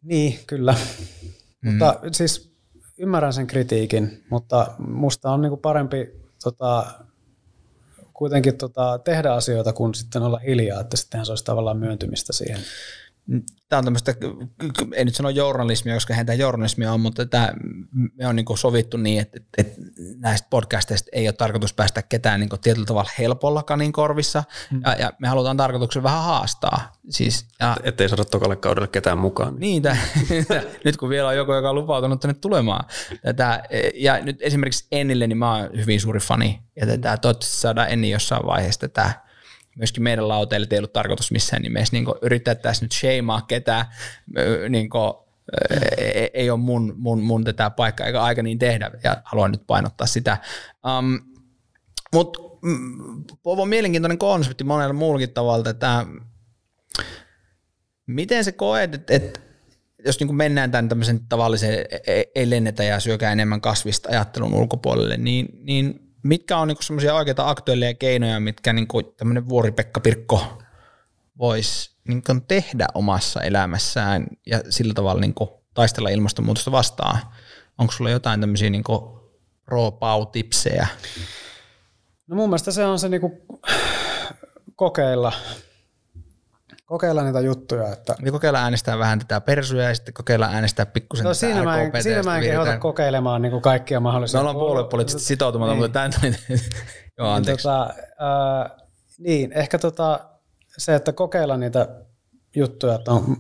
[0.04, 0.76] Niin, kyllä.
[1.62, 1.70] Mm.
[1.72, 2.52] Mutta siis
[2.98, 6.12] ymmärrän sen kritiikin, mutta musta on niinku parempi
[6.44, 6.86] tota,
[8.14, 12.60] kuitenkin tota, tehdä asioita kuin sitten olla hiljaa, että sittenhän se olisi tavallaan myöntymistä siihen.
[13.70, 14.14] Tämä on tämmöistä,
[14.96, 17.54] ei nyt sano journalismia, koska hän tämä journalismia on, mutta tämä,
[18.16, 19.82] me on niin sovittu niin, että, että
[20.18, 24.82] näistä podcasteista ei ole tarkoitus päästä ketään niin tietyllä tavalla helpolla kanin korvissa, mm.
[24.86, 26.92] ja, ja, me halutaan tarkoituksen vähän haastaa.
[27.10, 29.56] Siis, ja, Että ei saada tokalle kaudelle ketään mukaan.
[29.56, 30.00] Niin, tämän,
[30.86, 32.86] nyt kun vielä on joku, joka on lupautunut tänne tulemaan.
[33.22, 33.64] Tätä,
[33.94, 38.10] ja nyt esimerkiksi Ennille, niin mä oon hyvin suuri fani, ja tätä, toivottavasti saadaan Enni
[38.10, 39.29] jossain vaiheessa tätä
[39.76, 43.86] myöskin meidän lauteille ei ollut tarkoitus missään nimessä niin yrittää tässä nyt sheimaa ketään,
[44.70, 45.14] niin kuin,
[45.98, 49.68] ei, ei ole mun, mun, mun tätä paikkaa eikä aika niin tehdä ja haluan nyt
[49.68, 50.38] painottaa sitä.
[51.00, 51.20] Um,
[52.14, 56.06] Mutta mm, on mielenkiintoinen konsepti monella muullakin tavalla, että
[58.08, 59.40] miten se koet, että, että
[60.06, 61.86] jos niin mennään tämän tämmöisen tavallisen
[62.36, 67.50] ei lennetä ja syökää enemmän kasvista ajattelun ulkopuolelle, niin, niin mitkä on niinku semmoisia oikeita
[67.50, 70.62] aktuelleja keinoja, mitkä niinku tämmöinen Vuori-Pekka Pirkko
[71.38, 77.20] voisi niinku tehdä omassa elämässään ja sillä tavalla niinku taistella ilmastonmuutosta vastaan?
[77.78, 79.20] Onko sulla jotain tämmöisiä niinku
[79.66, 80.88] pro-pau-tipsejä?
[82.28, 83.42] No mun mielestä se on se niinku
[84.76, 85.32] kokeilla
[86.90, 87.94] kokeilla niitä juttuja.
[87.94, 88.16] Että...
[88.22, 92.04] Niin kokeilla äänestää vähän tätä persuja ja sitten kokeilla äänestää pikkusen no, siinä mä en,
[92.04, 94.38] siinä mä en kehota kokeilemaan niin kuin kaikkia mahdollisia.
[94.38, 95.84] Me ollaan puoluepoliittisesti sitoutumatta, niin.
[95.84, 96.12] mutta tämän
[97.18, 97.64] Joo, niin, anteeksi.
[97.64, 98.72] Tota, äh,
[99.18, 100.20] niin, ehkä tota,
[100.78, 101.88] se, että kokeilla niitä
[102.56, 103.38] juttuja, että on,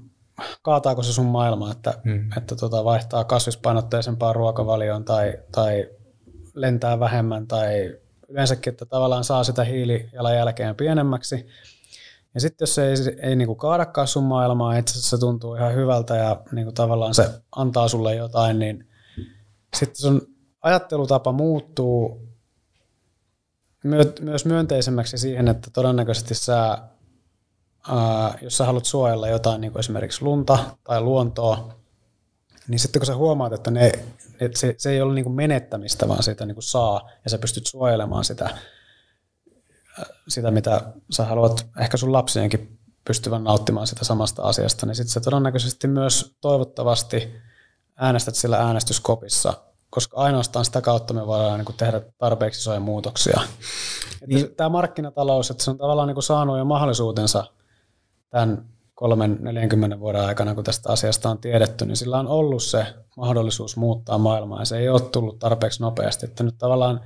[0.61, 2.29] kaataako se sun maailma, että, hmm.
[2.37, 5.89] että tota, vaihtaa kasvispainotteisempaan ruokavalioon tai, tai
[6.53, 7.95] lentää vähemmän tai
[8.27, 11.45] yleensäkin, että tavallaan saa sitä hiilijalanjälkeen pienemmäksi–
[12.33, 15.75] ja sitten jos se ei, ei niinku kaadakaan sun maailmaa, itse asiassa se tuntuu ihan
[15.75, 18.87] hyvältä ja niinku tavallaan se antaa sulle jotain, niin
[19.77, 20.21] sitten sun
[20.61, 22.29] ajattelutapa muuttuu
[24.21, 26.77] myös myönteisemmäksi siihen, että todennäköisesti sä,
[27.87, 31.75] ää, jos sä haluat suojella jotain, niin esimerkiksi lunta tai luontoa,
[32.67, 33.91] niin sitten kun sä huomaat, että, ne,
[34.39, 37.37] että se, se ei ole niin kuin menettämistä, vaan siitä niin kuin saa, ja sä
[37.37, 38.57] pystyt suojelemaan sitä,
[40.27, 40.81] sitä, mitä
[41.11, 46.35] sä haluat ehkä sun lapsienkin pystyvän nauttimaan sitä samasta asiasta, niin sitten sä todennäköisesti myös
[46.41, 47.35] toivottavasti
[47.95, 49.53] äänestät sillä äänestyskopissa,
[49.89, 53.41] koska ainoastaan sitä kautta me voidaan niin tehdä tarpeeksi isoja muutoksia.
[54.27, 54.55] Niin.
[54.55, 57.43] Tämä markkinatalous, että se on tavallaan niin saanut jo mahdollisuutensa
[58.29, 62.85] tämän kolmen 40 vuoden aikana, kun tästä asiasta on tiedetty, niin sillä on ollut se
[63.17, 66.25] mahdollisuus muuttaa maailmaa, ja se ei ole tullut tarpeeksi nopeasti.
[66.25, 67.01] Että nyt tavallaan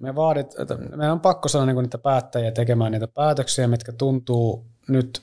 [0.00, 4.66] me vaadit, että meidän on pakko saada niin niitä päättäjiä tekemään niitä päätöksiä, mitkä tuntuu
[4.88, 5.22] nyt,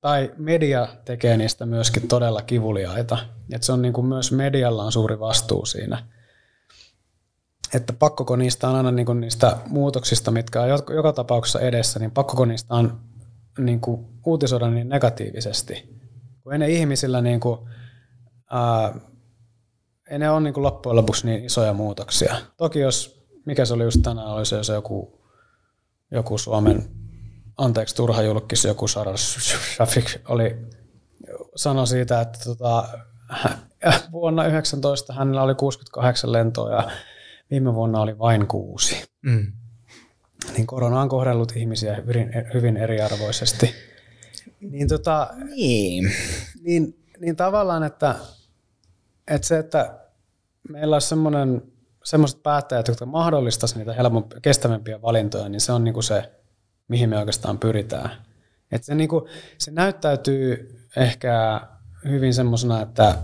[0.00, 3.18] tai media tekee niistä myöskin todella kivuliaita.
[3.52, 6.04] Että se on niin kuin myös medialla on suuri vastuu siinä.
[7.74, 12.10] Että pakkoko niistä on aina niin kuin niistä muutoksista, mitkä on joka tapauksessa edessä, niin
[12.10, 13.00] pakkoko niistä on
[13.58, 15.94] niin kuin uutisoida niin negatiivisesti.
[16.42, 17.60] Kun ei ne ihmisillä niin kuin,
[18.50, 18.94] ää,
[20.10, 22.36] ei ne ole niin kuin loppujen lopuksi niin isoja muutoksia.
[22.56, 25.20] Toki jos mikä se oli just tänään, oli se, se joku,
[26.10, 26.84] joku Suomen,
[27.56, 30.56] anteeksi turha julkis, joku Sara Shafik oli,
[31.56, 32.88] sanoi siitä, että tota,
[34.12, 36.90] vuonna 19 hänellä oli 68 lentoa ja
[37.50, 39.04] viime vuonna oli vain kuusi.
[39.22, 39.52] Mm.
[40.56, 43.74] Niin korona on kohdellut ihmisiä hyvin, hyvin eriarvoisesti.
[44.60, 46.12] Niin, tota, niin.
[46.62, 48.14] Niin, niin tavallaan, että,
[49.28, 49.98] että se, että
[50.68, 51.62] meillä olisi semmoinen
[52.04, 56.32] semmoiset päättäjät, jotka mahdollistaisivat niitä helpompia, kestävämpiä valintoja, niin se on niin kuin se,
[56.88, 58.10] mihin me oikeastaan pyritään.
[58.72, 59.24] Et se, niin kuin,
[59.58, 61.60] se näyttäytyy ehkä
[62.08, 63.14] hyvin semmoisena, että,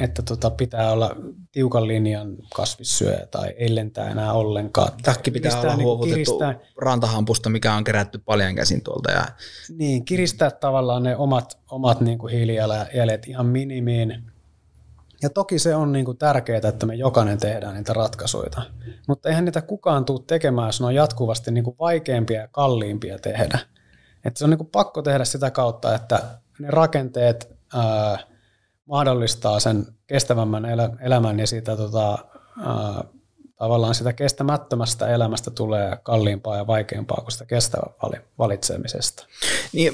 [0.00, 1.16] että tota pitää olla
[1.52, 4.92] tiukan linjan kasvissyöjä tai ei lentää enää ollenkaan.
[5.02, 9.10] Takki pitää kiristää, olla niin huovutettu kiristää, rantahampusta, mikä on kerätty paljon käsin tuolta.
[9.10, 9.24] Ja...
[9.68, 14.29] Niin, kiristää tavallaan ne omat, omat niin kuin hiilijalanjäljet ihan minimiin
[15.22, 18.50] ja toki se on niin kuin tärkeää, että me jokainen tehdään niitä ratkaisuja.
[19.08, 23.18] Mutta eihän niitä kukaan tule tekemään, jos ne on jatkuvasti niin kuin vaikeampia ja kalliimpia
[23.18, 23.58] tehdä.
[24.24, 26.22] Et se on niin kuin pakko tehdä sitä kautta, että
[26.58, 28.18] ne rakenteet ää,
[28.86, 30.64] mahdollistaa sen kestävämmän
[31.00, 32.18] elämän ja siitä tota,
[32.66, 33.04] ää,
[33.60, 37.94] tavallaan sitä kestämättömästä elämästä tulee kalliimpaa ja vaikeampaa kuin sitä kestävän
[38.38, 39.26] valitsemisesta.
[39.72, 39.92] Niin,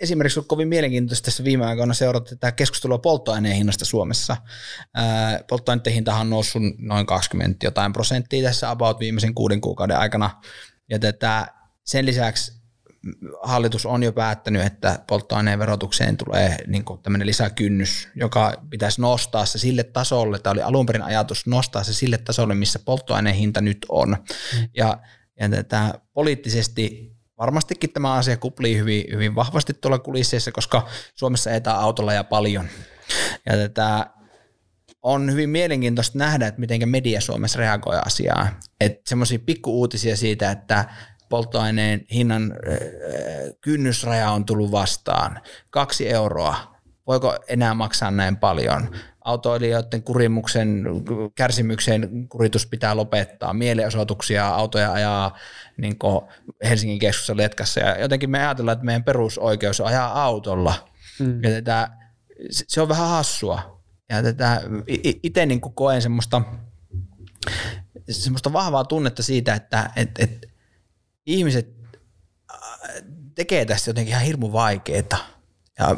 [0.00, 4.36] esimerkiksi on kovin mielenkiintoista tässä viime aikoina seurata tätä keskustelua polttoaineen hinnasta Suomessa.
[5.48, 10.30] polttoaineen hintahan on noussut noin 20 jotain prosenttia tässä about viimeisen kuuden kuukauden aikana.
[10.90, 11.46] Ja tätä,
[11.84, 12.52] sen lisäksi
[13.42, 19.58] hallitus on jo päättänyt, että polttoaineen verotukseen tulee niin tämmöinen lisäkynnys, joka pitäisi nostaa se
[19.58, 23.86] sille tasolle, tai oli alun perin ajatus nostaa se sille tasolle, missä polttoaineen hinta nyt
[23.88, 24.08] on.
[24.08, 24.68] Mm.
[24.76, 24.98] Ja,
[25.40, 31.74] ja tätä poliittisesti varmastikin tämä asia kuplii hyvin, hyvin vahvasti tuolla kulisseissa, koska Suomessa etää
[31.74, 32.68] autolla ja paljon.
[33.46, 34.10] Ja tätä
[35.02, 38.48] on hyvin mielenkiintoista nähdä, että miten media Suomessa reagoi asiaan.
[38.80, 40.84] Että semmoisia pikkuuutisia siitä, että
[41.28, 42.54] polttoaineen hinnan
[43.60, 45.40] kynnysraja on tullut vastaan.
[45.70, 46.76] Kaksi euroa.
[47.06, 48.90] Voiko enää maksaa näin paljon?
[49.24, 50.84] Autoilijoiden kurimuksen,
[51.34, 53.54] kärsimyksen kuritus pitää lopettaa.
[53.54, 55.36] Mielenosoituksia, autoja ajaa
[55.76, 55.96] niin
[56.64, 57.80] Helsingin keskustassa letkassa.
[57.80, 60.88] Ja jotenkin me ajatellaan, että meidän perusoikeus on ajaa autolla.
[61.18, 61.42] Hmm.
[61.42, 61.88] Ja tätä,
[62.50, 63.82] se on vähän hassua.
[64.10, 64.60] Ja tätä
[65.22, 66.42] itse niin koen semmoista,
[68.10, 70.45] semmoista vahvaa tunnetta siitä, että et, et,
[71.26, 71.68] ihmiset
[72.54, 72.60] äh,
[73.34, 75.16] tekee tästä jotenkin ihan hirmu vaikeeta.
[75.78, 75.96] Ja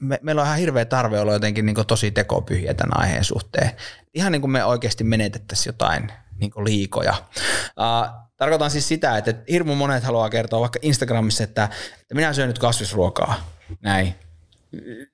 [0.00, 3.70] me, meillä on ihan hirveä tarve olla jotenkin niin tosi tekopyhiä tämän aiheen suhteen.
[4.14, 7.14] Ihan niin kuin me oikeasti menetettäisiin jotain niin liikoja.
[7.60, 11.68] Uh, tarkoitan siis sitä, että hirmu monet haluaa kertoa vaikka Instagramissa, että,
[12.00, 13.50] että minä syön nyt kasvisruokaa.
[13.80, 14.14] Näin.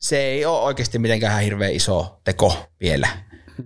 [0.01, 3.09] Se ei ole oikeasti mitenkään hirveän iso teko vielä.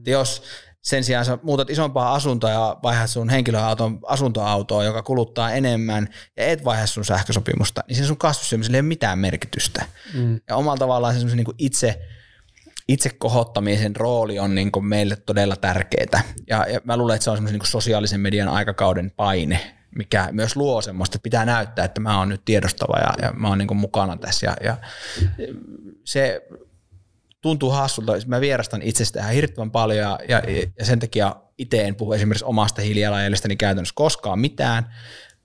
[0.06, 0.42] Jos
[0.82, 6.46] sen sijaan sä muutat isompaa asuntoa ja vaihdat sun henkilöauton asuntoautoa, joka kuluttaa enemmän, ja
[6.46, 9.84] et vaihda sun sähkösopimusta, niin sen sun kasvusyömiselle ei ole mitään merkitystä.
[10.14, 10.40] Mm.
[10.48, 12.00] Ja omalla tavallaan se niin itse,
[12.88, 16.22] itse kohottamisen rooli on niin kuin meille todella tärkeää.
[16.46, 20.56] Ja, ja mä luulen, että se on semmoisen niin sosiaalisen median aikakauden paine, mikä myös
[20.56, 23.76] luo semmoista, että pitää näyttää, että mä oon nyt tiedostava ja, ja mä oon niin
[23.76, 24.46] mukana tässä.
[24.46, 24.76] Ja, ja
[26.04, 26.42] se
[27.40, 28.12] tuntuu hassulta.
[28.26, 30.42] Mä vierastan itsestä ihan hirvittävän paljon ja, ja,
[30.78, 34.94] ja sen takia itse en puhu esimerkiksi omasta hiilijalanjäljestäni käytännössä koskaan mitään,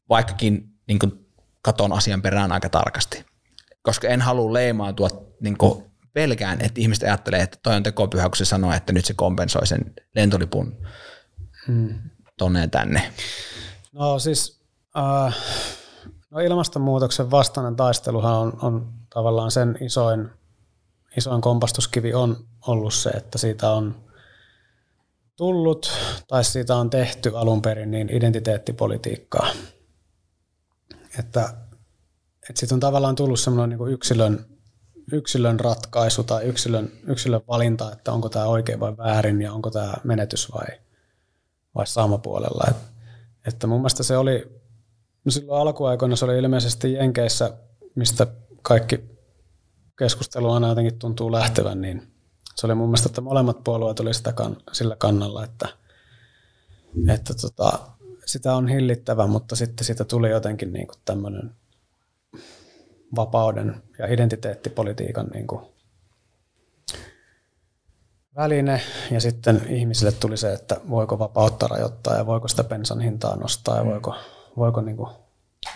[0.09, 1.25] vaikkakin niin kuin,
[1.61, 3.25] katon asian perään aika tarkasti.
[3.81, 5.07] Koska en halua leimautua
[5.39, 5.83] niin kuin,
[6.13, 9.67] pelkään, että ihmiset ajattelee, että toi on tekopyhä, kun se sanoo, että nyt se kompensoi
[9.67, 10.77] sen lentolipun
[11.67, 11.99] hmm.
[12.37, 13.13] tonne ja tänne.
[13.91, 14.61] No siis
[14.97, 15.35] äh,
[16.31, 20.29] no ilmastonmuutoksen vastainen taisteluhan on, on tavallaan sen isoin
[21.17, 23.95] isoin kompastuskivi on ollut se, että siitä on
[25.35, 25.91] tullut
[26.27, 29.47] tai siitä on tehty alun perin niin identiteettipolitiikkaa.
[31.19, 31.53] Että,
[32.49, 34.45] että siitä on tavallaan tullut semmoinen niin yksilön,
[35.11, 39.93] yksilön ratkaisu tai yksilön, yksilön valinta, että onko tämä oikein vai väärin ja onko tämä
[40.03, 40.79] menetys vai,
[41.75, 42.63] vai saamapuolella.
[42.69, 42.77] Et,
[43.47, 44.61] että mun mielestä se oli,
[45.29, 47.53] silloin alkuaikoina se oli ilmeisesti Jenkeissä,
[47.95, 48.27] mistä
[48.61, 49.13] kaikki
[49.97, 52.07] keskustelu aina jotenkin tuntuu lähtevän, niin
[52.55, 55.67] se oli mun mielestä, että molemmat puolueet oli sitä kan, sillä kannalla, että,
[57.09, 57.79] että tota,
[58.25, 61.51] sitä on hillittävä, mutta sitten siitä tuli jotenkin niin kuin tämmöinen
[63.15, 65.65] vapauden ja identiteettipolitiikan niin kuin
[68.35, 73.35] väline, ja sitten ihmisille tuli se, että voiko vapautta rajoittaa ja voiko sitä bensan hintaa
[73.35, 73.89] nostaa ja mm.
[73.89, 74.15] voiko,
[74.57, 75.09] voiko niin kuin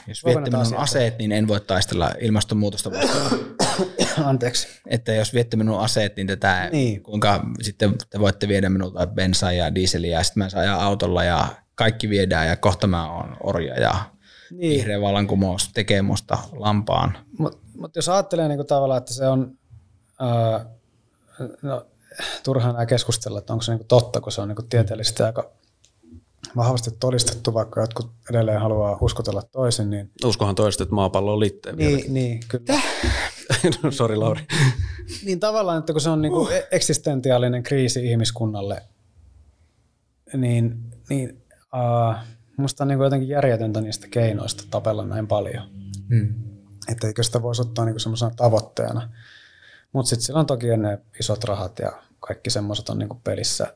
[0.07, 3.31] jos viette minun aseet, niin en voi taistella ilmastonmuutosta vastaan.
[4.29, 4.67] Anteeksi.
[4.87, 7.03] Että jos viette minun aseet, niin tätä, niin.
[7.03, 11.47] kuinka sitten te voitte viedä minulta bensaa ja dieseliä ja sitten mä saan autolla ja
[11.75, 13.95] kaikki viedään ja kohta mä oon orja ja
[14.51, 14.73] niin.
[14.73, 17.17] vihreä vallankumous tekee musta lampaan.
[17.37, 19.57] Mutta mut jos ajattelee niinku tavallaan, että se on,
[20.19, 20.65] ää,
[21.61, 21.85] no,
[22.43, 25.51] turhaan nämä keskustella, että onko se niinku totta, kun se on niinku tieteellisesti aika
[26.55, 29.89] vahvasti todistettu, vaikka jotkut edelleen haluaa uskotella toisin.
[29.89, 30.11] Niin...
[30.25, 32.79] Uskohan toista, että maapallo on litteen Niin, niin kyllä.
[33.83, 34.41] no, sorry Lauri.
[35.25, 36.53] niin tavallaan, että kun se on niin kuin uh.
[36.71, 38.81] eksistentiaalinen kriisi ihmiskunnalle,
[40.33, 40.75] niin,
[41.09, 41.43] niin
[41.75, 42.15] uh,
[42.57, 45.63] musta on niin kuin jotenkin järjetöntä niistä keinoista tapella näin paljon.
[46.09, 46.33] Hmm.
[46.91, 49.09] Että eikö sitä voisi ottaa niin semmoisena tavoitteena.
[49.93, 53.73] Mutta sitten sillä on toki ne isot rahat ja kaikki semmoiset on niin kuin pelissä.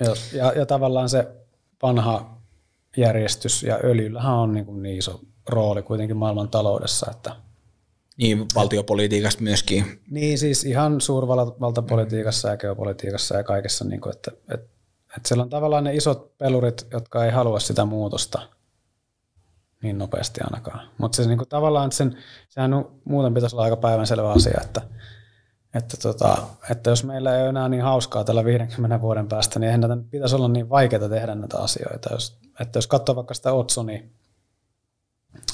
[0.00, 1.28] Ja, ja, ja tavallaan se
[1.82, 2.38] vanha
[2.96, 7.36] järjestys ja öljyllähän on niin, kuin niin iso rooli kuitenkin maailman taloudessa, että
[8.16, 10.00] niin, valtiopolitiikassa myöskin.
[10.10, 14.66] Niin, siis ihan suurvaltapolitiikassa ja geopolitiikassa ja kaikessa, niin kuin, että, että,
[15.16, 18.48] että siellä on tavallaan ne isot pelurit, jotka ei halua sitä muutosta
[19.82, 20.88] niin nopeasti ainakaan.
[20.98, 22.18] Mutta se niin kuin, tavallaan sen,
[22.48, 24.80] sehän on, muuten pitäisi olla aika päivänselvä asia, että,
[25.74, 26.36] että, tota,
[26.70, 29.96] että jos meillä ei ole enää niin hauskaa tällä 50 vuoden päästä, niin eihän näitä
[30.10, 32.12] pitäisi olla niin vaikeaa tehdä näitä asioita.
[32.12, 34.10] Jos, että jos katsoo vaikka sitä Otsoni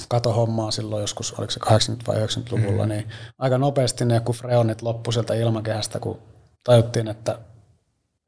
[0.09, 1.69] katohommaa silloin joskus, oliko se 80-
[2.07, 2.89] vai 90-luvulla, mm.
[2.89, 3.09] niin
[3.39, 6.19] aika nopeasti ne kun freonit loppu sieltä ilmakehästä, kun
[6.65, 7.39] tajuttiin, että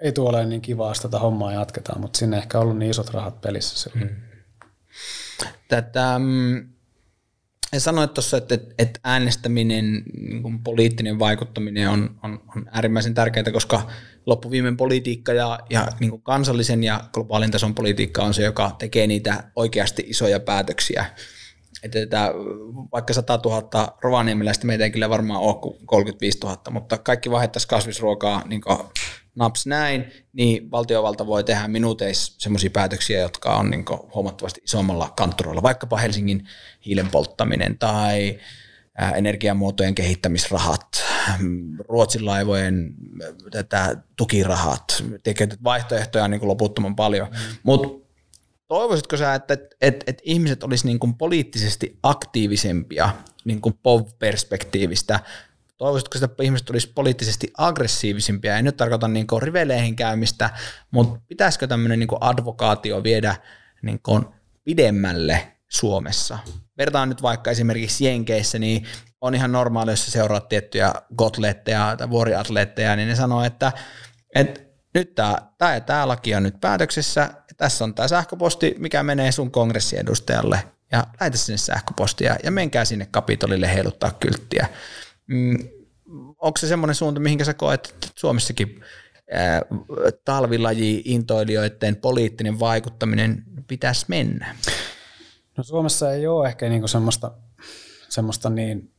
[0.00, 3.10] ei tuo ole niin kivaa, jos tätä hommaa jatketaan, mutta sinne ehkä ollut niin isot
[3.10, 4.10] rahat pelissä silloin.
[4.10, 4.16] Mm.
[5.68, 6.68] Tätä, mm,
[7.78, 13.90] sanoit tuossa, että, että äänestäminen, niin kuin poliittinen vaikuttaminen on, on, on äärimmäisen tärkeää, koska
[14.26, 19.06] loppuviimein politiikka ja, ja niin kuin kansallisen ja globaalin tason politiikka on se, joka tekee
[19.06, 21.05] niitä oikeasti isoja päätöksiä.
[21.82, 22.32] Että,
[22.93, 27.69] vaikka 100 000 rovaniemeläistä meitä ei kyllä varmaan ole kuin 35 000, mutta kaikki vaihettaisiin
[27.69, 28.62] kasvisruokaa niin
[29.36, 33.85] naps näin, niin valtiovalta voi tehdä minuuteissa sellaisia päätöksiä, jotka on niin
[34.15, 36.48] huomattavasti isommalla kantturoilla, vaikkapa Helsingin
[36.86, 38.39] hiilen polttaminen tai
[39.15, 41.05] energiamuotojen kehittämisrahat,
[41.89, 42.94] Ruotsin laivojen
[43.51, 47.36] tätä tukirahat, tekee vaihtoehtoja on niin loputtoman paljon, mm.
[47.62, 48.05] mutta
[48.68, 53.10] toivoisitko sä, että, että, että, että ihmiset olisi niin kuin poliittisesti aktiivisempia
[53.44, 55.20] niin kuin POV-perspektiivistä
[55.78, 58.56] toivoisitko että ihmiset olisi poliittisesti aggressiivisimpia?
[58.56, 60.51] En nyt tarkoita niin kuin riveleihin käymistä,
[60.90, 63.36] mutta pitäisikö tämmöinen niin kuin advokaatio viedä
[63.82, 64.24] niin kuin
[64.64, 66.38] pidemmälle Suomessa?
[66.78, 68.84] Vertaan nyt vaikka esimerkiksi Jenkeissä, niin
[69.20, 73.72] on ihan normaali, jos seuraat tiettyjä gotletteja tai vuoriatleetteja, niin ne sanoo, että,
[74.34, 74.60] että
[74.94, 79.32] nyt tämä, tämä ja tämä laki on nyt päätöksessä, tässä on tämä sähköposti, mikä menee
[79.32, 80.62] sun kongressiedustajalle,
[80.92, 84.68] ja lähetä sinne sähköpostia, ja menkää sinne kapitolille heiluttaa kylttiä.
[85.26, 85.58] Mm,
[86.38, 88.84] onko se semmoinen suunta, mihinkä sä koet, että Suomessakin
[90.24, 94.56] talvilaji-intoilijoiden poliittinen vaikuttaminen pitäisi mennä?
[95.56, 97.32] No Suomessa ei ole ehkä niinku semmoista,
[98.08, 98.92] semmoista niin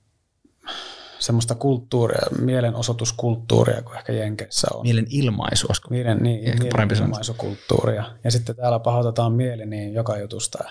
[1.27, 4.81] semmoista kulttuuria, mielenosoituskulttuuria kuin ehkä Jenkeissä on.
[4.83, 5.87] Mielen ilmaisu, olisiko?
[5.89, 8.03] Mielen, niin, mielen ilmaisukulttuuria.
[8.23, 10.69] Ja sitten täällä pahoitetaan mieli niin joka jutusta,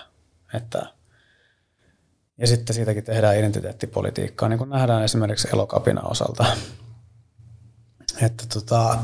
[0.53, 0.85] että
[2.37, 6.45] ja sitten siitäkin tehdään identiteettipolitiikkaa, niin kuin nähdään esimerkiksi elokapina osalta.
[8.21, 8.97] Että tota,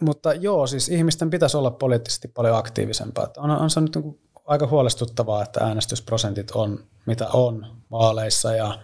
[0.00, 3.28] mutta joo, siis ihmisten pitäisi olla poliittisesti paljon aktiivisempaa.
[3.36, 8.78] On, on se nyt niin aika huolestuttavaa, että äänestysprosentit on mitä on vaaleissa ja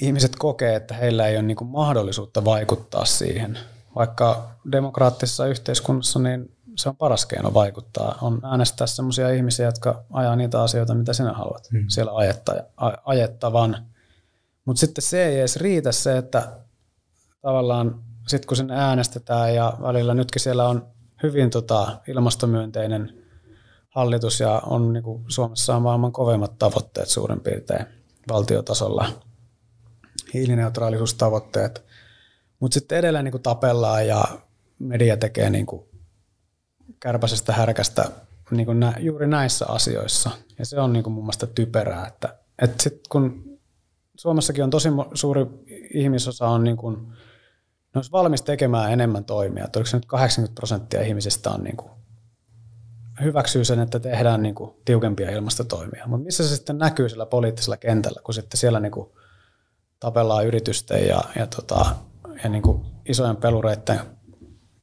[0.00, 3.58] ihmiset kokee, että heillä ei ole niin mahdollisuutta vaikuttaa siihen.
[3.94, 10.36] Vaikka demokraattisessa yhteiskunnassa niin se on paras keino vaikuttaa, on äänestää sellaisia ihmisiä, jotka ajaa
[10.36, 11.84] niitä asioita, mitä sinä haluat hmm.
[11.88, 12.52] siellä ajetta,
[13.04, 13.86] ajettavan.
[14.64, 16.48] Mutta sitten se ei edes riitä se, että
[17.40, 20.86] tavallaan sitten kun sinne äänestetään ja välillä nytkin siellä on
[21.22, 23.24] hyvin tota ilmastomyönteinen
[23.88, 27.86] hallitus ja on niin kuin Suomessa on maailman kovemmat tavoitteet suurin piirtein
[28.28, 29.08] valtiotasolla,
[30.34, 31.84] hiilineutraalisuustavoitteet,
[32.60, 34.24] mutta sitten edelleen niin tapellaan ja
[34.78, 35.66] media tekee niin
[37.00, 38.10] kärpäisestä härkästä
[38.50, 40.30] niin nä, juuri näissä asioissa.
[40.58, 43.58] Ja se on niin mun mielestä typerää, että, että sit kun
[44.16, 45.46] Suomessakin on tosi suuri
[45.94, 46.96] ihmisosa on niin kuin,
[47.94, 49.64] ne olisi valmis tekemään enemmän toimia.
[49.64, 51.90] Että oliko se nyt 80 prosenttia ihmisistä on niin kuin,
[53.22, 56.06] hyväksyy sen, että tehdään niin kuin, tiukempia ilmastotoimia.
[56.06, 59.10] Mutta missä se sitten näkyy sillä poliittisella kentällä, kun sitten siellä niin kuin,
[60.00, 61.86] tapellaan yritysten ja, ja, tota,
[62.44, 64.00] ja niin kuin, isojen pelureiden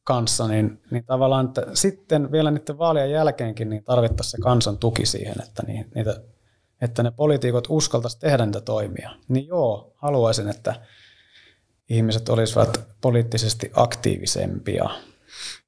[0.03, 5.05] kanssa, niin, niin tavallaan että sitten vielä niiden vaalien jälkeenkin niin tarvittaisiin se kansan tuki
[5.05, 6.21] siihen, että, niin, niitä,
[6.81, 9.11] että ne poliitikot uskaltaisiin tehdä niitä toimia.
[9.27, 10.75] Niin joo, haluaisin, että
[11.89, 14.89] ihmiset olisivat poliittisesti aktiivisempia.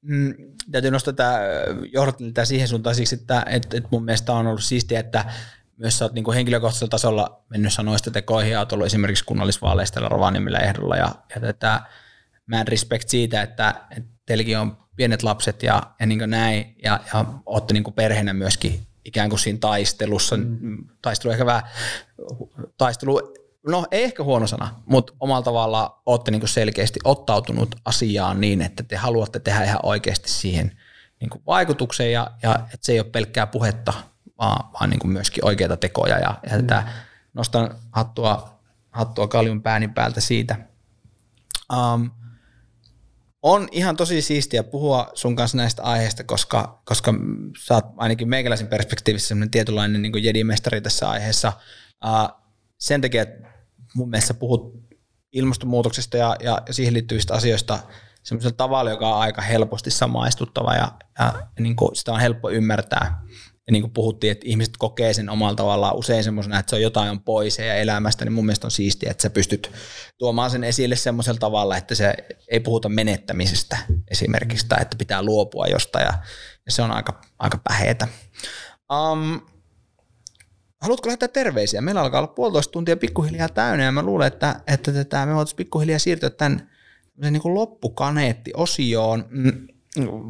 [0.02, 0.34] Mm,
[0.70, 1.38] täytyy nostaa tämä
[1.92, 5.24] johdattelita siihen suuntaan siksi, että, että, että mun mielestä on ollut siistiä, että
[5.80, 10.00] myös sä oot niin kuin henkilökohtaisella tasolla mennyt sanoista tekoihin ja oot ollut esimerkiksi kunnallisvaaleista
[10.00, 10.96] Rovaniemellä ehdolla.
[10.96, 11.80] Ja, ja tätä,
[12.46, 17.00] mä en respect siitä, että, että teilläkin on pienet lapset ja, ja niin näin, ja,
[17.14, 20.84] ja olette niin perheenä myöskin ikään kuin siinä taistelussa, mm.
[21.02, 21.62] taistelu ehkä vähän,
[22.78, 23.34] taistelu,
[23.66, 28.82] no ei ehkä huono sana, mutta omalla tavalla olette niin selkeästi ottautunut asiaan niin, että
[28.82, 30.78] te haluatte tehdä ihan oikeasti siihen
[31.20, 32.12] niin vaikutuksen.
[32.12, 33.92] Ja, ja että se ei ole pelkkää puhetta,
[34.40, 36.66] vaan, vaan niin myöskin oikeita tekoja ja, ja mm.
[36.66, 36.88] tätä,
[37.34, 38.60] nostan hattua,
[38.90, 40.56] hattua kaljun pääni päältä siitä.
[41.72, 42.10] Um,
[43.42, 47.14] on ihan tosi siistiä puhua sun kanssa näistä aiheista, koska, koska
[47.58, 51.52] sä oot ainakin meikäläisen perspektiivissä sellainen tietynlainen niin jedimestari tässä aiheessa.
[52.04, 52.40] Uh,
[52.78, 53.48] sen takia, että
[53.94, 54.90] mun mielestä puhut
[55.32, 57.78] ilmastonmuutoksesta ja, ja, ja siihen liittyvistä asioista
[58.22, 63.22] semmoisella tavalla, joka on aika helposti samaistuttava ja, ja niin kuin sitä on helppo ymmärtää
[63.70, 66.82] ja niin kuin puhuttiin, että ihmiset kokee sen omalla tavallaan usein semmoisena, että se on
[66.82, 69.70] jotain on pois ja elämästä, niin mun mielestä on siistiä, että sä pystyt
[70.18, 72.14] tuomaan sen esille semmoisella tavalla, että se
[72.48, 73.78] ei puhuta menettämisestä
[74.10, 76.12] esimerkiksi, tai että pitää luopua jostain, ja,
[76.66, 78.08] ja se on aika, aika päheetä.
[78.92, 79.40] Um,
[80.80, 81.80] haluatko lähettää terveisiä?
[81.80, 85.56] Meillä alkaa olla puolitoista tuntia pikkuhiljaa täynnä, ja mä luulen, että, että tätä, me voitaisiin
[85.56, 86.68] pikkuhiljaa siirtyä tämän
[87.20, 89.24] niin kuin loppukaneetti-osioon.
[89.28, 89.68] Mm,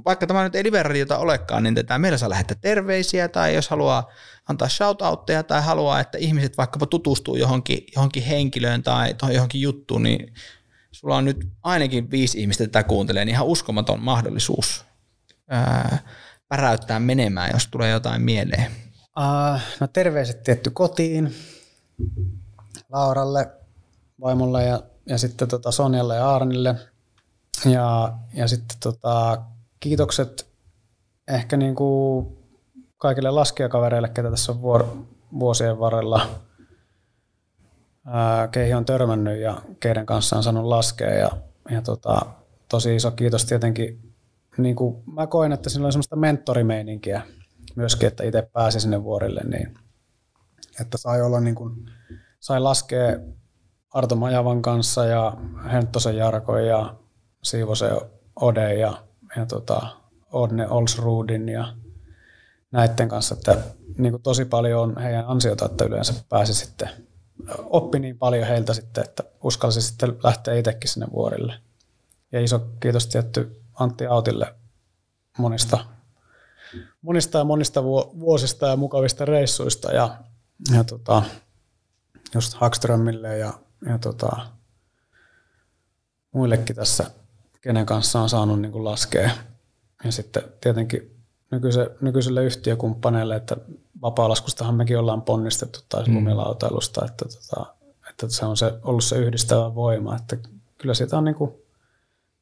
[0.06, 0.84] vaikka tämä nyt ei live
[1.18, 4.10] olekaan, niin tätä meillä saa lähettää terveisiä tai jos haluaa
[4.48, 10.34] antaa shoutoutteja tai haluaa, että ihmiset vaikkapa tutustuu johonkin, johonkin henkilöön tai johonkin juttuun, niin
[10.92, 14.84] sulla on nyt ainakin viisi ihmistä tätä kuuntelee, niin ihan uskomaton mahdollisuus
[15.48, 15.98] ää,
[16.48, 18.70] päräyttää menemään, jos tulee jotain mieleen.
[19.18, 21.34] Uh, no terveiset tietty kotiin,
[22.88, 23.50] Lauralle,
[24.20, 26.74] vaimolle ja, ja sitten tota Sonjalle ja Arnille.
[27.64, 29.42] Ja, ja sitten tota,
[29.80, 30.50] kiitokset
[31.28, 32.38] ehkä niin kuin
[32.96, 34.62] kaikille laskijakavereille, ketä tässä on
[35.38, 36.28] vuosien varrella
[38.06, 41.10] ää, keihin on törmännyt ja keiden kanssa on saanut laskea.
[41.10, 41.30] Ja,
[41.70, 42.20] ja tota,
[42.68, 44.12] tosi iso kiitos tietenkin.
[44.58, 47.22] Niin kuin mä koin, että siinä oli semmoista mentorimeininkiä
[47.76, 49.74] myöskin, että itse pääsi sinne vuorille, niin
[50.80, 51.90] että sai olla niin kuin,
[52.40, 53.18] sai laskea
[53.90, 55.36] Arto Majavan kanssa ja
[55.72, 56.94] Henttosen Jarko ja
[57.42, 58.00] Siivosen
[58.36, 59.04] Ode ja,
[59.36, 59.86] ja tota,
[60.32, 61.74] Odne Olsrudin ja
[62.70, 63.56] näiden kanssa, että
[63.98, 66.88] niin kuin tosi paljon on heidän ansiota, että yleensä pääsi sitten,
[67.58, 71.54] oppi niin paljon heiltä sitten, että uskalsi sitten lähteä itsekin sinne vuorille.
[72.32, 74.54] Ja iso kiitos tietty Antti Autille
[75.38, 75.78] monista,
[77.02, 80.16] monista ja monista vuosista ja mukavista reissuista ja,
[80.74, 81.22] ja tota,
[82.34, 83.52] just Hagströmille ja,
[83.86, 84.46] ja tota,
[86.32, 87.10] muillekin tässä,
[87.60, 89.30] kenen kanssa on saanut niin kuin laskea.
[90.04, 91.16] Ja sitten tietenkin
[91.50, 93.56] nykyise, nykyiselle yhtiökumppaneille, että
[94.02, 96.14] vapaalaskustahan mekin ollaan ponnistettu tai mm.
[96.14, 97.74] lumilautailusta, että, tota,
[98.10, 100.36] että se on se, ollut se yhdistävä voima, että
[100.78, 101.52] kyllä siitä on niin kuin,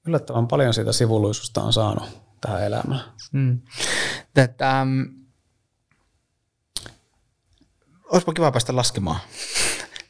[0.06, 2.08] yllättävän paljon siitä sivuluisusta on saanut
[2.40, 3.00] tähän elämään.
[3.32, 3.60] Mm.
[4.34, 5.14] Tätä, um,
[8.04, 9.20] olisipa kiva päästä laskemaan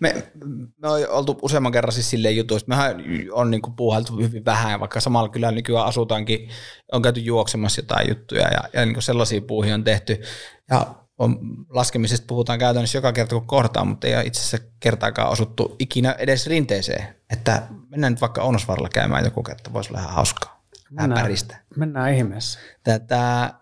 [0.00, 0.32] me,
[0.78, 2.68] me on oltu useamman kerran siis silleen jutuista.
[2.68, 2.96] Mehän
[3.32, 6.48] on niin puuhailtu hyvin vähän, vaikka samalla kyllä nykyään asutaankin,
[6.92, 10.22] on käyty juoksemassa jotain juttuja ja, ja niin sellaisia puuhia on tehty.
[10.70, 11.38] Ja on,
[11.68, 16.12] laskemisesta puhutaan käytännössä joka kerta kun kohdataan, mutta ei ole itse asiassa kertaakaan osuttu ikinä
[16.18, 17.14] edes rinteeseen.
[17.30, 20.62] Että mennään nyt vaikka Onosvaralla käymään joku kerta, voisi olla ihan hauskaa.
[20.90, 21.36] Mennään.
[21.76, 22.58] Mennään ihmeessä.
[22.84, 23.54] Tätä,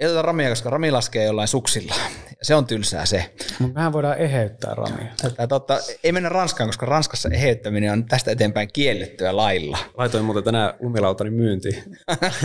[0.00, 1.94] ei oteta ramia, koska rami laskee jollain suksilla.
[2.42, 3.34] Se on tylsää se.
[3.58, 5.12] Mutta mehän voidaan eheyttää ramia.
[5.22, 9.78] Tätä, totta, ei mennä Ranskaan, koska Ranskassa eheyttäminen on tästä eteenpäin kiellettyä lailla.
[9.96, 11.82] Laitoin muuten tänään lumilautani myyntiin.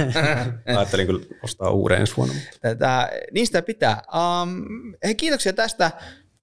[0.77, 2.33] Ajattelin kyllä ostaa uuden ensi vuonna.
[2.33, 2.57] Mutta.
[2.61, 4.01] Tätä, niistä pitää.
[4.13, 4.65] Um,
[5.03, 5.91] hei, kiitoksia tästä.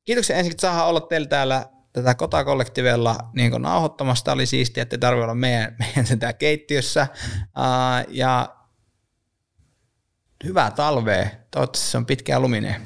[0.05, 4.33] Kiitoksia ensin, että saadaan olla teillä täällä tätä kotakollektivella niin nauhoittamasta.
[4.33, 5.77] Oli siistiä, että tarvitse olla meidän,
[6.11, 7.07] meidän keittiössä.
[7.43, 8.60] Uh, ja
[10.45, 11.29] hyvää talvea.
[11.51, 12.77] Toivottavasti se on pitkään luminen.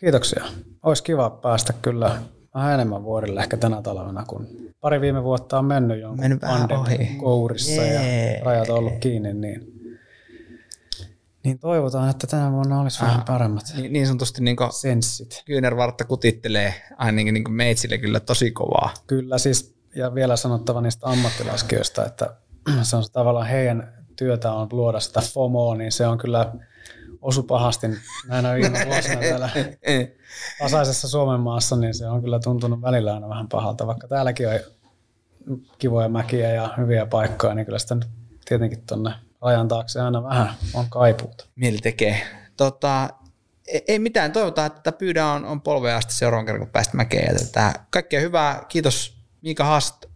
[0.00, 0.44] Kiitoksia.
[0.82, 2.22] Olisi kiva päästä kyllä
[2.54, 4.48] vähän enemmän vuorille ehkä tänä talvena, kun
[4.80, 6.40] pari viime vuotta on mennyt jo mennyt
[7.20, 8.04] kourissa yeah.
[8.04, 9.80] ja rajat on ollut kiinni, niin,
[11.44, 15.42] niin toivotaan, että tänä vuonna olisi ah, vähän paremmat niin, niin sanotusti niin senssit.
[15.44, 18.94] Kyynärvartta kutittelee ainakin niin meitsille kyllä tosi kovaa.
[19.06, 22.36] Kyllä siis, ja vielä sanottava niistä ammattilaskijoista, että
[22.82, 26.52] se on tavallaan heidän työtä on luoda sitä FOMOa, niin se on kyllä
[27.22, 27.86] osu pahasti
[28.28, 29.50] näinä viime vuosina täällä
[30.58, 34.54] tasaisessa Suomen maassa, niin se on kyllä tuntunut välillä aina vähän pahalta, vaikka täälläkin on
[35.78, 38.08] kivoja mäkiä ja hyviä paikkoja, niin kyllä sitä nyt
[38.44, 39.10] tietenkin tuonne
[39.42, 41.46] rajan taakse aina vähän on kaipuuta.
[41.56, 42.22] Mieli tekee.
[42.56, 43.10] Tota,
[43.68, 47.36] e-, ei mitään, toivotaan, että pyydä on, on polvea asti seuraavan kerran, kun päästä mäkeen.
[47.90, 50.09] Kaikkea hyvää, kiitos Miika Hast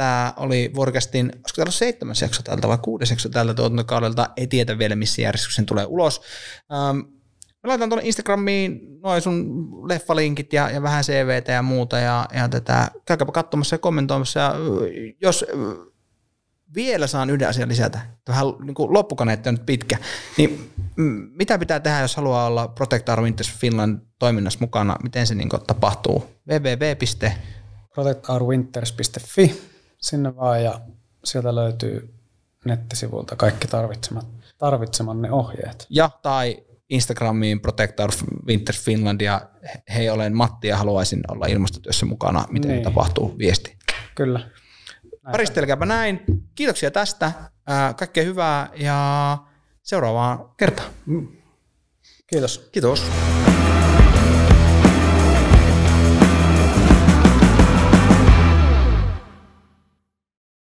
[0.00, 4.78] Tämä oli Vuorikastin, olisiko täällä seitsemäs jakso täältä vai kuudes jakso täältä tuotantokaudelta, ei tiedä
[4.78, 6.22] vielä missä järjestyksen tulee ulos.
[6.72, 6.96] Ähm,
[7.62, 12.48] mä laitan tuonne Instagramiin noin sun leffalinkit ja, ja vähän CVtä ja muuta ja, ja
[12.48, 14.54] tätä, käykääpä katsomassa ja kommentoimassa ja
[15.20, 15.44] jos
[16.74, 19.98] vielä saan yhden asian lisätä, vähän niin kuin loppukaneetti on nyt pitkä,
[20.36, 20.70] niin
[21.34, 25.48] mitä pitää tehdä, jos haluaa olla Protect Our Winters Finland toiminnassa mukana, miten se niin
[25.66, 26.24] tapahtuu?
[26.48, 27.30] www.
[30.00, 30.80] Sinne vaan ja
[31.24, 32.14] sieltä löytyy
[32.64, 34.26] nettisivulta kaikki tarvitsemat,
[34.58, 35.86] tarvitsemanne ohjeet.
[35.90, 38.10] Ja tai Instagramiin Protector
[38.46, 39.50] Winters Finland ja
[39.94, 42.82] hei olen Matti ja haluaisin olla ilmastotyössä mukana, miten niin.
[42.82, 43.76] tapahtuu viesti.
[44.14, 44.50] Kyllä.
[45.22, 46.20] Paristelkääpä näin.
[46.54, 47.32] Kiitoksia tästä.
[47.96, 49.38] Kaikkea hyvää ja
[49.82, 50.90] seuraavaan kertaan.
[52.26, 52.68] Kiitos.
[52.72, 53.10] Kiitos.